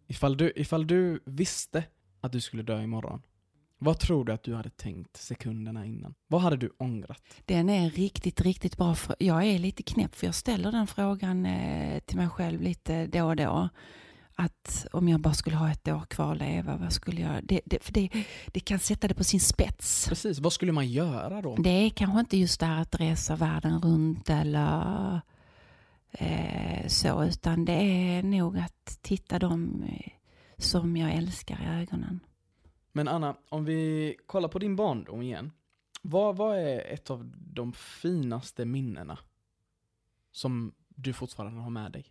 Ifall 0.06 0.36
du, 0.36 0.52
ifall 0.56 0.86
du 0.86 1.20
visste 1.24 1.84
att 2.20 2.32
du 2.32 2.40
skulle 2.40 2.62
dö 2.62 2.82
imorgon, 2.82 3.22
vad 3.84 3.98
tror 3.98 4.24
du 4.24 4.32
att 4.32 4.42
du 4.42 4.54
hade 4.54 4.70
tänkt 4.70 5.16
sekunderna 5.16 5.86
innan? 5.86 6.14
Vad 6.26 6.40
hade 6.40 6.56
du 6.56 6.72
ångrat? 6.78 7.22
Den 7.44 7.70
är 7.70 7.90
riktigt, 7.90 8.40
riktigt 8.40 8.76
bra. 8.76 8.94
För 8.94 9.16
jag 9.18 9.44
är 9.44 9.58
lite 9.58 9.82
knäpp 9.82 10.14
för 10.14 10.26
jag 10.26 10.34
ställer 10.34 10.72
den 10.72 10.86
frågan 10.86 11.46
eh, 11.46 12.00
till 12.00 12.16
mig 12.16 12.28
själv 12.28 12.62
lite 12.62 13.06
då 13.06 13.24
och 13.24 13.36
då. 13.36 13.68
Att 14.34 14.86
om 14.92 15.08
jag 15.08 15.20
bara 15.20 15.34
skulle 15.34 15.56
ha 15.56 15.70
ett 15.70 15.88
år 15.88 16.04
kvar 16.10 16.32
att 16.32 16.38
leva, 16.38 16.76
vad 16.76 16.92
skulle 16.92 17.20
jag... 17.20 17.44
Det, 17.44 17.60
det, 17.64 17.82
för 17.82 17.92
det, 17.92 18.10
det 18.46 18.60
kan 18.60 18.78
sätta 18.78 19.08
det 19.08 19.14
på 19.14 19.24
sin 19.24 19.40
spets. 19.40 20.08
Precis, 20.08 20.38
vad 20.38 20.52
skulle 20.52 20.72
man 20.72 20.88
göra 20.88 21.42
då? 21.42 21.56
Det 21.56 21.70
är 21.70 21.90
kanske 21.90 22.20
inte 22.20 22.36
just 22.36 22.60
det 22.60 22.66
här 22.66 22.82
att 22.82 23.00
resa 23.00 23.36
världen 23.36 23.80
runt 23.80 24.30
eller 24.30 25.20
eh, 26.10 26.86
så, 26.86 27.24
utan 27.24 27.64
det 27.64 27.72
är 27.72 28.22
nog 28.22 28.58
att 28.58 28.98
titta 29.02 29.38
dem 29.38 29.84
eh, 29.88 30.12
som 30.58 30.96
jag 30.96 31.14
älskar 31.14 31.60
i 31.62 31.82
ögonen. 31.82 32.20
Men 32.92 33.08
Anna, 33.08 33.36
om 33.48 33.64
vi 33.64 34.16
kollar 34.26 34.48
på 34.48 34.58
din 34.58 34.76
barndom 34.76 35.22
igen. 35.22 35.52
Vad, 36.02 36.36
vad 36.36 36.58
är 36.58 36.80
ett 36.80 37.10
av 37.10 37.32
de 37.36 37.72
finaste 37.72 38.64
minnena 38.64 39.18
som 40.32 40.72
du 40.88 41.12
fortfarande 41.12 41.60
har 41.60 41.70
med 41.70 41.92
dig? 41.92 42.04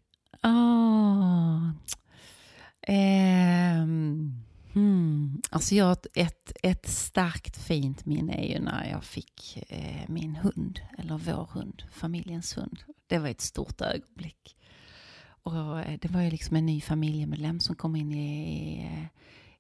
Oh. 0.43 1.69
Eh, 2.81 3.83
hmm. 4.73 5.41
Alltså 5.49 5.75
jag, 5.75 5.97
ett, 6.13 6.51
ett 6.63 6.89
starkt 6.89 7.57
fint 7.57 8.05
minne 8.05 8.33
är 8.33 8.53
ju 8.53 8.59
när 8.59 8.89
jag 8.89 9.03
fick 9.03 9.63
eh, 9.69 10.09
min 10.09 10.35
hund, 10.35 10.79
eller 10.97 11.17
vår 11.17 11.49
hund, 11.51 11.83
familjens 11.91 12.57
hund. 12.57 12.83
Det 13.07 13.19
var 13.19 13.27
ett 13.27 13.41
stort 13.41 13.81
ögonblick. 13.81 14.57
Och 15.43 15.79
eh, 15.79 15.99
det 16.01 16.11
var 16.11 16.21
ju 16.21 16.31
liksom 16.31 16.55
en 16.55 16.65
ny 16.65 16.81
familjemedlem 16.81 17.59
som 17.59 17.75
kom 17.75 17.95
in 17.95 18.11
i, 18.11 18.81
i 18.83 19.09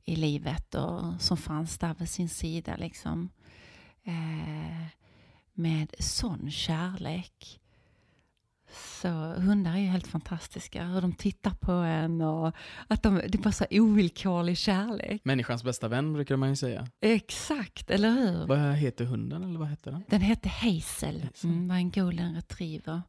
livet 0.05 0.75
och 0.75 1.21
som 1.21 1.37
fanns 1.37 1.77
där 1.77 1.95
vid 1.99 2.09
sin 2.09 2.29
sida 2.29 2.75
liksom. 2.75 3.29
Eh, 4.03 4.87
med 5.53 5.95
sån 5.99 6.51
kärlek. 6.51 7.59
Så 9.01 9.09
hundar 9.33 9.73
är 9.73 9.77
ju 9.77 9.85
helt 9.85 10.07
fantastiska, 10.07 10.83
hur 10.83 11.01
de 11.01 11.13
tittar 11.13 11.51
på 11.51 11.71
en 11.71 12.21
och 12.21 12.55
att 12.87 13.03
de, 13.03 13.15
det 13.15 13.35
är 13.35 13.41
bara 13.41 13.51
så 13.51 13.65
ovillkorlig 13.71 14.57
kärlek. 14.57 15.21
Människans 15.25 15.63
bästa 15.63 15.87
vän 15.87 16.13
brukar 16.13 16.35
man 16.37 16.49
ju 16.49 16.55
säga. 16.55 16.87
Exakt, 17.01 17.89
eller 17.89 18.11
hur? 18.11 18.47
Vad 18.47 18.75
heter 18.75 19.05
hunden 19.05 19.43
eller 19.43 19.59
vad 19.59 19.69
heter 19.69 19.91
den? 19.91 20.03
Den 20.09 20.21
hette 20.21 20.49
Hazel, 20.49 21.27
mm, 21.43 21.67
var 21.67 21.75
en 21.75 21.91
golden 21.91 22.35
retriever. 22.35 23.01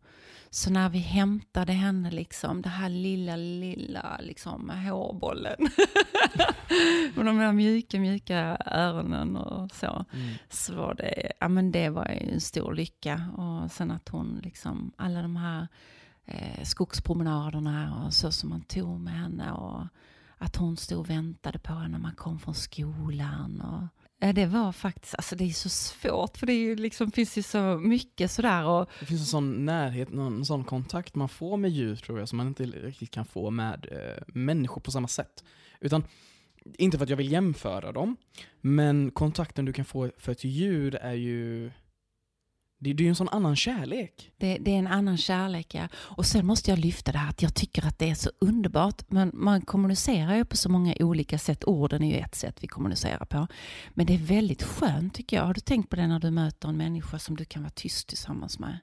Så 0.54 0.70
när 0.70 0.88
vi 0.88 0.98
hämtade 0.98 1.72
henne, 1.72 2.10
liksom, 2.10 2.62
det 2.62 2.68
här 2.68 2.88
lilla, 2.88 3.36
lilla 3.36 4.18
liksom, 4.22 4.70
hårbollen. 4.70 5.56
med 7.14 7.26
de 7.26 7.38
där 7.38 7.52
mjuka, 7.52 8.00
mjuka 8.00 8.58
öronen 8.66 9.36
och 9.36 9.70
så. 9.70 10.04
Mm. 10.12 10.34
Så 10.48 10.74
var 10.74 10.94
det, 10.94 11.32
ja 11.40 11.48
men 11.48 11.72
det 11.72 11.88
var 11.88 12.04
en 12.04 12.40
stor 12.40 12.74
lycka. 12.74 13.24
Och 13.36 13.70
sen 13.70 13.90
att 13.90 14.08
hon 14.08 14.40
liksom, 14.42 14.92
alla 14.96 15.22
de 15.22 15.36
här 15.36 15.68
eh, 16.26 16.64
skogspromenaderna 16.64 18.04
och 18.04 18.14
så 18.14 18.32
som 18.32 18.50
man 18.50 18.62
tog 18.62 19.00
med 19.00 19.14
henne. 19.14 19.52
Och 19.52 19.86
att 20.38 20.56
hon 20.56 20.76
stod 20.76 20.98
och 20.98 21.10
väntade 21.10 21.58
på 21.58 21.72
henne 21.72 21.88
när 21.88 21.98
man 21.98 22.14
kom 22.14 22.38
från 22.38 22.54
skolan. 22.54 23.60
Och, 23.60 24.01
Ja, 24.24 24.32
det 24.32 24.46
var 24.46 24.72
faktiskt, 24.72 25.14
alltså 25.14 25.36
det 25.36 25.44
är 25.44 25.50
så 25.50 25.68
svårt 25.68 26.36
för 26.36 26.46
det 26.46 26.52
är 26.52 26.58
ju 26.58 26.76
liksom, 26.76 27.10
finns 27.10 27.38
ju 27.38 27.42
så 27.42 27.58
mycket 27.78 28.30
sådär. 28.30 28.64
Och... 28.64 28.90
Det 29.00 29.06
finns 29.06 29.20
en 29.20 29.26
sån 29.26 29.66
närhet, 29.66 30.10
en 30.10 30.44
sån 30.44 30.64
kontakt 30.64 31.14
man 31.14 31.28
får 31.28 31.56
med 31.56 31.70
djur 31.70 31.96
tror 31.96 32.18
jag 32.18 32.28
som 32.28 32.36
man 32.36 32.46
inte 32.46 32.64
riktigt 32.64 33.10
kan 33.10 33.24
få 33.24 33.50
med 33.50 33.86
eh, 33.90 34.22
människor 34.26 34.80
på 34.80 34.90
samma 34.90 35.08
sätt. 35.08 35.44
Utan, 35.80 36.04
inte 36.78 36.98
för 36.98 37.04
att 37.04 37.10
jag 37.10 37.16
vill 37.16 37.32
jämföra 37.32 37.92
dem, 37.92 38.16
men 38.60 39.10
kontakten 39.10 39.64
du 39.64 39.72
kan 39.72 39.84
få 39.84 40.10
för 40.18 40.32
ett 40.32 40.44
djur 40.44 40.94
är 40.94 41.14
ju 41.14 41.70
det, 42.82 42.92
det 42.92 43.02
är 43.02 43.04
ju 43.04 43.08
en 43.08 43.14
sån 43.14 43.28
annan 43.28 43.56
kärlek. 43.56 44.32
Det, 44.36 44.58
det, 44.58 44.74
är 44.74 44.78
en 44.78 44.86
annan 44.86 45.16
kärlek, 45.16 45.74
ja. 45.74 45.88
Och 45.94 46.26
sen 46.26 46.46
måste 46.46 46.70
jag 46.70 46.78
lyfta 46.78 47.12
det 47.12 47.18
här 47.18 47.28
att 47.28 47.42
jag 47.42 47.54
tycker 47.54 47.86
att 47.86 47.98
det 47.98 48.10
är 48.10 48.14
så 48.14 48.30
underbart. 48.38 49.02
Men 49.08 49.30
man 49.34 49.60
kommunicerar 49.60 50.36
ju 50.36 50.44
på 50.44 50.56
så 50.56 50.68
många 50.68 50.94
olika 51.00 51.38
sätt. 51.38 51.64
Orden 51.64 52.02
är 52.02 52.10
ju 52.10 52.18
ett 52.18 52.34
sätt 52.34 52.56
vi 52.60 52.68
kommunicerar 52.68 53.24
på. 53.24 53.46
Men 53.94 54.06
det 54.06 54.14
är 54.14 54.18
väldigt 54.18 54.62
skönt 54.62 55.14
tycker 55.14 55.36
jag. 55.36 55.44
Har 55.44 55.54
du 55.54 55.60
tänkt 55.60 55.90
på 55.90 55.96
det 55.96 56.06
när 56.06 56.20
du 56.20 56.30
möter 56.30 56.68
en 56.68 56.76
människa 56.76 57.18
som 57.18 57.36
du 57.36 57.44
kan 57.44 57.62
vara 57.62 57.70
tyst 57.70 58.08
tillsammans 58.08 58.58
med? 58.58 58.78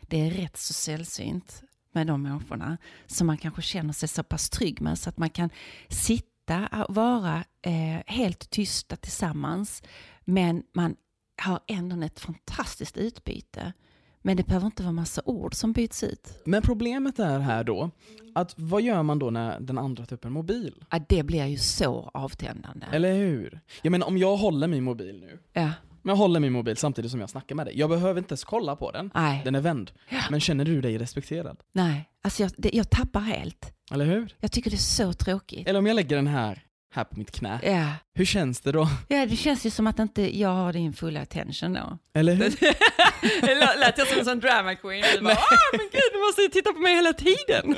Det 0.00 0.20
är 0.26 0.30
rätt 0.30 0.56
så 0.56 0.72
sällsynt 0.72 1.62
med 1.92 2.06
de 2.06 2.22
människorna 2.22 2.78
som 3.06 3.26
man 3.26 3.38
kanske 3.38 3.62
känner 3.62 3.92
sig 3.92 4.08
så 4.08 4.22
pass 4.22 4.50
trygg 4.50 4.80
med 4.80 4.98
så 4.98 5.08
att 5.08 5.18
man 5.18 5.30
kan 5.30 5.50
sitta 5.88 6.84
och 6.88 6.94
vara 6.94 7.44
eh, 7.62 8.02
helt 8.06 8.50
tysta 8.50 8.96
tillsammans 8.96 9.82
men 10.24 10.62
man 10.72 10.96
har 11.36 11.60
ändå 11.66 12.06
ett 12.06 12.20
fantastiskt 12.20 12.96
utbyte. 12.96 13.72
Men 14.22 14.36
det 14.36 14.46
behöver 14.46 14.66
inte 14.66 14.82
vara 14.82 14.92
massa 14.92 15.22
ord 15.24 15.54
som 15.54 15.72
byts 15.72 16.02
ut. 16.02 16.42
Men 16.44 16.62
problemet 16.62 17.18
är 17.18 17.38
här 17.38 17.64
då, 17.64 17.90
att 18.34 18.54
vad 18.56 18.82
gör 18.82 19.02
man 19.02 19.18
då 19.18 19.30
när 19.30 19.60
den 19.60 19.78
andra 19.78 20.06
tar 20.06 20.16
upp 20.16 20.24
en 20.24 20.32
mobil? 20.32 20.84
Ja, 20.90 21.00
det 21.08 21.22
blir 21.22 21.46
ju 21.46 21.58
så 21.58 22.10
avtändande. 22.14 22.86
Eller 22.92 23.14
hur? 23.14 23.60
Jag 23.82 23.90
menar 23.90 24.06
om 24.06 24.18
jag 24.18 24.36
håller 24.36 24.66
min 24.66 24.84
mobil 24.84 25.20
nu, 25.20 25.38
ja. 25.52 25.70
Men 26.02 26.10
jag 26.10 26.16
håller 26.16 26.40
min 26.40 26.52
mobil 26.52 26.76
samtidigt 26.76 27.10
som 27.10 27.20
jag 27.20 27.30
snackar 27.30 27.54
med 27.54 27.66
dig. 27.66 27.78
Jag 27.78 27.90
behöver 27.90 28.18
inte 28.18 28.32
ens 28.32 28.44
kolla 28.44 28.76
på 28.76 28.90
den. 28.90 29.10
Nej. 29.14 29.42
Den 29.44 29.54
är 29.54 29.60
vänd. 29.60 29.90
Ja. 30.08 30.20
Men 30.30 30.40
känner 30.40 30.64
du 30.64 30.80
dig 30.80 30.98
respekterad? 30.98 31.60
Nej, 31.72 32.10
alltså 32.22 32.42
jag, 32.42 32.52
det, 32.56 32.70
jag 32.72 32.90
tappar 32.90 33.20
helt. 33.20 33.72
Eller 33.92 34.04
hur? 34.04 34.36
Jag 34.40 34.52
tycker 34.52 34.70
det 34.70 34.76
är 34.76 34.78
så 34.78 35.12
tråkigt. 35.12 35.68
Eller 35.68 35.78
om 35.78 35.86
jag 35.86 35.94
lägger 35.94 36.16
den 36.16 36.26
här, 36.26 36.64
här 36.94 37.04
på 37.04 37.18
mitt 37.18 37.30
knä. 37.30 37.60
Ja. 37.62 37.86
Hur 38.14 38.24
känns 38.24 38.60
det 38.60 38.72
då? 38.72 38.88
ja, 39.08 39.26
det 39.26 39.36
känns 39.36 39.66
ju 39.66 39.70
som 39.70 39.86
att 39.86 39.98
inte 39.98 40.38
jag 40.38 40.48
har 40.48 40.72
din 40.72 40.92
fulla 40.92 41.20
attention 41.20 41.72
då. 41.72 41.98
Eller 42.14 42.34
hur? 42.34 42.54
Det 43.40 43.54
lät 43.80 43.98
jag 43.98 44.06
som 44.08 44.18
en 44.18 44.24
sån 44.24 44.40
drama 44.40 44.74
queen? 44.74 45.04
Du 45.14 45.20
bara, 45.20 45.34
Nej. 45.34 45.36
"Ah, 45.42 45.76
men 45.76 45.80
gud, 45.92 46.00
du 46.12 46.18
måste 46.26 46.42
ju 46.42 46.48
titta 46.48 46.72
på 46.72 46.78
mig 46.80 46.94
hela 46.94 47.12
tiden. 47.12 47.76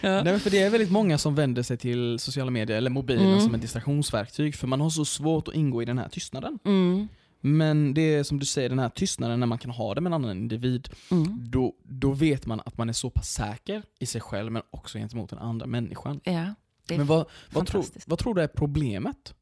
ja. 0.00 0.22
Nej, 0.22 0.40
för 0.40 0.50
det 0.50 0.62
är 0.62 0.70
väldigt 0.70 0.90
många 0.90 1.18
som 1.18 1.34
vänder 1.34 1.62
sig 1.62 1.76
till 1.76 2.18
sociala 2.18 2.50
medier 2.50 2.76
eller 2.76 2.90
mobilen 2.90 3.26
Mm. 3.26 3.40
som 3.40 3.54
ett 3.54 3.60
distraktionsverktyg 3.60 4.54
för 4.54 4.66
man 4.66 4.80
har 4.80 4.90
så 4.90 5.04
svårt 5.04 5.48
att 5.48 5.54
ingå 5.54 5.82
i 5.82 5.84
den 5.84 5.98
här 5.98 6.08
tystnaden. 6.08 6.58
Mm. 6.64 7.08
Men 7.40 7.94
det 7.94 8.14
är 8.14 8.22
som 8.22 8.38
du 8.38 8.46
säger, 8.46 8.68
den 8.68 8.78
här 8.78 8.88
tystnaden 8.88 9.40
när 9.40 9.46
man 9.46 9.58
kan 9.58 9.70
ha 9.70 9.94
det 9.94 10.00
med 10.00 10.10
en 10.10 10.14
annan 10.14 10.30
individ, 10.30 10.88
Mm. 11.10 11.36
då, 11.50 11.72
då 11.84 12.10
vet 12.12 12.46
man 12.46 12.60
att 12.66 12.78
man 12.78 12.88
är 12.88 12.92
så 12.92 13.10
pass 13.10 13.28
säker 13.30 13.82
i 14.00 14.06
sig 14.06 14.20
själv 14.20 14.52
men 14.52 14.62
också 14.70 14.98
gentemot 14.98 15.30
den 15.30 15.38
andra 15.38 15.66
människan. 15.66 16.20
Ja, 16.24 16.54
Men 16.88 17.06
vad, 17.06 17.26
vad, 17.50 17.66
tror, 17.66 17.84
vad 18.06 18.18
tror 18.18 18.34
du 18.34 18.42
är 18.42 18.48
problemet? 18.48 19.34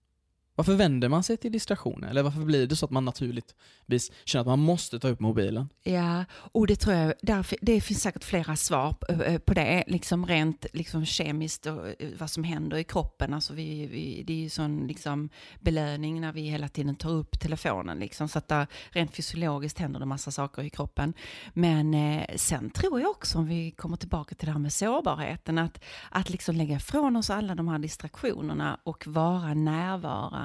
Varför 0.56 0.74
vänder 0.74 1.08
man 1.08 1.22
sig 1.22 1.36
till 1.36 1.52
distraktioner? 1.52 2.08
Eller 2.08 2.22
varför 2.22 2.40
blir 2.40 2.66
det 2.66 2.76
så 2.76 2.84
att 2.86 2.90
man 2.90 3.04
naturligtvis 3.04 4.12
känner 4.24 4.40
att 4.40 4.46
man 4.46 4.58
måste 4.58 4.98
ta 4.98 5.08
upp 5.08 5.20
mobilen? 5.20 5.68
Ja, 5.82 6.24
och 6.32 6.66
det 6.66 6.76
tror 6.76 6.94
jag, 6.96 7.14
därför, 7.22 7.58
det 7.62 7.80
finns 7.80 8.02
säkert 8.02 8.24
flera 8.24 8.56
svar 8.56 8.96
eh, 9.08 9.20
eh, 9.20 9.38
på- 9.38 9.54
det, 9.54 9.84
liksom 9.86 10.26
rent 10.26 10.66
liksom 10.72 11.04
kemiskt 11.06 11.66
och 11.66 11.88
eh, 11.88 12.08
vad 12.18 12.30
som 12.30 12.44
händer 12.44 12.76
i 12.76 12.84
kroppen. 12.84 13.34
Alltså 13.34 13.54
vi, 13.54 13.86
vi, 13.86 14.22
det 14.26 14.32
är 14.32 14.36
ju 14.36 14.48
sån 14.50 14.86
liksom 14.86 15.28
belöning 15.60 16.20
när 16.20 16.32
vi 16.32 16.40
hela 16.42 16.68
tiden 16.68 16.94
tar 16.96 17.10
upp 17.10 17.40
telefonen. 17.40 17.98
Liksom, 17.98 18.28
så 18.28 18.38
att 18.38 18.48
där, 18.48 18.66
rent 18.90 19.16
fysiologiskt 19.16 19.78
händer 19.78 20.00
det 20.00 20.06
massa 20.06 20.30
saker 20.30 20.62
i 20.62 20.70
kroppen. 20.70 21.14
Men 21.54 21.94
eh, 21.94 22.24
sen 22.36 22.70
tror 22.70 23.00
jag 23.00 23.10
också, 23.10 23.38
om 23.38 23.46
vi 23.46 23.70
kommer 23.70 23.96
tillbaka 23.96 24.34
till 24.34 24.46
det 24.46 24.52
här 24.52 24.58
med 24.58 24.72
sårbarheten, 24.72 25.58
att, 25.58 25.84
att 26.10 26.30
liksom 26.30 26.56
lägga 26.56 26.76
ifrån 26.76 27.16
oss 27.16 27.30
alla 27.30 27.54
de 27.54 27.68
här 27.68 27.78
distraktionerna 27.78 28.78
och 28.84 29.06
vara 29.06 29.54
närvarande 29.54 30.43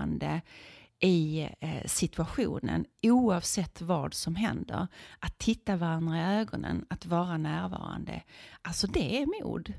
i 1.02 1.50
eh, 1.60 1.86
situationen 1.86 2.86
oavsett 3.04 3.82
vad 3.82 4.14
som 4.14 4.36
händer. 4.36 4.88
Att 5.20 5.38
titta 5.38 5.76
varandra 5.76 6.18
i 6.18 6.40
ögonen, 6.40 6.86
att 6.90 7.06
vara 7.06 7.38
närvarande. 7.38 8.24
Alltså 8.62 8.88
det 8.88 9.22
är 9.22 9.44
mod. 9.44 9.74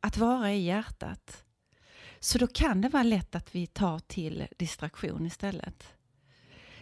Att 0.00 0.16
vara 0.16 0.52
i 0.52 0.64
hjärtat. 0.64 1.44
Så 2.20 2.38
då 2.38 2.46
kan 2.46 2.80
det 2.80 2.88
vara 2.88 3.02
lätt 3.02 3.34
att 3.34 3.54
vi 3.54 3.66
tar 3.66 3.98
till 3.98 4.46
distraktion 4.58 5.26
istället. 5.26 5.84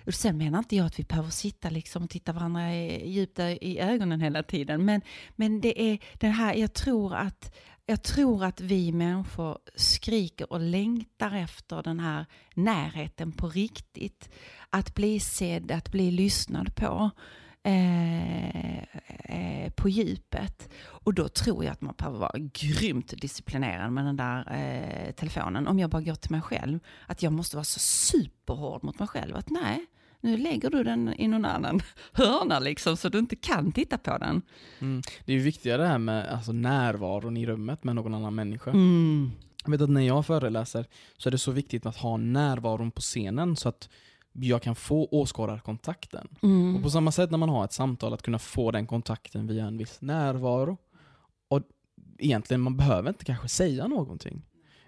Och 0.06 0.14
sen 0.14 0.38
menar 0.38 0.58
inte 0.58 0.76
jag 0.76 0.86
att 0.86 0.98
vi 0.98 1.04
behöver 1.04 1.30
sitta 1.30 1.70
liksom 1.70 2.04
och 2.04 2.10
titta 2.10 2.32
varandra 2.32 2.74
i- 2.74 3.10
djupt 3.10 3.38
i 3.38 3.78
ögonen 3.78 4.20
hela 4.20 4.42
tiden. 4.42 4.84
Men, 4.84 5.00
men 5.36 5.60
det 5.60 5.82
är 5.82 5.98
den 6.14 6.32
här, 6.32 6.54
jag 6.54 6.72
tror 6.72 7.14
att 7.14 7.54
jag 7.86 8.02
tror 8.02 8.44
att 8.44 8.60
vi 8.60 8.92
människor 8.92 9.58
skriker 9.74 10.52
och 10.52 10.60
längtar 10.60 11.34
efter 11.34 11.82
den 11.82 12.00
här 12.00 12.26
närheten 12.54 13.32
på 13.32 13.48
riktigt. 13.48 14.28
Att 14.70 14.94
bli 14.94 15.20
sedd, 15.20 15.70
att 15.70 15.90
bli 15.90 16.10
lyssnad 16.10 16.76
på 16.76 17.10
eh, 17.62 18.78
eh, 18.78 19.70
på 19.76 19.88
djupet. 19.88 20.68
Och 20.84 21.14
då 21.14 21.28
tror 21.28 21.64
jag 21.64 21.72
att 21.72 21.80
man 21.80 21.94
behöver 21.98 22.18
vara 22.18 22.38
grymt 22.52 23.14
disciplinerad 23.20 23.92
med 23.92 24.04
den 24.04 24.16
där 24.16 24.52
eh, 24.52 25.12
telefonen. 25.12 25.68
Om 25.68 25.78
jag 25.78 25.90
bara 25.90 26.02
går 26.02 26.14
till 26.14 26.30
mig 26.30 26.42
själv, 26.42 26.78
att 27.06 27.22
jag 27.22 27.32
måste 27.32 27.56
vara 27.56 27.64
så 27.64 27.80
superhård 27.80 28.84
mot 28.84 28.98
mig 28.98 29.08
själv. 29.08 29.36
Att 29.36 29.50
nej, 29.50 29.86
nu 30.22 30.36
lägger 30.36 30.70
du 30.70 30.84
den 30.84 31.14
i 31.20 31.28
någon 31.28 31.44
annan 31.44 31.80
hörna 32.12 32.58
liksom 32.58 32.96
så 32.96 33.08
du 33.08 33.18
inte 33.18 33.36
kan 33.36 33.72
titta 33.72 33.98
på 33.98 34.18
den. 34.18 34.42
Mm. 34.78 35.02
Det 35.24 35.32
är 35.32 35.36
ju 35.36 35.42
viktigare 35.42 35.82
det 35.82 35.88
här 35.88 35.98
med 35.98 36.28
alltså, 36.28 36.52
närvaron 36.52 37.36
i 37.36 37.46
rummet 37.46 37.84
med 37.84 37.94
någon 37.94 38.14
annan 38.14 38.34
människa. 38.34 38.70
Mm. 38.70 39.30
Jag 39.64 39.70
vet 39.70 39.80
att 39.80 39.90
när 39.90 40.00
jag 40.00 40.26
föreläser 40.26 40.86
så 41.18 41.28
är 41.28 41.30
det 41.30 41.38
så 41.38 41.50
viktigt 41.50 41.86
att 41.86 41.96
ha 41.96 42.16
närvaron 42.16 42.90
på 42.90 43.00
scenen 43.00 43.56
så 43.56 43.68
att 43.68 43.88
jag 44.32 44.62
kan 44.62 44.74
få 44.74 45.08
åskådarkontakten. 45.10 46.28
Mm. 46.42 46.76
Och 46.76 46.82
på 46.82 46.90
samma 46.90 47.12
sätt 47.12 47.30
när 47.30 47.38
man 47.38 47.48
har 47.48 47.64
ett 47.64 47.72
samtal, 47.72 48.14
att 48.14 48.22
kunna 48.22 48.38
få 48.38 48.70
den 48.70 48.86
kontakten 48.86 49.46
via 49.46 49.64
en 49.64 49.78
viss 49.78 50.00
närvaro. 50.00 50.76
Och 51.48 51.62
egentligen, 52.18 52.60
man 52.60 52.76
behöver 52.76 53.08
inte 53.08 53.24
kanske 53.24 53.48
säga 53.48 53.86
någonting. 53.86 54.42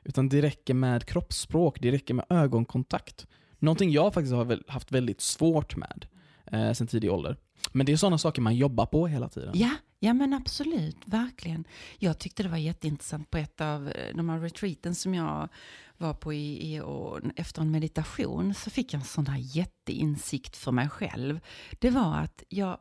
Utan 0.05 0.28
det 0.28 0.43
räcker 0.43 0.74
med 0.74 1.05
kroppsspråk, 1.05 1.80
det 1.80 1.91
räcker 1.91 2.14
med 2.14 2.26
ögonkontakt. 2.28 3.26
Någonting 3.64 3.90
jag 3.90 4.14
faktiskt 4.14 4.34
har 4.34 4.70
haft 4.70 4.92
väldigt 4.92 5.20
svårt 5.20 5.76
med 5.76 6.06
eh, 6.46 6.72
sen 6.72 6.86
tidig 6.86 7.12
ålder. 7.12 7.36
Men 7.72 7.86
det 7.86 7.92
är 7.92 7.96
sådana 7.96 8.18
saker 8.18 8.42
man 8.42 8.56
jobbar 8.56 8.86
på 8.86 9.06
hela 9.06 9.28
tiden. 9.28 9.52
Ja, 9.54 9.70
ja 9.98 10.14
men 10.14 10.32
absolut, 10.32 10.96
verkligen. 11.04 11.64
Jag 11.98 12.18
tyckte 12.18 12.42
det 12.42 12.48
var 12.48 12.56
jätteintressant 12.56 13.30
på 13.30 13.38
ett 13.38 13.60
av 13.60 13.88
eh, 13.88 14.16
de 14.16 14.28
här 14.28 14.40
retreaten 14.40 14.94
som 14.94 15.14
jag 15.14 15.48
var 15.96 16.14
på 16.14 16.32
i, 16.32 16.74
i 16.74 16.80
och 16.80 17.20
efter 17.36 17.62
en 17.62 17.70
meditation 17.70 18.54
så 18.54 18.70
fick 18.70 18.92
jag 18.92 19.00
en 19.00 19.06
sån 19.06 19.26
här 19.26 19.38
jätteinsikt 19.38 20.56
för 20.56 20.72
mig 20.72 20.88
själv. 20.88 21.40
Det 21.78 21.90
var 21.90 22.16
att 22.16 22.42
jag 22.48 22.78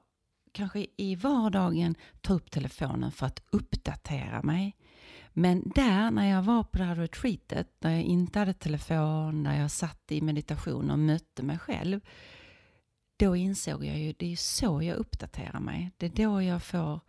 kanske 0.52 0.86
i 0.98 1.16
vardagen 1.16 1.96
tar 2.22 2.36
upp 2.36 2.52
telefonen 2.52 3.12
för 3.12 3.26
att 3.26 3.44
uppdatera 3.50 4.42
mig. 4.44 4.76
Men 5.34 5.72
där 5.76 6.12
när 6.12 6.30
jag 6.30 6.44
var 6.44 6.64
på 6.64 6.78
det 6.78 6.84
här 6.84 6.96
retreatet, 6.96 7.68
när 7.80 7.92
jag 7.92 8.02
inte 8.02 8.40
hade 8.40 8.54
telefon, 8.54 9.44
när 9.44 9.62
jag 9.62 9.72
satt 9.72 10.12
i 10.12 10.22
meditation 10.22 10.92
och 10.92 11.00
mötte 11.00 11.44
mig 11.44 11.60
själv, 11.60 12.00
då 13.18 13.36
insåg 13.36 13.86
jag 13.86 14.00
ju, 14.00 14.14
det 14.14 14.32
är 14.32 14.36
så 14.36 14.82
jag 14.82 14.98
uppdaterar 14.98 15.60
mig. 15.60 15.92
Det 15.98 16.06
är 16.06 16.26
då 16.28 16.42
jag 16.42 16.64
får 16.64 17.00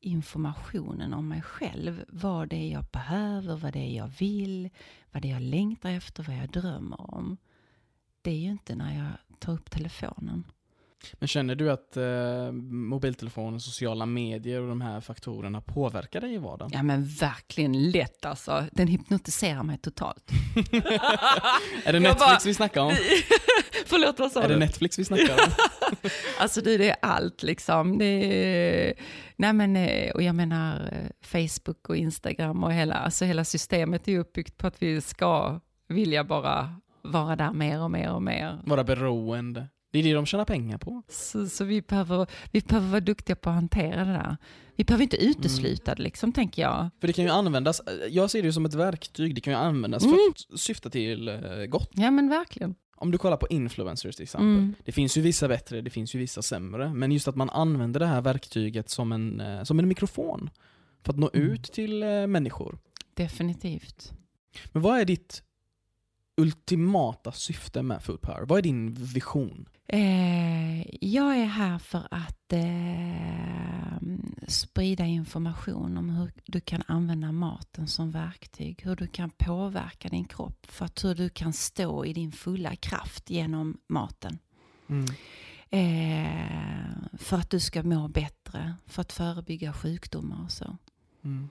informationen 0.00 1.14
om 1.14 1.28
mig 1.28 1.42
själv. 1.42 2.04
Vad 2.08 2.48
det 2.48 2.56
är 2.56 2.72
jag 2.72 2.84
behöver, 2.84 3.56
vad 3.56 3.72
det 3.72 3.78
är 3.78 3.96
jag 3.96 4.08
vill, 4.08 4.70
vad 5.12 5.22
det 5.22 5.28
är 5.28 5.32
jag 5.32 5.42
längtar 5.42 5.90
efter, 5.90 6.22
vad 6.22 6.36
jag 6.36 6.50
drömmer 6.50 7.14
om. 7.14 7.36
Det 8.22 8.30
är 8.30 8.38
ju 8.38 8.50
inte 8.50 8.76
när 8.76 8.98
jag 8.98 9.38
tar 9.38 9.52
upp 9.52 9.70
telefonen. 9.70 10.44
Men 11.14 11.28
känner 11.28 11.54
du 11.54 11.70
att 11.70 11.96
eh, 11.96 12.52
mobiltelefonen, 12.70 13.60
sociala 13.60 14.06
medier 14.06 14.60
och 14.60 14.68
de 14.68 14.80
här 14.80 15.00
faktorerna 15.00 15.60
påverkar 15.60 16.20
dig 16.20 16.34
i 16.34 16.38
vardagen? 16.38 16.70
Ja 16.74 16.82
men 16.82 17.04
verkligen 17.06 17.90
lätt 17.90 18.24
alltså. 18.26 18.64
Den 18.72 18.88
hypnotiserar 18.88 19.62
mig 19.62 19.78
totalt. 19.78 20.30
är 21.84 21.92
det 21.92 22.00
Netflix 22.00 22.20
bara- 22.20 22.38
vi 22.44 22.54
snackar 22.54 22.80
om? 22.80 22.92
Förlåt, 23.86 24.18
vad 24.18 24.32
sa 24.32 24.42
Är 24.42 24.48
det 24.48 24.54
du? 24.54 24.60
Netflix 24.60 24.98
vi 24.98 25.04
snackar 25.04 25.34
om? 25.34 25.38
Alltså 26.38 26.60
du, 26.60 26.78
det 26.78 26.90
är 26.90 26.96
allt 27.02 27.42
liksom. 27.42 27.98
Det 27.98 28.04
är, 28.04 28.94
nej 29.36 29.52
men, 29.52 29.76
eh, 29.76 30.10
och 30.10 30.22
jag 30.22 30.34
menar 30.34 30.88
eh, 30.92 31.10
Facebook 31.22 31.88
och 31.88 31.96
Instagram 31.96 32.64
och 32.64 32.72
hela, 32.72 32.94
alltså 32.94 33.24
hela 33.24 33.44
systemet 33.44 34.08
är 34.08 34.18
uppbyggt 34.18 34.58
på 34.58 34.66
att 34.66 34.82
vi 34.82 35.00
ska 35.00 35.60
vilja 35.88 36.24
bara 36.24 36.74
vara 37.02 37.36
där 37.36 37.52
mer 37.52 37.80
och 37.82 37.90
mer 37.90 38.12
och 38.12 38.22
mer. 38.22 38.60
Vara 38.64 38.84
beroende. 38.84 39.68
Det 39.90 39.98
är 39.98 40.02
det 40.02 40.12
de 40.12 40.26
tjänar 40.26 40.44
pengar 40.44 40.78
på. 40.78 41.02
Så, 41.08 41.46
så 41.48 41.64
vi, 41.64 41.82
behöver, 41.82 42.26
vi 42.52 42.60
behöver 42.60 42.88
vara 42.88 43.00
duktiga 43.00 43.36
på 43.36 43.48
att 43.50 43.54
hantera 43.54 44.04
det 44.04 44.12
där. 44.12 44.36
Vi 44.76 44.84
behöver 44.84 45.02
inte 45.02 45.16
utesluta 45.24 45.94
det 45.94 46.02
liksom, 46.02 46.32
tänker 46.32 46.62
jag. 46.62 46.90
För 47.00 47.06
det 47.06 47.12
kan 47.12 47.24
ju 47.24 47.30
användas, 47.30 47.80
jag 48.10 48.30
ser 48.30 48.42
det 48.42 48.46
ju 48.46 48.52
som 48.52 48.64
ett 48.64 48.74
verktyg, 48.74 49.34
det 49.34 49.40
kan 49.40 49.52
ju 49.52 49.58
användas 49.58 50.02
Mm. 50.04 50.14
för 50.16 50.54
att 50.54 50.60
syfta 50.60 50.90
till 50.90 51.28
eh, 51.28 51.38
gott. 51.68 51.90
Ja 51.94 52.10
men 52.10 52.28
verkligen. 52.28 52.74
Om 52.96 53.10
du 53.10 53.18
kollar 53.18 53.36
på 53.36 53.48
influencers 53.48 54.16
till 54.16 54.22
exempel. 54.22 54.48
Mm. 54.48 54.74
Det 54.84 54.92
finns 54.92 55.16
ju 55.18 55.20
vissa 55.20 55.48
bättre, 55.48 55.80
det 55.80 55.90
finns 55.90 56.14
ju 56.14 56.18
vissa 56.18 56.42
sämre. 56.42 56.94
Men 56.94 57.12
just 57.12 57.28
att 57.28 57.36
man 57.36 57.50
använder 57.50 58.00
det 58.00 58.06
här 58.06 58.20
verktyget 58.20 58.90
som 58.90 59.12
en, 59.12 59.40
eh, 59.40 59.62
som 59.62 59.78
en 59.78 59.88
mikrofon. 59.88 60.50
För 61.02 61.12
att 61.12 61.18
nå 61.18 61.30
Mm. 61.34 61.48
ut 61.52 61.62
till 61.62 62.02
eh, 62.02 62.26
människor. 62.26 62.78
Definitivt. 63.14 64.12
Men 64.72 64.82
vad 64.82 65.00
är 65.00 65.04
ditt 65.04 65.42
ultimata 66.36 67.32
syfte 67.32 67.82
med 67.82 68.02
Food 68.02 68.20
Power? 68.20 68.44
Vad 68.46 68.58
är 68.58 68.62
din 68.62 68.90
vision? 68.94 69.68
Eh, 69.92 71.04
jag 71.04 71.36
är 71.36 71.44
här 71.44 71.78
för 71.78 72.08
att 72.10 72.52
eh, 72.52 74.08
sprida 74.48 75.04
information 75.04 75.96
om 75.96 76.10
hur 76.10 76.32
du 76.44 76.60
kan 76.60 76.82
använda 76.86 77.32
maten 77.32 77.88
som 77.88 78.10
verktyg. 78.10 78.80
Hur 78.82 78.96
du 78.96 79.06
kan 79.06 79.30
påverka 79.30 80.08
din 80.08 80.24
kropp 80.24 80.66
för 80.66 80.84
att 80.84 81.04
hur 81.04 81.14
du 81.14 81.28
kan 81.28 81.52
stå 81.52 82.04
i 82.04 82.12
din 82.12 82.32
fulla 82.32 82.76
kraft 82.76 83.30
genom 83.30 83.78
maten. 83.86 84.38
Eh, 85.70 87.18
för 87.18 87.36
att 87.36 87.50
du 87.50 87.60
ska 87.60 87.82
må 87.82 88.08
bättre, 88.08 88.74
för 88.86 89.00
att 89.00 89.12
förebygga 89.12 89.72
sjukdomar 89.72 90.44
och 90.44 90.52
så. 90.52 90.76
Mm. 91.24 91.48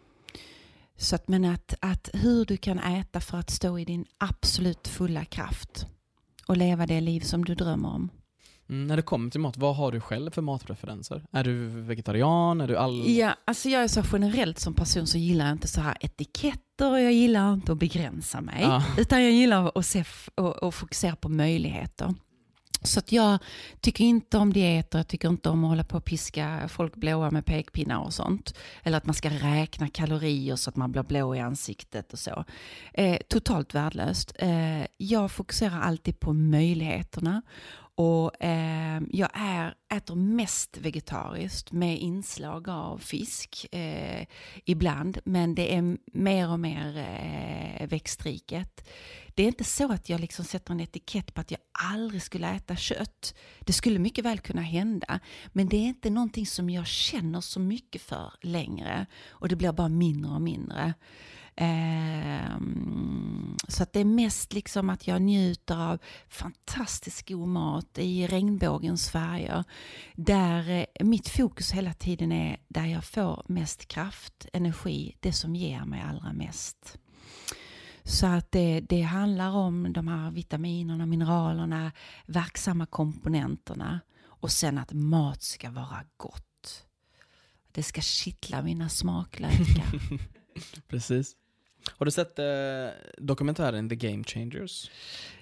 Så 0.98 1.16
att, 1.16 1.28
men 1.28 1.46
att, 1.46 1.74
att 1.80 2.10
hur 2.14 2.46
du 2.46 2.58
kan 2.58 2.80
äta 2.80 3.20
för 3.20 3.38
att 3.38 3.50
stå 3.50 3.80
i 3.80 3.86
din 3.86 4.06
absolut 4.18 4.88
fulla 4.88 5.26
kraft 5.26 5.86
och 6.46 6.58
leva 6.58 6.86
det 6.86 7.02
liv 7.02 7.22
som 7.22 7.46
du 7.46 7.56
drömmer 7.56 7.90
om. 7.90 8.10
Mm, 8.70 8.88
när 8.88 8.96
det 8.96 9.02
kommer 9.02 9.30
till 9.30 9.40
mat, 9.40 9.58
vad 9.58 9.76
har 9.76 9.92
du 9.92 10.02
själv 10.02 10.32
för 10.32 10.42
matpreferenser? 10.42 11.24
Är 11.32 11.44
du 11.44 11.68
vegetarian? 11.68 12.62
Är 12.62 12.68
du 12.68 12.78
all... 12.78 13.10
Ja, 13.10 13.36
alltså 13.46 13.70
jag 13.70 13.84
är 13.84 13.88
så 13.88 14.04
generellt 14.12 14.60
som 14.60 14.74
person 14.74 15.08
så 15.08 15.18
gillar 15.18 15.46
jag 15.46 15.56
inte 15.56 15.68
så 15.68 15.82
här 15.82 15.98
etiketter 16.02 16.92
och 16.92 17.02
jag 17.02 17.14
gillar 17.14 17.54
inte 17.54 17.72
att 17.72 17.78
begränsa 17.78 18.42
mig. 18.42 18.62
Ja. 18.62 18.84
Utan 18.98 19.24
jag 19.24 19.32
gillar 19.32 19.72
att 19.76 19.86
se 19.86 20.04
och, 20.36 20.64
och 20.64 20.76
fokusera 20.76 21.16
på 21.16 21.30
möjligheter. 21.30 22.14
Så 22.82 23.00
att 23.00 23.12
jag 23.12 23.40
tycker 23.80 24.04
inte 24.04 24.38
om 24.38 24.54
dieter, 24.54 25.00
jag 25.00 25.08
tycker 25.08 25.30
inte 25.30 25.50
om 25.50 25.64
att 25.64 25.70
hålla 25.70 25.84
på 25.84 25.98
och 25.98 26.06
piska 26.06 26.68
folk 26.68 26.96
blåa 26.96 27.32
med 27.32 27.46
pekpinnar 27.46 28.00
och 28.00 28.14
sånt. 28.14 28.58
Eller 28.84 28.98
att 28.98 29.06
man 29.06 29.16
ska 29.16 29.30
räkna 29.30 29.90
kalorier 29.90 30.56
så 30.56 30.70
att 30.70 30.76
man 30.76 30.92
blir 30.92 31.04
blå 31.04 31.36
i 31.36 31.40
ansiktet 31.40 32.14
och 32.14 32.20
så. 32.20 32.46
Eh, 32.94 33.18
totalt 33.30 33.76
värdelöst. 33.76 34.32
Eh, 34.40 34.86
jag 34.98 35.32
fokuserar 35.32 35.82
alltid 35.82 36.20
på 36.20 36.34
möjligheterna 36.34 37.42
och 38.00 38.44
eh, 38.44 39.02
jag 39.10 39.30
är, 39.34 39.74
äter 39.94 40.16
mest 40.16 40.78
vegetariskt 40.78 41.72
med 41.72 42.00
inslag 42.00 42.70
av 42.70 42.98
fisk 42.98 43.66
eh, 43.72 44.26
ibland. 44.66 45.20
Men 45.26 45.56
det 45.56 45.76
är 45.76 45.98
mer 46.14 46.50
och 46.50 46.60
mer 46.60 46.98
eh, 46.98 47.88
växtriket. 47.88 48.90
Det 49.36 49.44
är 49.44 49.48
inte 49.48 49.64
så 49.64 49.92
att 49.92 50.10
jag 50.10 50.20
liksom 50.22 50.46
sätter 50.46 50.74
en 50.74 50.80
etikett 50.80 51.34
på 51.34 51.42
att 51.42 51.52
jag 51.52 51.60
aldrig 51.94 52.22
skulle 52.22 52.50
äta 52.50 52.76
kött. 52.76 53.36
Det 53.60 53.74
skulle 53.74 54.00
mycket 54.00 54.26
väl 54.26 54.40
kunna 54.40 54.62
hända. 54.62 55.20
Men 55.48 55.70
det 55.70 55.78
är 55.78 55.88
inte 55.88 56.10
någonting 56.10 56.46
som 56.46 56.70
jag 56.70 56.88
känner 56.88 57.42
så 57.42 57.60
mycket 57.60 58.02
för 58.02 58.34
längre. 58.42 59.06
Och 59.30 59.50
det 59.50 59.56
blir 59.56 59.72
bara 59.72 59.90
mindre 59.90 60.32
och 60.32 60.42
mindre. 60.42 60.94
Ehm, 61.62 63.58
så 63.68 63.84
att 63.84 63.94
det 63.94 64.00
är 64.00 64.06
mest 64.06 64.54
liksom 64.54 64.90
att 64.90 65.08
jag 65.08 65.22
njuter 65.22 65.92
av 65.92 66.00
fantastisk 66.30 67.30
god 67.30 67.48
mat 67.48 67.98
i 67.98 68.28
regnbågens 68.28 69.10
färger. 69.10 69.64
Där 70.16 70.70
eh, 70.70 71.06
mitt 71.06 71.30
fokus 71.30 71.72
hela 71.72 71.94
tiden 71.94 72.32
är 72.32 72.58
där 72.68 72.86
jag 72.86 73.04
får 73.04 73.44
mest 73.48 73.88
kraft, 73.88 74.46
energi, 74.54 75.16
det 75.20 75.34
som 75.34 75.56
ger 75.56 75.86
mig 75.86 76.02
allra 76.02 76.34
mest. 76.34 76.98
Så 78.04 78.26
att 78.26 78.52
det, 78.52 78.80
det 78.80 79.02
handlar 79.02 79.52
om 79.52 79.94
de 79.94 80.08
här 80.08 80.32
vitaminerna, 80.32 81.06
mineralerna, 81.06 81.92
verksamma 82.26 82.86
komponenterna 82.86 84.00
och 84.24 84.52
sen 84.52 84.78
att 84.78 84.94
mat 84.94 85.44
ska 85.44 85.72
vara 85.72 86.04
gott. 86.18 86.86
Det 87.72 87.84
ska 87.84 88.02
kittla 88.02 88.62
mina 88.62 88.90
smaklökar. 88.90 90.00
Precis. 90.88 91.36
Har 91.98 92.06
du 92.06 92.12
sett 92.12 92.40
eh, 92.40 92.90
dokumentären 93.18 93.90
The 93.90 93.96
Game 93.96 94.24
Changers? 94.24 94.92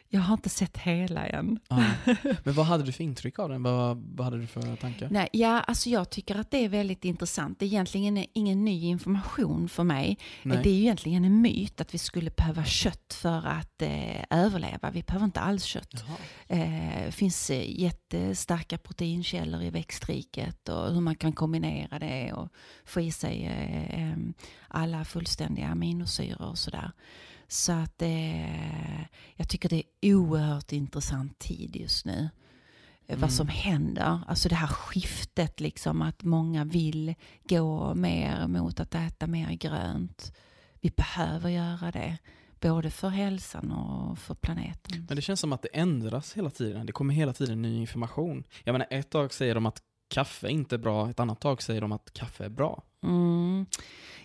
Jag 0.09 0.21
har 0.21 0.33
inte 0.33 0.49
sett 0.49 0.77
hela 0.77 1.27
än. 1.27 1.59
Ja. 1.69 1.83
Men 2.43 2.53
vad 2.53 2.65
hade 2.65 2.83
du 2.83 2.91
för 2.91 3.03
intryck 3.03 3.39
av 3.39 3.49
den? 3.49 3.63
Vad, 3.63 3.97
vad 4.15 4.25
hade 4.25 4.37
du 4.37 4.47
för 4.47 4.75
tankar? 4.75 5.07
Nej, 5.11 5.29
ja, 5.33 5.59
alltså 5.59 5.89
jag 5.89 6.09
tycker 6.09 6.35
att 6.39 6.51
det 6.51 6.65
är 6.65 6.69
väldigt 6.69 7.05
intressant. 7.05 7.59
Det 7.59 7.65
är 7.65 7.67
egentligen 7.67 8.25
ingen 8.33 8.65
ny 8.65 8.83
information 8.85 9.69
för 9.69 9.83
mig. 9.83 10.17
Nej. 10.43 10.59
Det 10.63 10.69
är 10.69 10.73
ju 10.73 10.81
egentligen 10.81 11.25
en 11.25 11.41
myt 11.41 11.81
att 11.81 11.93
vi 11.93 11.97
skulle 11.97 12.31
behöva 12.31 12.65
kött 12.65 13.13
för 13.21 13.47
att 13.47 13.81
eh, 13.81 14.23
överleva. 14.29 14.91
Vi 14.91 15.03
behöver 15.03 15.25
inte 15.25 15.39
alls 15.39 15.63
kött. 15.63 16.03
Eh, 16.47 17.05
Det 17.05 17.11
finns 17.11 17.49
eh, 17.49 17.79
jättestarka 17.81 18.77
proteinkällor 18.77 19.61
i 19.63 19.69
växtriket 19.69 20.69
och 20.69 20.93
hur 20.93 21.01
man 21.01 21.15
kan 21.15 21.33
kombinera 21.33 21.99
det 21.99 22.33
och 22.33 22.49
få 22.85 23.01
i 23.01 23.11
sig 23.11 23.43
eh, 23.45 23.99
em, 24.03 24.33
alla 24.67 25.05
fullständiga 25.05 25.67
aminosyror 25.67 26.41
och 26.49 26.57
sådär. 26.57 26.91
Så 27.47 27.71
att 27.71 28.01
eh, 28.01 29.01
jag 29.35 29.49
tycker 29.49 29.69
det 29.69 29.83
är 30.01 30.15
oerhört 30.15 30.71
intressant 30.71 31.39
tid 31.39 31.75
just 31.75 32.05
nu. 32.05 32.29
Eh, 33.07 33.13
Mm. 33.13 33.21
Vad 33.21 33.31
som 33.31 33.47
händer, 33.47 34.19
alltså 34.27 34.49
det 34.49 34.55
här 34.55 34.67
skiftet 34.67 35.59
liksom 35.59 36.01
att 36.01 36.23
många 36.23 36.65
vill 36.65 37.15
gå 37.43 37.95
mer 37.95 38.47
mot 38.47 38.79
att 38.79 38.95
äta 38.95 39.27
mer 39.27 39.51
grönt. 39.51 40.33
Vi 40.81 40.89
behöver 40.89 41.49
göra 41.49 41.91
det, 41.91 42.17
både 42.59 42.91
för 42.91 43.09
hälsan 43.09 43.71
och 43.71 44.19
för 44.19 44.35
planeten. 44.35 45.05
Men 45.07 45.15
det 45.15 45.21
känns 45.21 45.39
som 45.39 45.53
att 45.53 45.61
det 45.61 45.69
ändras 45.73 46.33
hela 46.33 46.49
tiden. 46.49 46.85
Det 46.85 46.91
kommer 46.91 47.13
hela 47.13 47.33
tiden 47.33 47.61
ny 47.61 47.77
information. 47.77 48.43
Jag 48.63 48.73
menar, 48.73 48.87
ett 48.89 49.09
tag 49.09 49.33
säger 49.33 49.55
de 49.55 49.65
att 49.65 49.81
kaffe 50.07 50.49
inte 50.49 50.75
är 50.75 50.79
bra, 50.79 51.09
ett 51.09 51.19
annat 51.19 51.39
tag 51.39 51.61
säger 51.61 51.81
de 51.81 51.91
att 51.91 52.13
kaffe 52.13 52.45
är 52.45 52.49
bra. 52.49 52.83
Mm. 53.03 53.65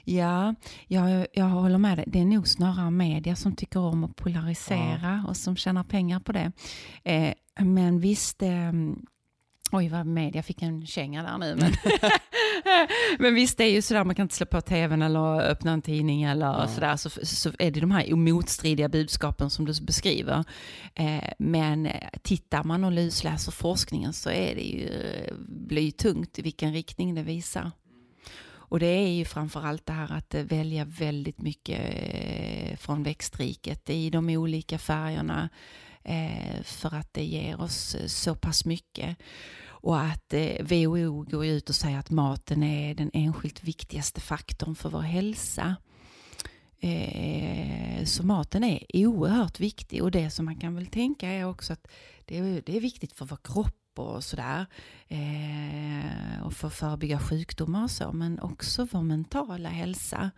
Ja, 0.05 0.55
jag, 0.87 1.27
jag 1.33 1.45
håller 1.45 1.79
med 1.79 1.99
dig. 1.99 2.05
Det 2.09 2.21
är 2.21 2.25
nog 2.25 2.49
snarare 2.49 2.91
media 2.91 3.37
som 3.37 3.57
tycker 3.57 3.81
om 3.81 4.05
att 4.05 4.17
polarisera 4.17 5.25
och 5.29 5.37
som 5.37 5.57
tjänar 5.57 5.85
pengar 5.85 6.21
på 6.21 6.33
det. 6.33 6.53
Eh, 7.05 7.35
men 7.65 8.01
visst, 8.01 8.43
eh, 8.43 8.73
oj 9.73 9.89
vad 9.89 10.07
media 10.07 10.43
fick 10.43 10.63
en 10.63 10.87
känga 10.87 11.23
där 11.23 11.39
nu. 11.39 11.57
Men, 11.57 11.73
men 13.19 13.35
visst, 13.35 13.59
det 13.59 13.65
är 13.65 13.71
ju 13.71 13.83
sådär, 13.83 14.05
man 14.05 14.15
kan 14.15 14.23
inte 14.25 14.35
slå 14.35 14.47
på 14.47 14.61
tvn 14.61 15.03
eller 15.03 15.41
öppna 15.41 15.73
en 15.73 15.83
tidning 15.83 16.23
eller 16.23 16.47
Ja. 16.47 16.69
sådär. 16.69 16.97
Så, 16.97 17.11
så 17.23 17.51
är 17.59 17.71
det 17.71 17.81
de 17.81 17.91
här 17.91 18.15
motstridiga 18.15 18.89
budskapen 18.89 19.51
som 19.51 19.65
du 19.65 19.73
beskriver. 19.83 20.45
Eh, 20.95 21.25
men 21.39 21.89
tittar 22.23 22.65
man 22.65 22.85
och 22.85 22.93
lusläser 22.93 23.53
forskningen 23.53 24.13
så 24.13 24.31
är 24.31 24.55
det 24.55 24.63
ju, 24.63 25.91
tungt 25.91 26.39
i 26.39 26.43
vilken 26.43 26.73
riktning 26.73 27.15
det 27.15 27.23
visar. 27.23 27.71
Och 28.73 28.81
det 28.81 28.87
är 28.87 29.09
ju 29.09 29.25
framförallt 29.25 29.87
det 29.87 29.93
här 29.93 30.13
att 30.13 30.35
välja 30.35 30.85
väldigt 30.85 31.43
mycket 31.43 31.81
eh, 31.95 32.77
från 32.77 33.03
växtriket 33.03 33.91
i 33.91 34.11
de 34.11 34.29
olika 34.31 34.79
färgerna 34.79 35.49
eh, 36.05 36.63
för 36.65 36.95
att 36.95 37.15
det 37.15 37.25
ger 37.25 37.61
oss 37.61 37.97
så 38.07 38.35
pass 38.35 38.65
mycket. 38.65 39.17
Och 39.83 40.01
att 40.01 40.33
eh, 40.35 40.65
WHO 40.65 41.23
går 41.31 41.47
ut 41.47 41.69
och 41.69 41.75
säger 41.75 41.99
att 41.99 42.11
maten 42.11 42.63
är 42.63 42.95
den 42.95 43.11
enskilt 43.15 43.65
viktigaste 43.65 44.21
faktorn 44.21 44.75
för 44.75 44.91
vår 44.91 45.01
hälsa. 45.01 45.77
Eh, 46.81 48.05
Så 48.05 48.23
maten 48.27 48.65
är 48.65 49.07
oerhört 49.07 49.61
viktig 49.61 50.03
och 50.03 50.11
det 50.11 50.31
som 50.31 50.45
man 50.45 50.57
kan 50.57 50.75
väl 50.75 50.87
tänka 50.87 51.29
är 51.29 51.45
också 51.45 51.73
att 51.73 51.89
det 52.25 52.39
är, 52.39 52.63
det 52.67 52.77
är 52.77 52.81
viktigt 52.81 53.13
för 53.13 53.25
vår 53.27 53.39
kropp 53.45 53.99
och 53.99 54.25
sådär. 54.25 54.67
Eh, 55.09 56.43
och 56.43 56.53
för 56.53 56.69
att 56.69 56.75
förebygga 56.75 57.19
sjukdomar 57.19 57.85
och 57.85 57.91
så. 57.91 58.13
Men 58.13 58.41
också 58.41 58.89
vår 58.93 59.03
mentala 59.03 59.69
hälsa 59.69 60.31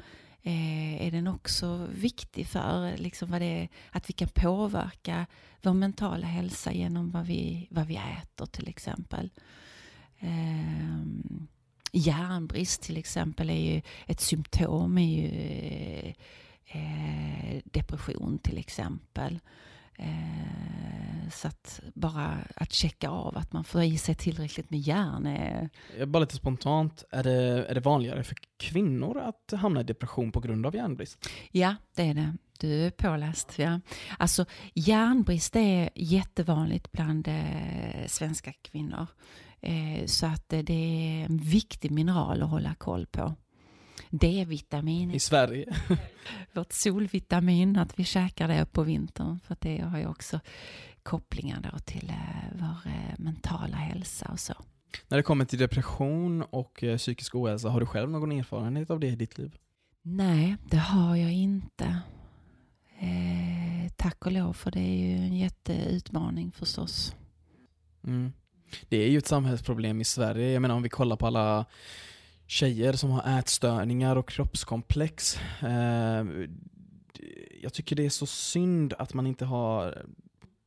Eh, 0.46 1.06
är 1.06 1.10
den 1.10 1.26
också 1.26 1.88
viktig 1.92 2.46
för. 2.46 2.96
Liksom 2.96 3.30
vad 3.30 3.40
det 3.40 3.62
är, 3.62 3.68
att 3.90 4.10
vi 4.10 4.12
kan 4.12 4.28
påverka 4.28 5.26
vår 5.62 5.74
mentala 5.74 6.26
hälsa 6.26 6.72
genom 6.72 7.10
vad 7.10 7.26
vi, 7.26 7.68
vad 7.70 7.86
vi 7.86 7.96
äter 7.96 8.46
till 8.46 8.68
exempel. 8.68 9.30
Eh, 10.18 11.04
järnbrist 11.92 12.82
till 12.82 12.96
exempel 12.96 13.50
är 13.50 13.74
ju 13.74 13.82
ett 14.06 14.20
symptom 14.20 14.98
är 14.98 15.22
ju 15.22 15.28
eh, 16.66 17.62
depression 17.64 18.38
till 18.38 18.58
exempel. 18.58 19.40
Eh, 19.96 21.30
så 21.32 21.48
att 21.48 21.80
bara 21.94 22.38
att 22.56 22.72
checka 22.72 23.08
av 23.08 23.36
att 23.36 23.52
man 23.52 23.64
får 23.64 23.82
i 23.82 23.98
sig 23.98 24.14
tillräckligt 24.14 24.70
med 24.70 24.80
järn 24.80 25.26
är 25.26 25.70
är 25.98 26.06
bara 26.06 26.20
lite 26.20 26.36
spontant, 26.36 27.04
är 27.10 27.22
det, 27.22 27.66
är 27.68 27.74
det 27.74 27.80
vanligare 27.80 28.24
för 28.24 28.36
kvinnor 28.56 29.18
att 29.18 29.60
hamna 29.60 29.80
i 29.80 29.84
depression 29.84 30.32
på 30.32 30.40
grund 30.40 30.66
av 30.66 30.74
järnbrist? 30.74 31.28
Ja, 31.50 31.76
det 31.94 32.02
är 32.02 32.14
det. 32.14 32.36
Du 32.58 32.86
är 32.86 32.90
påläst. 32.90 33.58
Ja. 33.58 33.80
Alltså, 34.18 34.44
järnbrist 34.74 35.56
är 35.56 35.90
jättevanligt 35.94 36.92
bland 36.92 37.28
eh, 37.28 38.06
svenska 38.06 38.52
kvinnor. 38.52 39.06
Eh, 39.60 40.06
så 40.06 40.26
att 40.26 40.52
eh, 40.52 40.58
det 40.58 40.72
är 40.72 41.24
en 41.24 41.38
viktig 41.38 41.90
mineral 41.90 42.42
att 42.42 42.50
hålla 42.50 42.74
koll 42.74 43.06
på. 43.06 43.34
D-vitamin, 44.18 45.10
I 45.10 45.20
Sverige? 45.20 45.76
vårt 46.52 46.72
solvitamin, 46.72 47.76
att 47.76 47.98
vi 47.98 48.04
käkar 48.04 48.48
det 48.48 48.66
på 48.72 48.82
vintern. 48.82 49.40
För 49.40 49.56
det 49.60 49.78
har 49.78 49.98
ju 49.98 50.06
också 50.06 50.40
kopplingar 51.02 51.70
då 51.72 51.78
till 51.78 52.08
eh, 52.10 52.58
vår 52.58 52.90
eh, 52.90 53.14
mentala 53.18 53.76
hälsa 53.76 54.28
och 54.32 54.40
så. 54.40 54.54
När 55.08 55.16
det 55.16 55.22
kommer 55.22 55.44
till 55.44 55.58
depression 55.58 56.42
och 56.42 56.84
eh, 56.84 56.96
psykisk 56.96 57.34
ohälsa, 57.34 57.68
har 57.68 57.80
du 57.80 57.86
själv 57.86 58.10
någon 58.10 58.32
erfarenhet 58.32 58.90
av 58.90 59.00
det 59.00 59.06
i 59.08 59.16
ditt 59.16 59.38
liv? 59.38 59.56
Nej, 60.02 60.56
det 60.70 60.76
har 60.76 61.16
jag 61.16 61.32
inte. 61.32 62.00
Eh, 62.98 63.92
tack 63.96 64.26
och 64.26 64.32
lov, 64.32 64.52
för 64.52 64.70
det 64.70 64.80
är 64.80 64.96
ju 64.96 65.16
en 65.16 65.36
jätteutmaning 65.36 66.52
förstås. 66.52 67.16
Mm. 68.04 68.32
Det 68.88 68.96
är 68.96 69.08
ju 69.08 69.18
ett 69.18 69.26
samhällsproblem 69.26 70.00
i 70.00 70.04
Sverige. 70.04 70.52
Jag 70.52 70.62
menar 70.62 70.74
om 70.74 70.82
vi 70.82 70.88
kollar 70.88 71.16
på 71.16 71.26
alla 71.26 71.66
tjejer 72.46 72.92
som 72.92 73.10
har 73.10 73.38
ätstörningar 73.38 74.16
och 74.16 74.28
kroppskomplex. 74.28 75.38
Eh, 75.62 76.24
jag 77.62 77.72
tycker 77.72 77.96
det 77.96 78.06
är 78.06 78.10
så 78.10 78.26
synd 78.26 78.94
att 78.98 79.14
man 79.14 79.26
inte 79.26 79.44
har 79.44 80.04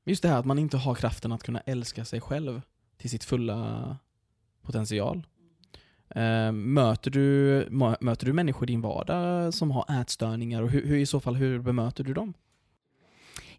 just 0.06 0.22
det 0.22 0.30
här 0.30 0.40
att 0.40 0.46
man 0.46 0.60
inte 0.60 0.78
har 0.78 0.96
kraften 0.96 1.32
att 1.32 1.44
kunna 1.44 1.60
älska 1.60 2.06
sig 2.06 2.22
själv 2.22 2.62
till 2.98 3.10
sitt 3.10 3.24
fulla 3.24 3.98
potential. 4.62 5.28
Eh, 6.10 6.52
möter, 6.52 7.12
du, 7.12 7.68
möter 8.02 8.26
du 8.26 8.34
människor 8.34 8.70
i 8.70 8.74
din 8.74 8.82
vardag 8.82 9.54
som 9.54 9.72
har 9.72 10.02
ätstörningar 10.02 10.62
och 10.62 10.70
hur, 10.70 10.86
hur 10.86 10.98
i 10.98 11.06
så 11.06 11.20
fall 11.20 11.36
hur 11.36 11.60
bemöter 11.60 12.04
du 12.04 12.14
dem? 12.14 12.34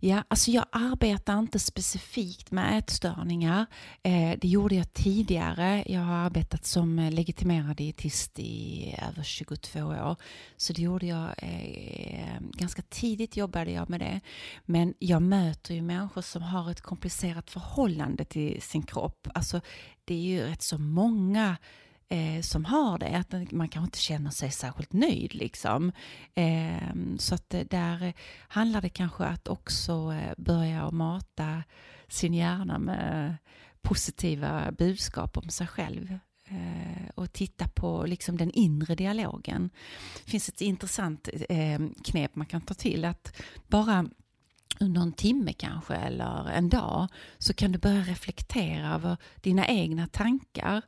Ja, 0.01 0.25
alltså 0.29 0.51
jag 0.51 0.65
arbetar 0.73 1.39
inte 1.39 1.59
specifikt 1.59 2.51
med 2.51 2.79
ätstörningar. 2.79 3.67
Eh, 4.03 4.39
det 4.39 4.49
gjorde 4.49 4.75
jag 4.75 4.93
tidigare. 4.93 5.85
Jag 5.87 6.01
har 6.01 6.15
arbetat 6.15 6.65
som 6.65 6.99
eh, 6.99 7.13
legitimerad 7.13 7.77
dietist 7.77 8.39
i 8.39 8.95
över 9.09 9.23
22 9.23 9.81
år. 9.81 10.17
Så 10.57 10.73
det 10.73 10.83
gjorde 10.83 11.07
jag 11.07 11.31
eh, 11.39 12.41
ganska 12.41 12.83
tidigt 12.83 13.37
jobbade 13.37 13.71
jag 13.71 13.91
med 13.91 14.01
det. 14.01 14.21
Men 14.65 14.95
jag 14.99 15.23
möter 15.23 15.75
ju 15.75 15.83
människor 15.83 16.23
som 16.23 16.43
har 16.43 16.71
ett 16.71 16.81
komplicerat 16.81 17.51
förhållande 17.51 18.25
till 18.25 18.63
sin 18.63 18.83
kropp. 18.83 19.29
Alltså 19.35 19.61
det 20.05 20.15
är 20.15 20.23
ju 20.23 20.43
rätt 20.43 20.63
så 20.63 20.79
många 20.79 21.57
eh, 22.09 22.43
som 22.43 22.65
har 22.65 22.99
det, 22.99 23.17
att 23.17 23.53
man 23.53 23.69
kanske 23.69 23.87
inte 23.87 23.99
känner 23.99 24.31
sig 24.31 24.51
särskilt 24.51 24.93
nöjd. 24.93 25.35
Liksom. 25.35 25.93
Eh, 26.35 26.95
så 27.19 27.35
att 27.35 27.55
eh, 27.55 27.61
där 27.61 28.13
handlar 28.49 28.83
det 28.83 28.89
kanske 28.89 29.25
att 29.25 29.49
också 29.49 30.13
eh, 30.13 30.35
börja 30.37 30.87
och 30.87 30.95
mata 30.95 31.63
sin 32.09 32.35
hjärna 32.35 32.79
med 32.79 33.37
positiva 33.83 34.73
budskap 34.73 35.37
om 35.37 35.49
sig 35.49 35.67
själv 35.67 36.19
eh, 36.45 37.09
och 37.15 37.33
titta 37.33 37.69
på 37.69 38.05
liksom 38.07 38.37
den 38.37 38.51
inre 38.51 38.95
dialogen. 38.95 39.71
Det 40.25 40.31
finns 40.31 40.49
ett 40.49 40.61
intressant 40.61 41.29
knep 42.05 42.37
man 42.37 42.47
kan 42.47 42.61
ta 42.61 42.75
till, 42.75 43.05
att 43.05 43.43
bara 43.67 44.09
under 44.81 45.01
en 45.01 45.13
timme 45.13 45.53
kanske 45.53 45.95
eller 45.95 46.51
en 46.51 46.69
dag 46.69 47.09
så 47.39 47.55
kan 47.55 47.73
du 47.73 47.79
börja 47.79 48.01
reflektera 48.01 48.95
över 48.95 49.17
dina 49.41 49.67
egna 49.67 50.07
tankar 50.07 50.83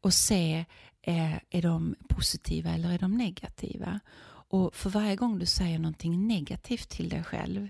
och 0.00 0.14
se 0.14 0.64
eh, 1.02 1.34
är 1.50 1.62
de 1.62 1.94
positiva 2.08 2.70
eller 2.70 2.92
är 2.92 2.98
de 2.98 3.16
negativa. 3.16 4.00
Och 4.26 4.74
för 4.74 4.90
varje 4.90 5.16
gång 5.16 5.38
du 5.38 5.46
säger 5.46 5.78
någonting 5.78 6.26
negativt 6.26 6.88
till 6.88 7.08
dig 7.08 7.24
själv 7.24 7.68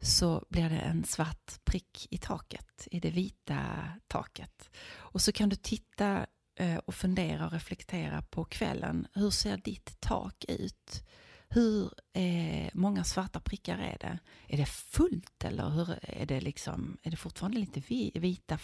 så 0.00 0.44
blir 0.48 0.68
det 0.68 0.78
en 0.78 1.04
svart 1.04 1.64
prick 1.64 2.06
i 2.10 2.18
taket, 2.18 2.88
i 2.90 3.00
det 3.00 3.10
vita 3.10 3.58
taket. 4.06 4.70
Och 4.90 5.20
så 5.20 5.32
kan 5.32 5.48
du 5.48 5.56
titta 5.56 6.26
eh, 6.54 6.76
och 6.76 6.94
fundera 6.94 7.46
och 7.46 7.52
reflektera 7.52 8.22
på 8.22 8.44
kvällen. 8.44 9.06
Hur 9.12 9.30
ser 9.30 9.56
ditt 9.56 10.00
tak 10.00 10.44
ut? 10.48 11.04
Hur 11.50 11.90
eh, 12.12 12.68
många 12.74 13.04
svarta 13.04 13.40
prickar 13.40 13.78
är 13.78 13.96
det? 14.00 14.18
Är 14.48 14.56
det 14.56 14.66
fullt 14.66 15.44
eller 15.44 15.70
hur 15.70 15.98
är, 16.02 16.26
det 16.26 16.40
liksom, 16.40 16.96
är 17.02 17.10
det 17.10 17.16
fortfarande 17.16 17.58
lite 17.58 17.82
vita 18.20 18.58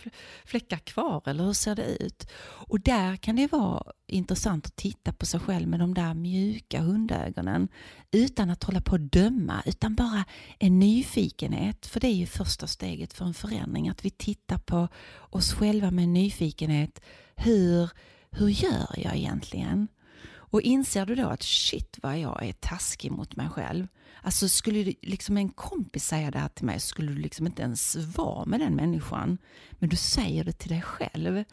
fläckar 0.45 0.79
kvar 0.79 1.23
eller 1.27 1.45
hur 1.45 1.53
ser 1.53 1.75
det 1.75 1.97
ut? 2.03 2.31
Och 2.69 2.81
där 2.81 3.17
kan 3.17 3.37
det 3.37 3.53
vara 3.53 3.93
intressant 4.07 4.67
att 4.67 4.77
titta 4.77 5.13
på 5.13 5.27
sig 5.27 5.41
själv 5.41 5.69
med 5.69 5.81
de 5.81 5.95
där 5.95 6.15
mjuka 6.15 6.81
hundögonen 6.81 7.69
utan 8.11 8.51
att 8.51 8.65
hålla 8.65 8.81
på 8.81 8.95
att 8.95 9.13
döma 9.13 9.63
utan 9.67 9.95
bara 9.95 10.25
en 10.59 10.79
nyfikenhet. 10.79 11.87
För 11.87 12.01
det 12.01 12.09
är 12.09 12.17
ju 12.17 12.27
första 12.27 12.67
steget 12.67 13.13
för 13.13 13.25
en 13.25 13.35
förändring, 13.35 13.89
att 13.89 14.05
vi 14.05 14.11
tittar 14.11 14.59
på 14.59 14.89
oss 15.31 15.53
själva 15.53 15.91
med 15.91 16.09
nyfikenhet. 16.09 17.01
Hur, 17.37 17.91
hur 18.31 18.49
gör 18.49 18.95
jag 18.97 19.17
egentligen? 19.17 19.89
Och 20.55 20.63
inser 20.63 21.07
du 21.07 21.15
då 21.15 21.29
att 21.29 21.43
shit 21.43 21.99
vad 22.03 22.19
jag 22.19 22.47
är 22.47 22.53
taskig 22.53 23.13
mot 23.13 23.37
mig 23.37 23.49
själv. 23.49 23.87
Alltså 24.23 24.49
skulle 24.49 24.95
liksom 25.03 25.37
en 25.37 25.49
kompis 25.49 26.07
säga 26.07 26.31
det 26.31 26.39
här 26.39 26.49
till 26.49 26.65
mig 26.65 26.81
skulle 26.81 27.13
du 27.13 27.19
liksom 27.19 27.47
inte 27.47 27.63
ens 27.63 27.97
vara 27.97 28.45
med 28.45 28.61
den 28.61 28.75
människan. 28.75 29.39
Men 29.71 29.89
du 29.89 29.97
säger 29.97 30.45
det 30.45 30.53
till 30.53 30.69
dig 30.69 30.83
själv. 30.83 31.45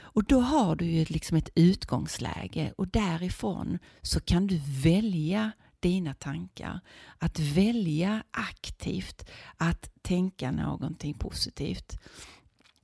Och 0.00 0.24
då 0.24 0.40
har 0.40 0.76
du 0.76 0.84
ju 0.84 1.04
liksom 1.04 1.36
ett 1.36 1.48
utgångsläge 1.54 2.72
och 2.76 2.88
därifrån 2.88 3.78
så 4.02 4.20
kan 4.20 4.46
du 4.46 4.60
välja 4.82 5.52
dina 5.80 6.14
tankar. 6.14 6.80
Att 7.18 7.38
välja 7.38 8.22
aktivt 8.30 9.30
att 9.56 9.90
tänka 10.02 10.50
någonting 10.50 11.14
positivt. 11.14 11.98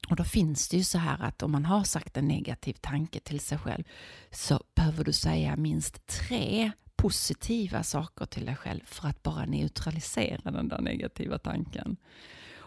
Och 0.08 0.16
då 0.16 0.24
finns 0.24 0.68
det 0.68 0.76
ju 0.76 0.84
så 0.84 0.98
här 0.98 1.22
att 1.22 1.42
om 1.42 1.52
man 1.52 1.64
har 1.64 1.84
sagt 1.84 2.16
en 2.16 2.28
negativ 2.28 2.72
tanke 2.72 3.20
till 3.20 3.40
sig 3.40 3.58
själv 3.58 3.84
så 4.30 4.60
behöver 4.74 5.04
du 5.04 5.12
säga 5.12 5.56
minst 5.56 6.06
tre 6.06 6.70
positiva 6.96 7.82
saker 7.82 8.26
till 8.26 8.46
dig 8.46 8.56
själv 8.56 8.80
för 8.84 9.08
att 9.08 9.22
bara 9.22 9.44
neutralisera 9.44 10.50
den 10.50 10.68
där 10.68 10.80
negativa 10.80 11.38
tanken. 11.38 11.96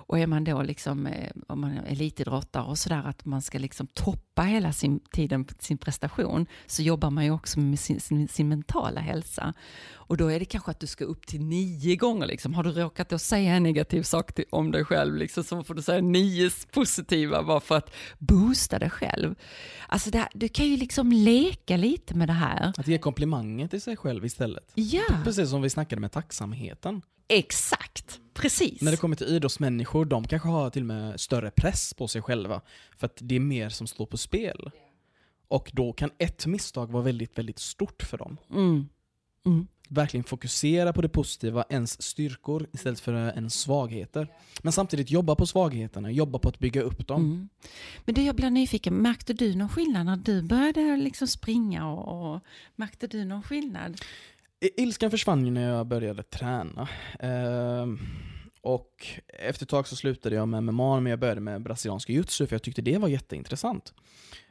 Och 0.08 0.20
är 0.20 0.28
man 0.28 0.44
då 0.44 0.62
liksom, 0.62 1.08
eh, 1.08 1.32
om 1.48 1.62
man 1.62 1.72
är 1.72 1.92
elitidrottare 1.92 2.64
och 2.64 2.78
sådär, 2.78 3.04
att 3.06 3.26
man 3.26 3.42
ska 3.42 3.60
liksom 3.60 3.88
toppa 3.88 4.42
hela 4.42 4.74
sin 4.74 5.00
tiden 5.00 5.46
sin 5.60 5.78
prestation, 5.78 6.46
så 6.66 6.82
jobbar 6.82 7.10
man 7.10 7.26
ju 7.26 7.32
också 7.32 7.60
med 7.60 7.80
sin, 7.80 8.00
sin, 8.00 8.28
sin, 8.28 8.50
mentala 8.50 9.02
hälsa. 9.02 9.54
Och 9.94 10.18
då 10.18 10.32
är 10.32 10.40
det 10.40 10.46
kanske 10.46 10.72
att 10.72 10.80
du 10.80 10.88
ska 10.88 11.06
upp 11.06 11.28
till 11.28 11.42
nio 11.42 11.96
gånger. 11.96 12.28
Liksom. 12.28 12.54
Har 12.54 12.64
du 12.64 12.72
råkat 12.72 13.14
att 13.14 13.22
säga 13.22 13.56
en 13.56 13.64
negativ 13.64 14.04
sak 14.04 14.34
till, 14.34 14.46
om 14.50 14.72
dig 14.72 14.86
själv, 14.86 15.16
liksom, 15.16 15.44
så 15.44 15.64
får 15.64 15.74
du 15.74 15.82
säga 15.82 16.02
nio 16.02 16.52
positiva 16.72 17.44
bara 17.44 17.60
för 17.60 17.78
att 17.78 17.94
boosta 18.18 18.80
dig 18.80 18.90
själv. 18.90 19.36
Alltså 19.88 20.18
här, 20.18 20.28
du 20.34 20.50
kan 20.50 20.66
ju 20.66 20.78
liksom 20.78 21.12
leka 21.12 21.78
lite 21.78 22.16
med 22.16 22.30
det 22.30 22.34
här. 22.34 22.74
Att 22.78 22.88
ge 22.88 22.98
komplimanger 22.98 23.68
till 23.68 23.82
sig 23.82 23.98
själv 23.98 24.26
istället. 24.26 24.72
Ja. 24.76 25.04
Precis 25.24 25.50
som 25.50 25.62
vi 25.62 25.70
snackade 25.70 26.02
med 26.02 26.12
tacksamheten. 26.12 27.02
Exakt, 27.28 28.20
precis. 28.34 28.82
När 28.82 28.92
det 28.92 28.98
kommer 28.98 29.16
till 29.16 29.28
idrottsmänniskor, 29.28 30.06
de 30.06 30.28
kanske 30.28 30.50
har 30.50 30.70
till 30.70 30.82
och 30.82 30.88
med 30.88 31.20
större 31.20 31.52
press 31.52 31.94
på 31.94 32.08
sig 32.08 32.22
själva. 32.22 32.62
För 32.98 33.06
att 33.06 33.18
det 33.22 33.36
är 33.36 33.40
mer 33.40 33.70
som 33.70 33.88
står 33.88 34.06
på 34.06 34.18
spel. 34.18 34.72
Och 35.48 35.72
då 35.74 35.94
kan 35.94 36.10
ett 36.18 36.46
misstag 36.46 36.92
vara 36.92 37.04
väldigt, 37.04 37.38
väldigt 37.38 37.60
stort 37.60 38.04
för 38.04 38.18
dem. 38.18 38.38
Mm. 38.50 38.88
Mm. 39.46 39.68
Verkligen 39.90 40.24
fokusera 40.24 40.94
på 40.94 41.02
det 41.02 41.10
positiva, 41.10 41.66
ens 41.70 42.02
styrkor, 42.02 42.68
istället 42.74 43.00
för 43.00 43.14
ens 43.14 43.60
svagheter. 43.60 44.28
Men 44.62 44.74
samtidigt 44.74 45.12
jobba 45.12 45.36
på 45.36 45.46
svagheterna, 45.46 46.12
jobba 46.12 46.40
på 46.40 46.50
att 46.50 46.60
bygga 46.60 46.82
upp 46.82 47.08
dem. 47.08 47.22
Mm. 47.22 47.50
Men 48.06 48.16
du, 48.16 48.22
jag 48.22 48.36
blir 48.36 48.50
nyfiken, 48.50 48.94
märkte 48.94 49.34
du 49.34 49.56
någon 49.56 49.70
skillnad 49.70 50.06
när 50.06 50.18
du 50.18 50.42
började 50.42 50.98
liksom 50.98 51.28
springa? 51.28 51.88
Och, 51.88 52.34
och 52.36 52.42
märkte 52.76 53.08
du 53.08 53.26
någon 53.26 53.44
skillnad? 53.44 54.02
Ilskan 54.60 55.12
försvann 55.12 55.46
ju 55.46 55.52
när 55.52 55.70
jag 55.70 55.88
började 55.88 56.24
träna. 56.24 56.90
Eh, 57.20 57.88
och 58.62 59.08
efter 59.28 59.66
ett 59.66 59.70
tag 59.70 59.88
så 59.88 59.96
slutade 59.96 60.36
jag 60.36 60.48
med 60.48 60.64
MMA, 60.64 61.00
men 61.00 61.10
jag 61.10 61.20
började 61.20 61.42
med 61.42 61.64
brasiliansk 61.64 62.10
jutsu 62.10 62.48
för 62.48 62.56
jag 62.56 62.64
tyckte 62.64 62.82
det 62.82 62.98
var 62.98 63.08
jätteintressant. 63.08 63.94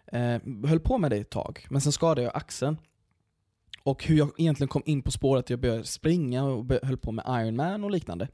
Eh, 0.07 0.39
höll 0.67 0.81
på 0.81 0.99
med 0.99 1.11
det 1.11 1.17
ett 1.17 1.31
tag, 1.31 1.67
men 1.71 1.81
sen 1.81 1.93
skadade 1.93 2.23
jag 2.23 2.37
axeln. 2.37 2.77
Och 3.83 4.05
hur 4.05 4.17
jag 4.17 4.31
egentligen 4.39 4.69
kom 4.69 4.83
in 4.87 5.03
på 5.03 5.11
spåret 5.11 5.45
att 5.45 5.51
jag 5.51 5.61
började 5.61 5.85
springa 5.85 6.45
och 6.45 6.73
höll 6.83 6.97
på 6.97 7.13
med 7.13 7.25
Ironman 7.29 7.85
och 7.85 7.91
liknande. 7.91 8.29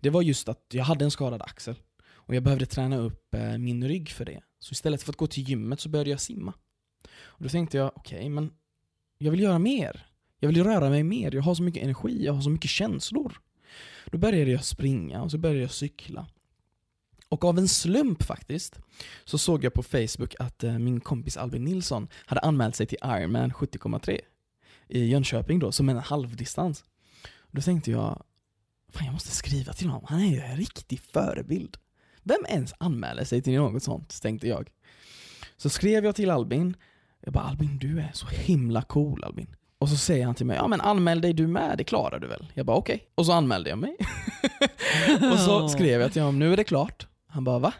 Det 0.00 0.10
var 0.10 0.22
just 0.22 0.48
att 0.48 0.66
jag 0.72 0.84
hade 0.84 1.04
en 1.04 1.10
skadad 1.10 1.42
axel. 1.42 1.74
Och 2.12 2.34
jag 2.34 2.42
behövde 2.42 2.66
träna 2.66 2.96
upp 2.96 3.34
eh, 3.34 3.58
min 3.58 3.88
rygg 3.88 4.10
för 4.10 4.24
det. 4.24 4.40
Så 4.58 4.72
istället 4.72 5.02
för 5.02 5.12
att 5.12 5.16
gå 5.16 5.26
till 5.26 5.48
gymmet 5.48 5.80
så 5.80 5.88
började 5.88 6.10
jag 6.10 6.20
simma. 6.20 6.52
Och 7.22 7.42
då 7.42 7.48
tänkte 7.48 7.76
jag, 7.76 7.92
okej, 7.94 8.18
okay, 8.18 8.28
men 8.28 8.52
jag 9.18 9.30
vill 9.30 9.40
göra 9.40 9.58
mer. 9.58 10.09
Jag 10.40 10.48
vill 10.48 10.64
röra 10.64 10.90
mig 10.90 11.02
mer, 11.02 11.34
jag 11.34 11.42
har 11.42 11.54
så 11.54 11.62
mycket 11.62 11.82
energi, 11.82 12.24
jag 12.24 12.32
har 12.32 12.40
så 12.40 12.50
mycket 12.50 12.70
känslor. 12.70 13.40
Då 14.06 14.18
började 14.18 14.50
jag 14.50 14.64
springa 14.64 15.22
och 15.22 15.30
så 15.30 15.38
började 15.38 15.60
jag 15.60 15.70
cykla. 15.70 16.26
Och 17.28 17.44
av 17.44 17.58
en 17.58 17.68
slump 17.68 18.22
faktiskt, 18.22 18.80
så 19.24 19.38
såg 19.38 19.64
jag 19.64 19.74
på 19.74 19.82
Facebook 19.82 20.34
att 20.38 20.64
eh, 20.64 20.78
min 20.78 21.00
kompis 21.00 21.36
Albin 21.36 21.64
Nilsson 21.64 22.08
hade 22.26 22.40
anmält 22.40 22.76
sig 22.76 22.86
till 22.86 22.98
Ironman 23.04 23.52
70,3 23.52 24.20
i 24.88 25.04
Jönköping 25.04 25.58
då, 25.58 25.72
som 25.72 25.88
en 25.88 25.96
halvdistans. 25.96 26.84
Då 27.50 27.62
tänkte 27.62 27.90
jag, 27.90 28.22
fan 28.88 29.04
jag 29.04 29.12
måste 29.12 29.30
skriva 29.30 29.72
till 29.72 29.88
honom, 29.88 30.06
han 30.08 30.20
är 30.20 30.30
ju 30.30 30.40
en 30.40 30.56
riktig 30.56 31.00
förebild. 31.00 31.76
Vem 32.22 32.46
ens 32.48 32.74
anmäler 32.78 33.24
sig 33.24 33.42
till 33.42 33.56
något 33.56 33.82
sånt, 33.82 34.22
tänkte 34.22 34.48
jag. 34.48 34.70
Så 35.56 35.70
skrev 35.70 36.04
jag 36.04 36.16
till 36.16 36.30
Albin, 36.30 36.76
jag 37.20 37.32
bara 37.32 37.44
Albin 37.44 37.78
du 37.78 38.00
är 38.00 38.10
så 38.12 38.26
himla 38.26 38.82
cool 38.82 39.24
Albin. 39.24 39.56
Och 39.80 39.88
så 39.88 39.96
säger 39.96 40.26
han 40.26 40.34
till 40.34 40.46
mig, 40.46 40.56
ja 40.56 40.68
men 40.68 40.80
anmäl 40.80 41.20
dig 41.20 41.32
du 41.32 41.46
med, 41.46 41.78
det 41.78 41.84
klarar 41.84 42.18
du 42.18 42.26
väl? 42.26 42.52
Jag 42.54 42.66
bara 42.66 42.76
okej. 42.76 42.94
Okay. 42.94 43.06
Och 43.14 43.26
så 43.26 43.32
anmälde 43.32 43.70
jag 43.70 43.78
mig. 43.78 43.96
och 45.32 45.38
så 45.38 45.68
skrev 45.68 46.00
jag 46.00 46.12
till 46.12 46.22
honom, 46.22 46.38
nu 46.38 46.52
är 46.52 46.56
det 46.56 46.64
klart. 46.64 47.06
Han 47.26 47.44
bara 47.44 47.58
va? 47.58 47.74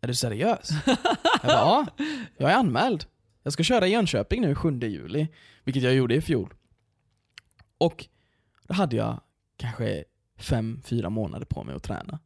Är 0.00 0.08
du 0.08 0.14
seriös? 0.14 0.70
jag 0.86 0.96
bara 1.42 1.52
ja, 1.52 1.86
jag 2.36 2.50
är 2.50 2.54
anmäld. 2.54 3.04
Jag 3.42 3.52
ska 3.52 3.62
köra 3.62 3.86
i 3.86 3.90
Jönköping 3.90 4.42
nu 4.42 4.54
7 4.54 4.78
juli, 4.78 5.28
vilket 5.64 5.82
jag 5.82 5.94
gjorde 5.94 6.14
i 6.14 6.20
fjol. 6.20 6.54
Och 7.78 8.06
då 8.62 8.74
hade 8.74 8.96
jag 8.96 9.20
kanske 9.56 10.04
fem, 10.36 10.82
fyra 10.84 11.10
månader 11.10 11.46
på 11.46 11.64
mig 11.64 11.74
att 11.74 11.82
träna. 11.82 12.18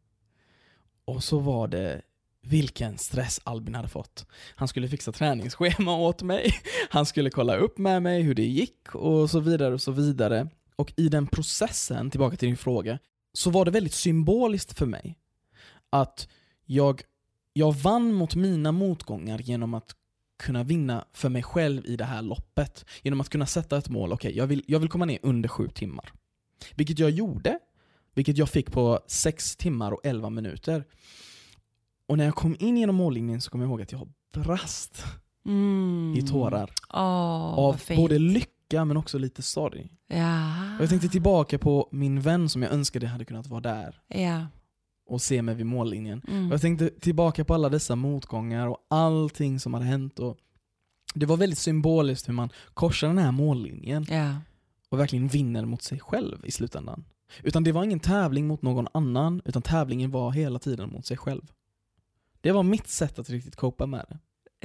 Och 1.05 1.25
så 1.25 1.39
var 1.39 1.69
det 1.69 2.03
vilken 2.43 2.99
stress 2.99 3.40
Albin 3.45 3.74
hade 3.74 3.88
fått. 3.88 4.26
Han 4.55 4.68
skulle 4.68 4.88
fixa 4.88 5.12
träningsschema 5.12 5.97
åt 5.97 6.22
mig, 6.22 6.55
han 6.90 7.07
skulle 7.07 7.30
kolla 7.30 7.57
upp 7.57 7.78
med 7.78 8.03
mig 8.03 8.22
hur 8.22 8.34
det 8.34 8.45
gick 8.45 8.95
och 8.95 9.30
så 9.30 9.40
vidare 9.40 9.74
och 9.74 9.82
så 9.82 9.93
vidare. 9.93 10.49
Och 10.76 10.93
i 10.97 11.09
den 11.09 11.26
processen, 11.26 12.11
tillbaka 12.11 12.36
till 12.36 12.49
din 12.49 12.57
fråga, 12.57 12.99
så 13.32 13.51
var 13.51 13.64
det 13.64 13.70
väldigt 13.70 13.95
symboliskt 13.95 14.78
för 14.78 14.86
mig 14.86 15.18
att 15.90 16.28
jag, 16.66 17.03
jag 17.53 17.72
vann 17.72 18.12
mot 18.12 18.34
mina 18.34 18.72
motgångar 18.72 19.38
genom 19.38 19.74
att 19.74 19.97
kunna 20.38 20.62
vinna 20.62 21.05
för 21.12 21.28
mig 21.28 21.43
själv 21.43 21.86
i 21.86 21.97
det 21.97 22.05
här 22.05 22.22
loppet. 22.22 22.84
Genom 23.03 23.20
att 23.20 23.28
kunna 23.28 23.47
sätta 23.47 23.78
ett 23.78 23.88
mål, 23.88 24.12
okej 24.12 24.28
okay, 24.28 24.38
jag, 24.38 24.47
vill, 24.47 24.64
jag 24.66 24.80
vill 24.80 24.88
komma 24.88 25.05
ner 25.05 25.18
under 25.22 25.49
sju 25.49 25.68
timmar. 25.68 26.12
Vilket 26.74 26.99
jag 26.99 27.11
gjorde, 27.11 27.59
Vilket 28.14 28.38
jag 28.38 28.49
fick 28.49 28.72
på 28.72 29.01
sex 29.07 29.57
timmar 29.57 29.93
och 29.93 30.01
11 30.05 30.30
minuter. 30.30 30.84
Och 32.07 32.18
när 32.18 32.24
jag 32.24 32.34
kom 32.34 32.57
in 32.59 32.76
genom 32.76 32.96
mållinjen 32.96 33.40
så 33.40 33.50
kom 33.50 33.61
jag 33.61 33.68
ihåg 33.68 33.82
att 33.82 33.92
jag 33.92 34.09
brast 34.32 35.05
Mm. 35.46 36.14
i 36.18 36.22
tårar. 36.22 36.70
Åh, 36.94 37.59
av 37.59 37.80
både 37.96 38.18
lycka 38.18 38.84
men 38.84 38.96
också 38.96 39.18
lite 39.18 39.42
sorg. 39.42 39.90
Ja. 40.09 40.46
Och 40.76 40.82
jag 40.82 40.88
tänkte 40.88 41.09
tillbaka 41.09 41.59
på 41.59 41.88
min 41.92 42.20
vän 42.20 42.48
som 42.48 42.62
jag 42.62 42.72
önskade 42.72 43.07
hade 43.07 43.24
kunnat 43.24 43.46
vara 43.46 43.61
där 43.61 44.00
Ja. 44.09 44.46
och 45.09 45.22
se 45.22 45.42
mig 45.42 45.55
vid 45.55 45.66
mållinjen. 45.66 46.22
Mm. 46.28 46.46
Och 46.46 46.53
jag 46.53 46.61
tänkte 46.61 46.90
tillbaka 46.90 47.44
på 47.44 47.55
alla 47.55 47.68
dessa 47.68 47.96
motgångar 47.96 48.66
och 48.68 48.78
allting 48.90 49.61
som 49.61 49.74
hade 49.74 49.86
hänt. 49.86 50.18
Och 50.18 50.36
det 51.14 51.26
var 51.26 51.36
väldigt 51.36 51.59
symboliskt 51.59 52.28
hur 52.28 52.34
man 52.34 52.50
korsar 52.74 53.09
den 53.09 53.18
här 53.18 53.32
mållinjen 53.32 54.07
Ja. 54.11 54.34
och 54.88 54.98
verkligen 54.98 55.28
vinner 55.28 55.64
mot 55.64 55.82
sig 55.82 56.00
själv 56.00 56.46
i 56.46 56.50
slutändan. 56.50 57.05
Utan 57.42 57.64
det 57.64 57.72
var 57.72 57.84
ingen 57.84 58.00
tävling 58.00 58.46
mot 58.46 58.62
någon 58.62 58.88
annan, 58.94 59.42
utan 59.44 59.62
tävlingen 59.62 60.11
var 60.11 60.30
hela 60.32 60.59
tiden 60.59 60.90
mot 60.92 61.07
sig 61.07 61.16
själv. 61.16 61.42
Det 62.43 62.53
var 62.53 62.62
mitt 62.62 62.88
sätt 62.88 63.18
att 63.18 63.30
riktigt 63.30 63.57
copa 63.57 63.86
med 63.86 64.05
det. 64.09 64.18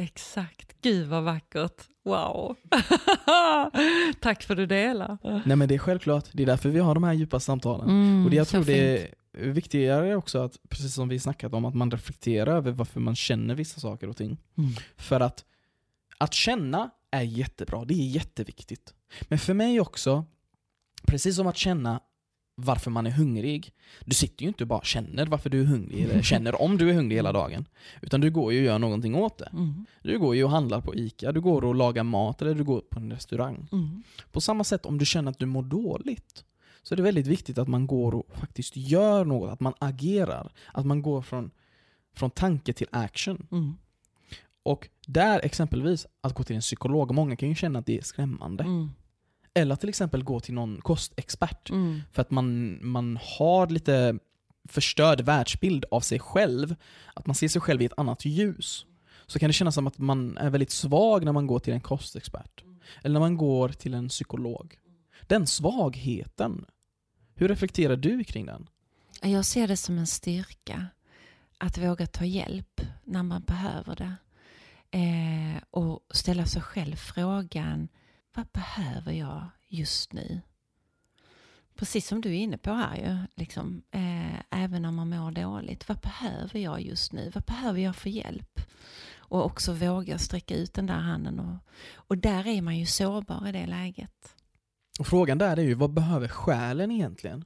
Exakt. 0.04 0.82
Gud 0.82 1.08
vad 1.08 1.24
vackert. 1.24 1.84
Wow. 2.06 2.56
Tack 4.22 4.44
för 4.44 4.54
att 4.54 4.58
du 4.58 4.66
delar. 4.66 5.18
Nej 5.46 5.56
men 5.56 5.68
det 5.68 5.76
är 5.76 5.80
självklart, 5.80 6.26
det 6.34 6.44
är 6.44 6.48
därför 6.48 6.70
vi 6.70 6.80
har 6.80 6.94
de 6.94 7.04
här 7.04 7.14
djupa 7.14 7.40
samtalen. 7.40 7.90
Mm, 7.90 8.26
och 8.26 8.32
det, 8.32 8.38
jag 8.38 8.48
tror 8.48 8.64
det 8.64 9.00
fint. 9.00 9.14
är 9.34 9.50
viktigare 9.50 10.16
också 10.16 10.40
att, 10.40 10.58
precis 10.70 10.94
som 10.94 11.10
vi 11.10 11.20
snackat 11.20 11.54
om, 11.54 11.66
att 11.66 11.76
man 11.76 11.92
reflekterar 11.92 12.56
över 12.56 12.72
varför 12.72 13.00
man 13.00 13.16
känner 13.16 13.56
vissa 13.56 13.80
saker 13.80 14.10
och 14.10 14.18
ting. 14.18 14.38
Mm. 14.58 14.72
För 14.98 15.20
att, 15.20 15.46
att 16.18 16.34
känna 16.34 16.90
är 17.12 17.22
jättebra, 17.22 17.86
det 17.86 17.94
är 17.94 18.08
jätteviktigt. 18.08 18.94
Men 19.22 19.40
för 19.40 19.54
mig 19.54 19.80
också, 19.80 20.26
precis 21.04 21.36
som 21.36 21.48
att 21.48 21.58
känna 21.58 22.02
varför 22.60 22.92
man 22.92 23.08
är 23.08 23.12
hungrig. 23.12 23.74
Du 24.06 24.16
sitter 24.16 24.44
ju 24.44 24.48
inte 24.48 24.64
och 24.64 24.68
bara 24.68 24.84
känner 24.84 25.26
varför 25.26 25.50
du 25.50 25.62
är 25.62 25.66
hungrig, 25.66 26.04
eller 26.04 26.22
känner 26.32 26.62
om 26.62 26.78
du 26.78 26.90
är 26.90 26.94
hungrig 26.94 27.16
hela 27.16 27.32
dagen. 27.32 27.66
Utan 28.02 28.22
du 28.22 28.32
går 28.32 28.54
ju 28.54 28.60
och 28.60 28.66
gör 28.66 28.80
någonting 28.80 29.16
åt 29.16 29.38
det. 29.38 29.50
Mm. 29.54 29.86
Du 30.04 30.20
går 30.20 30.36
ju 30.36 30.44
och 30.44 30.50
handlar 30.50 30.82
på 30.82 30.96
ICA, 30.96 31.32
du 31.32 31.42
går 31.42 31.64
och 31.64 31.76
lagar 31.76 32.04
mat 32.04 32.42
eller 32.42 32.56
du 32.56 32.64
går 32.64 32.82
på 32.82 33.00
en 33.00 33.12
restaurang. 33.12 33.68
Mm. 33.72 34.04
På 34.32 34.42
samma 34.42 34.64
sätt 34.64 34.86
om 34.86 34.98
du 34.98 35.06
känner 35.06 35.32
att 35.32 35.40
du 35.40 35.46
mår 35.46 35.64
dåligt 35.64 36.44
så 36.84 36.94
är 36.94 36.96
det 36.96 37.04
väldigt 37.04 37.28
viktigt 37.28 37.58
att 37.58 37.68
man 37.68 37.88
går 37.88 38.16
och 38.16 38.26
faktiskt 38.34 38.78
gör 38.78 39.26
något, 39.26 39.52
att 39.52 39.60
man 39.60 39.74
agerar. 39.80 40.52
Att 40.74 40.86
man 40.86 41.02
går 41.02 41.22
från, 41.22 41.52
från 42.16 42.30
tanke 42.30 42.74
till 42.74 42.88
action. 42.92 43.48
Mm. 43.52 43.74
Och 44.64 44.90
där 45.08 45.40
exempelvis, 45.44 46.08
att 46.22 46.34
gå 46.34 46.44
till 46.44 46.56
en 46.56 46.62
psykolog, 46.62 47.14
många 47.14 47.36
kan 47.36 47.50
ju 47.50 47.56
känna 47.56 47.80
att 47.80 47.86
det 47.86 47.98
är 47.98 48.02
skrämmande. 48.02 48.64
Eller 49.58 49.76
till 49.76 49.90
exempel 49.90 50.24
gå 50.24 50.40
till 50.40 50.54
någon 50.54 50.82
kostexpert. 50.82 51.70
Mm. 51.70 52.02
För 52.12 52.22
att 52.22 52.32
man, 52.32 52.80
man 52.88 53.20
har 53.22 53.68
lite 53.68 54.20
förstörd 54.68 55.22
världsbild 55.22 55.86
av 55.92 56.02
sig 56.02 56.20
själv. 56.20 56.76
Att 57.14 57.26
man 57.26 57.36
ser 57.36 57.48
sig 57.48 57.62
själv 57.62 57.82
i 57.82 57.86
ett 57.86 58.00
annat 58.00 58.26
ljus. 58.26 58.86
Så 59.28 59.40
kan 59.40 59.50
det 59.50 59.54
kännas 59.54 59.76
som 59.76 59.88
att 59.88 59.98
man 59.98 60.38
är 60.38 60.50
väldigt 60.50 60.72
svag 60.72 61.26
när 61.26 61.32
man 61.32 61.48
går 61.48 61.60
till 61.60 61.74
en 61.74 61.82
kostexpert. 61.82 62.64
Eller 63.04 63.14
när 63.14 63.20
man 63.20 63.38
går 63.38 63.70
till 63.70 63.94
en 63.94 64.10
psykolog. 64.10 64.80
Den 65.28 65.48
svagheten, 65.48 66.66
hur 67.36 67.48
reflekterar 67.48 67.96
du 67.96 68.24
kring 68.24 68.46
den? 68.46 68.68
Jag 69.22 69.46
ser 69.46 69.68
det 69.68 69.78
som 69.78 69.98
en 69.98 70.08
styrka 70.08 70.88
att 71.58 71.78
våga 71.78 72.08
ta 72.08 72.26
hjälp 72.26 72.82
när 73.04 73.24
man 73.24 73.42
behöver 73.42 73.96
det. 73.96 74.16
Eh, 74.92 75.64
och 75.72 76.00
ställa 76.12 76.46
sig 76.46 76.62
själv 76.62 76.96
frågan, 76.96 77.88
vad 78.38 78.48
behöver 78.48 79.12
jag 79.12 79.50
just 79.68 80.14
nu? 80.14 80.42
Precis 81.76 82.08
som 82.08 82.22
du 82.22 82.30
är 82.30 82.34
inne 82.40 82.58
på 82.58 82.72
här 82.72 82.98
ju, 82.98 83.18
liksom, 83.36 83.84
eh, 83.92 84.64
även 84.64 84.82
när 84.82 84.92
man 84.92 85.10
mår 85.10 85.32
dåligt. 85.32 85.90
Vad 85.90 86.00
behöver 86.00 86.60
jag 86.60 86.82
just 86.82 87.14
nu? 87.14 87.32
Vad 87.34 87.44
behöver 87.44 87.80
jag 87.80 87.96
för 87.96 88.10
hjälp? 88.10 88.62
Och 89.18 89.46
också 89.46 89.74
våga 89.74 90.18
sträcka 90.18 90.56
ut 90.56 90.74
den 90.74 90.86
där 90.86 90.94
handen. 90.94 91.40
Och, 91.40 91.58
och 91.94 92.18
där 92.18 92.48
är 92.48 92.62
man 92.62 92.78
ju 92.78 92.86
sårbar 92.86 93.48
i 93.48 93.52
det 93.52 93.66
läget. 93.66 94.36
Och 95.00 95.08
frågan 95.08 95.38
där 95.38 95.58
är 95.58 95.64
ju, 95.64 95.74
vad 95.74 95.94
behöver 95.94 96.28
själen 96.28 96.92
egentligen? 96.92 97.46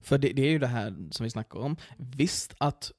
För 0.00 0.18
det, 0.18 0.32
det 0.32 0.42
är 0.42 0.50
ju 0.50 0.58
det 0.58 0.66
här 0.66 1.10
som 1.10 1.24
vi 1.24 1.30
snackar 1.30 1.58
om. 1.58 1.76
Visst, 1.96 2.54
att, 2.58 2.92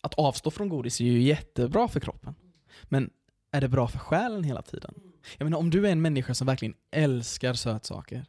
att 0.00 0.14
avstå 0.14 0.50
från 0.50 0.68
godis 0.68 1.00
är 1.00 1.04
ju 1.04 1.22
jättebra 1.22 1.88
för 1.88 2.00
kroppen. 2.00 2.34
Men 2.82 3.10
är 3.50 3.60
det 3.60 3.68
bra 3.68 3.88
för 3.88 3.98
själen 3.98 4.44
hela 4.44 4.62
tiden? 4.62 4.94
Jag 5.38 5.46
menar, 5.46 5.58
om 5.58 5.70
du 5.70 5.86
är 5.86 5.92
en 5.92 6.02
människa 6.02 6.34
som 6.34 6.46
verkligen 6.46 6.74
älskar 6.90 7.54
sötsaker, 7.54 8.26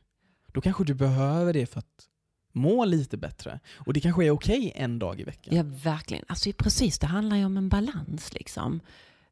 då 0.53 0.61
kanske 0.61 0.83
du 0.83 0.93
behöver 0.93 1.53
det 1.53 1.65
för 1.65 1.79
att 1.79 2.07
må 2.51 2.85
lite 2.85 3.17
bättre. 3.17 3.59
Och 3.75 3.93
det 3.93 3.99
kanske 3.99 4.25
är 4.25 4.31
okej 4.31 4.71
en 4.75 4.99
dag 4.99 5.19
i 5.19 5.23
veckan. 5.23 5.55
Ja, 5.55 5.63
verkligen. 5.63 6.25
Alltså 6.27 6.51
precis, 6.57 6.99
det 6.99 7.07
handlar 7.07 7.37
ju 7.37 7.45
om 7.45 7.57
en 7.57 7.69
balans 7.69 8.33
liksom. 8.33 8.81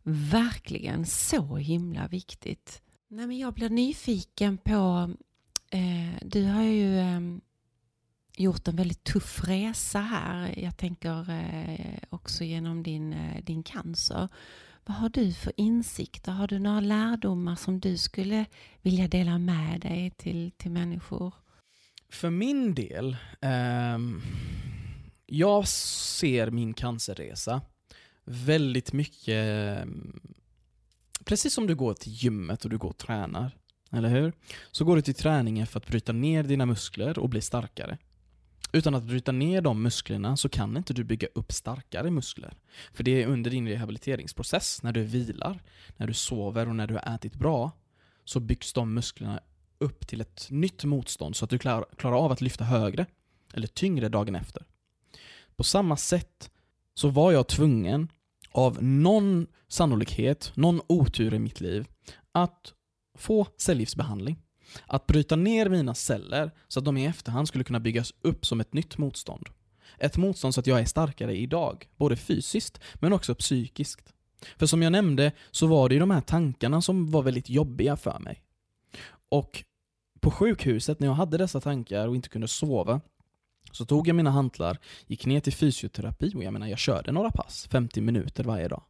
Verkligen 0.04 1.06
så 1.06 1.58
himla 1.58 2.08
viktigt. 2.08 2.82
Nej, 3.08 3.28
men 3.28 3.38
jag 3.38 3.54
blir 3.54 3.70
nyfiken 3.70 4.58
på, 4.58 5.14
eh, 5.72 6.18
du 6.22 6.44
har 6.44 6.64
ju 6.64 7.00
eh, 7.00 7.20
gjort 8.38 8.68
en 8.68 8.76
väldigt 8.76 9.04
tuff 9.04 9.44
resa 9.44 10.00
här. 10.00 10.60
Jag 10.60 10.78
tänker 10.78 11.30
eh, 11.30 11.98
också 12.10 12.44
genom 12.44 12.84
din, 12.84 13.14
eh, 13.14 13.44
din 13.44 13.64
cancer. 13.64 14.30
Vad 14.88 14.98
har 14.98 15.10
du 15.10 15.34
för 15.34 15.54
insikter? 15.58 16.32
Har 16.32 16.48
du 16.48 16.60
några 16.60 16.80
lärdomar 16.80 17.56
som 17.56 17.80
du 17.80 17.98
skulle 17.98 18.46
vilja 18.82 19.08
dela 19.08 19.38
med 19.38 19.82
dig 19.82 20.12
till, 20.18 20.52
till 20.58 20.72
människor? 20.72 21.34
För 22.10 22.30
min 22.30 22.76
del, 22.76 23.18
eh, 23.42 24.00
jag 25.26 25.68
ser 25.68 26.52
min 26.52 26.74
cancerresa 26.74 27.62
väldigt 28.24 28.94
mycket, 28.94 29.46
ehm, 29.46 30.20
precis 31.26 31.54
som 31.54 31.68
du 31.68 31.76
går 31.76 31.94
till 31.94 32.12
gymmet 32.12 32.64
och 32.66 32.70
du 32.70 32.78
går 32.78 32.90
och 32.90 32.98
tränar, 32.98 33.52
eller 33.92 34.10
hur? 34.10 34.34
Så 34.72 34.86
går 34.86 34.96
du 34.96 35.02
till 35.02 35.16
träningen 35.16 35.68
för 35.68 35.80
att 35.80 35.88
bryta 35.88 36.12
ner 36.12 36.44
dina 36.44 36.66
muskler 36.66 37.20
och 37.20 37.30
bli 37.30 37.42
starkare. 37.42 37.98
Utan 38.76 38.96
att 38.96 39.04
bryta 39.04 39.32
ner 39.32 39.62
de 39.62 39.84
musklerna 39.84 40.38
så 40.38 40.50
kan 40.50 40.78
inte 40.78 40.94
du 40.94 41.04
bygga 41.04 41.28
upp 41.36 41.52
starkare 41.52 42.12
muskler. 42.12 42.54
För 42.94 43.04
det 43.04 43.24
är 43.24 43.28
under 43.28 43.52
din 43.52 43.68
rehabiliteringsprocess, 43.68 44.84
när 44.84 44.92
du 44.92 45.04
vilar, 45.04 45.64
när 45.98 46.08
du 46.08 46.14
sover 46.14 46.68
och 46.70 46.76
när 46.76 46.88
du 46.88 46.94
har 46.94 47.16
ätit 47.16 47.36
bra, 47.36 47.72
så 48.26 48.40
byggs 48.40 48.74
de 48.74 48.94
musklerna 48.94 49.40
upp 49.78 50.08
till 50.08 50.22
ett 50.22 50.48
nytt 50.50 50.84
motstånd 50.84 51.36
så 51.36 51.46
att 51.46 51.52
du 51.52 51.58
klarar, 51.58 52.14
av 52.14 52.32
att 52.32 52.42
lyfta 52.42 52.64
högre 52.64 53.06
eller 53.54 53.68
tyngre 53.68 54.10
dagen 54.10 54.36
efter. 54.36 54.64
På 55.56 55.64
samma 55.64 55.98
sätt 55.98 56.52
så 56.94 57.10
var 57.10 57.32
jag 57.32 57.48
tvungen 57.48 58.12
av 58.52 58.84
någon 58.84 59.48
sannolikhet, 59.68 60.52
någon 60.56 60.82
otur 60.88 61.34
i 61.34 61.40
mitt 61.40 61.62
liv, 61.62 61.88
att 62.32 62.74
få 63.18 63.48
cellgiftsbehandling. 63.58 64.45
Att 64.88 65.08
bryta 65.08 65.36
ner 65.36 65.70
mina 65.70 65.96
celler 65.96 66.52
så 66.68 66.80
att 66.80 66.86
de 66.86 66.98
i 66.98 67.06
efterhand 67.06 67.48
skulle 67.48 67.64
kunna 67.64 67.80
byggas 67.80 68.14
upp 68.22 68.46
som 68.46 68.60
ett 68.60 68.74
nytt 68.74 68.98
motstånd. 68.98 69.50
Ett 69.98 70.18
motstånd 70.18 70.54
så 70.54 70.60
att 70.60 70.68
jag 70.68 70.80
är 70.80 70.86
starkare 70.86 71.38
idag, 71.38 71.88
både 71.98 72.16
fysiskt 72.16 72.80
men 72.96 73.14
också 73.14 73.36
psykiskt. 73.36 74.14
För 74.58 74.66
som 74.66 74.82
jag 74.82 74.92
nämnde 74.92 75.32
så 75.52 75.68
var 75.68 75.90
det 75.90 75.96
ju 75.96 76.00
de 76.00 76.12
här 76.12 76.22
tankarna 76.22 76.82
som 76.82 77.12
var 77.12 77.24
väldigt 77.24 77.50
jobbiga 77.50 77.98
för 77.98 78.20
mig. 78.20 78.44
Och 79.30 79.64
på 80.20 80.32
sjukhuset 80.32 81.00
när 81.00 81.08
jag 81.08 81.14
hade 81.14 81.38
dessa 81.38 81.62
tankar 81.62 82.08
och 82.08 82.16
inte 82.16 82.30
kunde 82.30 82.48
sova 82.48 83.02
så 83.72 83.86
tog 83.86 84.08
jag 84.08 84.16
mina 84.16 84.32
hantlar, 84.32 84.80
gick 85.08 85.26
ner 85.26 85.40
till 85.40 85.54
fysioterapi 85.54 86.32
och 86.36 86.44
jag 86.44 86.54
menar 86.54 86.68
jag 86.68 86.80
körde 86.80 87.12
några 87.12 87.32
pass, 87.32 87.68
50 87.72 88.02
minuter 88.02 88.44
varje 88.44 88.68
dag. 88.68 88.84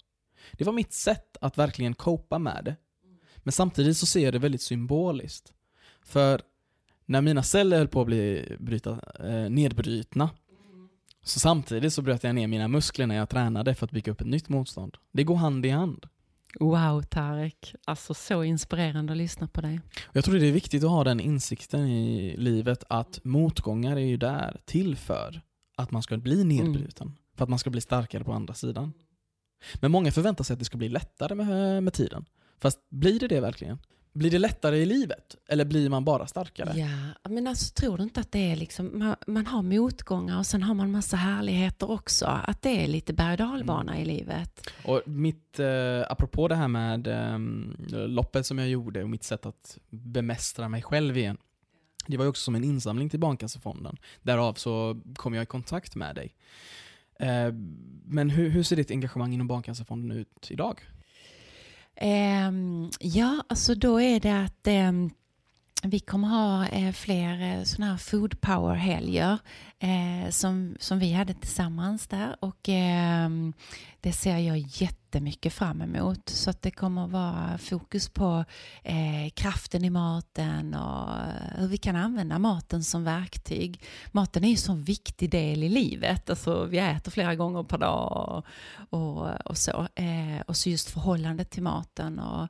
Det 0.51 0.63
var 0.63 0.73
mitt 0.73 0.93
sätt 0.93 1.38
att 1.41 1.57
verkligen 1.57 1.93
copa 1.93 2.39
med 2.39 2.65
det. 2.65 2.76
Men 3.38 3.51
samtidigt 3.51 3.97
så 3.97 4.05
ser 4.05 4.23
jag 4.23 4.34
det 4.34 4.39
väldigt 4.39 4.61
symboliskt. 4.61 5.53
För 6.05 6.41
när 7.05 7.21
mina 7.21 7.43
celler 7.43 7.77
höll 7.77 7.87
på 7.87 8.01
att 8.01 8.07
bli 8.07 8.55
bryta, 8.59 8.99
eh, 9.19 9.49
nedbrytna 9.49 10.29
så 11.23 11.39
samtidigt 11.39 11.93
så 11.93 12.01
bröt 12.01 12.23
jag 12.23 12.35
ner 12.35 12.47
mina 12.47 12.67
muskler 12.67 13.07
när 13.07 13.15
jag 13.15 13.29
tränade 13.29 13.75
för 13.75 13.85
att 13.85 13.91
bygga 13.91 14.11
upp 14.11 14.21
ett 14.21 14.27
nytt 14.27 14.49
motstånd. 14.49 14.97
Det 15.11 15.23
går 15.23 15.35
hand 15.35 15.65
i 15.65 15.69
hand. 15.69 16.05
Wow 16.59 17.01
Tarek, 17.01 17.75
alltså 17.85 18.13
så 18.13 18.43
inspirerande 18.43 19.13
att 19.13 19.17
lyssna 19.17 19.47
på 19.47 19.61
dig. 19.61 19.81
Jag 20.11 20.25
tror 20.25 20.35
det 20.35 20.47
är 20.47 20.51
viktigt 20.51 20.83
att 20.83 20.89
ha 20.89 21.03
den 21.03 21.19
insikten 21.19 21.87
i 21.87 22.35
livet 22.37 22.83
att 22.89 23.19
motgångar 23.23 23.95
är 23.95 24.05
ju 24.05 24.17
där 24.17 24.61
till 24.65 24.95
för 24.95 25.41
att 25.77 25.91
man 25.91 26.03
ska 26.03 26.17
bli 26.17 26.43
nedbruten. 26.43 27.17
För 27.35 27.43
att 27.43 27.49
man 27.49 27.59
ska 27.59 27.69
bli 27.69 27.81
starkare 27.81 28.23
på 28.23 28.33
andra 28.33 28.53
sidan. 28.53 28.93
Men 29.75 29.91
många 29.91 30.11
förväntar 30.11 30.43
sig 30.43 30.53
att 30.53 30.59
det 30.59 30.65
ska 30.65 30.77
bli 30.77 30.89
lättare 30.89 31.35
med, 31.35 31.83
med 31.83 31.93
tiden. 31.93 32.25
Fast 32.59 32.79
blir 32.89 33.19
det 33.19 33.27
det 33.27 33.39
verkligen? 33.39 33.79
Blir 34.16 34.32
det 34.32 34.39
lättare 34.39 34.78
i 34.78 34.86
livet? 34.86 35.36
Eller 35.47 35.66
blir 35.66 35.89
man 35.89 36.05
bara 36.05 36.28
starkare? 36.28 36.74
Ja, 36.76 37.30
men 37.30 37.47
alltså 37.47 37.74
tror 37.74 37.97
du 37.97 38.03
inte 38.03 38.20
att 38.20 38.32
det 38.32 38.51
är 38.51 38.55
liksom, 38.55 38.91
man, 38.93 39.16
man 39.28 39.47
har 39.47 39.61
motgångar 39.61 40.38
och 40.38 40.45
sen 40.45 40.63
har 40.63 40.74
man 40.74 40.91
massa 40.91 41.18
härligheter 41.18 41.91
också. 41.91 42.26
Att 42.26 42.61
det 42.61 42.84
är 42.84 42.88
lite 42.88 43.13
berg 43.13 43.32
och 43.32 43.38
dalbana 43.38 43.99
i 43.99 44.05
livet. 44.05 44.70
Och 44.86 45.01
mitt, 45.05 45.59
eh, 45.59 46.01
apropå 46.09 46.47
det 46.47 46.55
här 46.55 46.68
med 46.68 47.07
eh, 47.07 47.39
loppet 48.07 48.45
som 48.45 48.57
jag 48.57 48.70
gjorde 48.70 49.03
och 49.03 49.09
mitt 49.09 49.24
sätt 49.24 49.45
att 49.45 49.78
bemästra 49.89 50.70
mig 50.70 50.82
själv 50.82 51.18
igen. 51.18 51.38
Det 52.07 52.18
var 52.18 52.26
ju 52.26 52.30
också 52.30 52.43
som 52.43 52.55
en 52.55 52.63
insamling 52.63 53.09
till 53.09 53.20
Barncancerfonden. 53.20 53.97
Därav 54.22 54.53
så 54.53 55.01
kom 55.16 55.34
jag 55.34 55.43
i 55.43 55.45
kontakt 55.45 55.95
med 55.95 56.16
dig. 56.16 56.36
Eh, 57.20 57.53
men 58.05 58.30
hur, 58.30 58.49
hur 58.49 58.63
ser 58.63 58.76
ditt 58.76 58.91
engagemang 58.91 59.34
inom 59.34 59.47
Barncancerfonden 59.47 60.18
ut 60.18 60.47
idag? 60.49 60.82
Ehm, 61.95 62.89
ja, 62.99 63.43
alltså 63.49 63.75
då 63.75 64.01
är 64.01 64.19
det 64.19 64.43
att 64.43 64.67
ehm, 64.67 65.09
vi 65.83 65.99
kommer 65.99 66.27
ha 66.27 66.67
eh, 66.67 66.91
fler 66.91 67.41
eh, 67.41 67.63
sådana 67.63 67.91
här 67.91 67.97
food 67.97 68.41
power-helger 68.41 69.37
eh, 69.80 70.30
som, 70.30 70.76
som 70.80 70.99
vi 70.99 71.13
hade 71.13 71.34
tillsammans 71.34 72.07
där 72.07 72.36
och 72.39 72.69
eh, 72.69 73.30
det 74.01 74.11
ser 74.11 74.38
jag 74.38 74.57
jättemycket 74.57 75.53
fram 75.53 75.82
emot. 75.82 76.30
Så 76.30 76.49
att 76.49 76.61
det 76.61 76.71
kommer 76.71 77.07
vara 77.07 77.57
fokus 77.57 78.09
på 78.09 78.45
eh, 78.84 79.30
kraften 79.34 79.86
i 79.86 79.89
maten 79.89 80.73
och 80.73 81.09
hur 81.57 81.67
vi 81.67 81.78
kan 81.78 81.95
använda 81.95 82.39
maten 82.39 82.84
som 82.84 83.03
verktyg. 83.03 83.82
Maten 84.11 84.43
är 84.43 84.47
ju 84.47 84.51
en 84.51 84.57
så 84.57 84.73
viktig 84.73 85.30
del 85.30 85.63
i 85.63 85.69
livet. 85.69 86.30
Alltså, 86.30 86.65
vi 86.65 86.78
äter 86.78 87.11
flera 87.11 87.36
gånger 87.36 87.63
per 87.63 87.78
dag 87.78 88.43
och, 88.89 88.99
och, 88.99 89.30
och 89.45 89.57
så. 89.57 89.88
Eh, 89.95 90.41
och 90.47 90.57
så 90.57 90.69
just 90.69 90.89
förhållandet 90.89 91.49
till 91.49 91.63
maten 91.63 92.19
och 92.19 92.47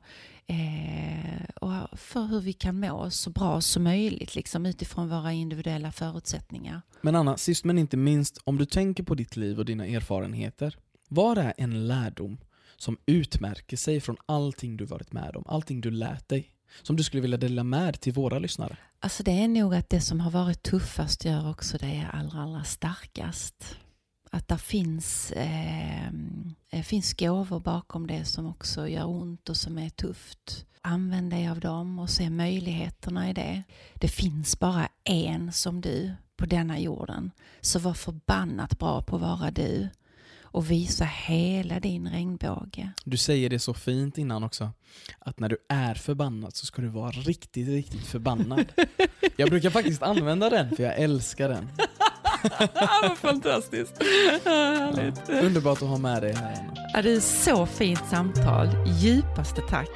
Eh, 0.48 1.44
och 1.54 1.98
för 1.98 2.26
hur 2.26 2.40
vi 2.40 2.52
kan 2.52 2.80
må 2.80 3.10
så 3.10 3.30
bra 3.30 3.60
som 3.60 3.82
möjligt 3.82 4.34
liksom, 4.34 4.66
utifrån 4.66 5.08
våra 5.08 5.32
individuella 5.32 5.92
förutsättningar. 5.92 6.82
Men 7.06 7.14
Anna, 7.14 7.36
sist 7.36 7.64
men 7.64 7.78
inte 7.78 7.96
minst, 7.96 8.38
om 8.44 8.58
du 8.58 8.64
tänker 8.64 9.02
på 9.02 9.14
ditt 9.14 9.36
liv 9.36 9.58
och 9.58 9.64
dina 9.64 9.86
erfarenheter. 9.86 10.76
Vad 11.08 11.38
är 11.38 11.54
en 11.56 11.88
lärdom 11.88 12.38
som 12.76 12.98
utmärker 13.06 13.76
sig 13.76 14.00
från 14.00 14.16
allting 14.26 14.76
du 14.76 14.84
varit 14.84 15.12
med 15.12 15.36
om, 15.36 15.44
allting 15.46 15.80
du 15.80 15.90
lärt 15.90 16.28
dig? 16.28 16.50
Som 16.82 16.96
du 16.96 17.02
skulle 17.02 17.20
vilja 17.20 17.36
dela 17.36 17.64
med 17.64 18.00
till 18.00 18.12
våra 18.12 18.38
lyssnare? 18.38 18.76
Alltså 19.00 19.22
det 19.22 19.30
är 19.30 19.48
nog 19.48 19.74
att 19.74 19.90
det 19.90 20.00
som 20.00 20.20
har 20.20 20.30
varit 20.30 20.62
tuffast 20.62 21.24
gör 21.24 21.50
också 21.50 21.78
det 21.78 22.08
allra, 22.12 22.42
allra 22.42 22.64
starkast 22.64 23.76
att 24.30 24.48
det 24.48 24.58
finns, 24.58 25.32
eh, 25.32 26.82
finns 26.82 27.14
gåvor 27.14 27.60
bakom 27.60 28.06
det 28.06 28.24
som 28.24 28.46
också 28.46 28.88
gör 28.88 29.06
ont 29.08 29.48
och 29.48 29.56
som 29.56 29.78
är 29.78 29.90
tufft. 29.90 30.66
Använd 30.82 31.30
dig 31.30 31.48
av 31.48 31.60
dem 31.60 31.98
och 31.98 32.10
se 32.10 32.30
möjligheterna 32.30 33.30
i 33.30 33.32
det. 33.32 33.62
Det 33.94 34.08
finns 34.08 34.58
bara 34.58 34.88
en 35.04 35.52
som 35.52 35.80
du 35.80 36.14
på 36.36 36.46
denna 36.46 36.78
jorden. 36.78 37.30
Så 37.60 37.78
var 37.78 37.94
förbannat 37.94 38.78
bra 38.78 39.02
på 39.02 39.16
att 39.16 39.22
vara 39.22 39.50
du 39.50 39.88
och 40.42 40.70
visa 40.70 41.04
hela 41.04 41.80
din 41.80 42.08
regnbåge. 42.08 42.90
Du 43.04 43.16
säger 43.16 43.50
det 43.50 43.58
så 43.58 43.74
fint 43.74 44.18
innan 44.18 44.44
också, 44.44 44.70
att 45.18 45.40
när 45.40 45.48
du 45.48 45.56
är 45.68 45.94
förbannad 45.94 46.56
så 46.56 46.66
ska 46.66 46.82
du 46.82 46.88
vara 46.88 47.10
riktigt, 47.10 47.68
riktigt 47.68 48.06
förbannad. 48.06 48.66
Jag 49.36 49.50
brukar 49.50 49.70
faktiskt 49.70 50.02
använda 50.02 50.50
den 50.50 50.76
för 50.76 50.82
jag 50.82 50.98
älskar 50.98 51.48
den. 51.48 51.68
Fantastiskt. 53.16 54.02
Härligt. 54.44 55.22
Ja, 55.28 55.40
underbart 55.40 55.82
att 55.82 55.88
ha 55.88 55.98
med 55.98 56.22
dig 56.22 56.32
här. 56.34 56.70
Ja, 56.94 57.02
det 57.02 57.12
är 57.12 57.20
så 57.20 57.66
fint 57.66 58.02
samtal. 58.10 58.68
Djupaste 59.00 59.60
tack. 59.68 59.88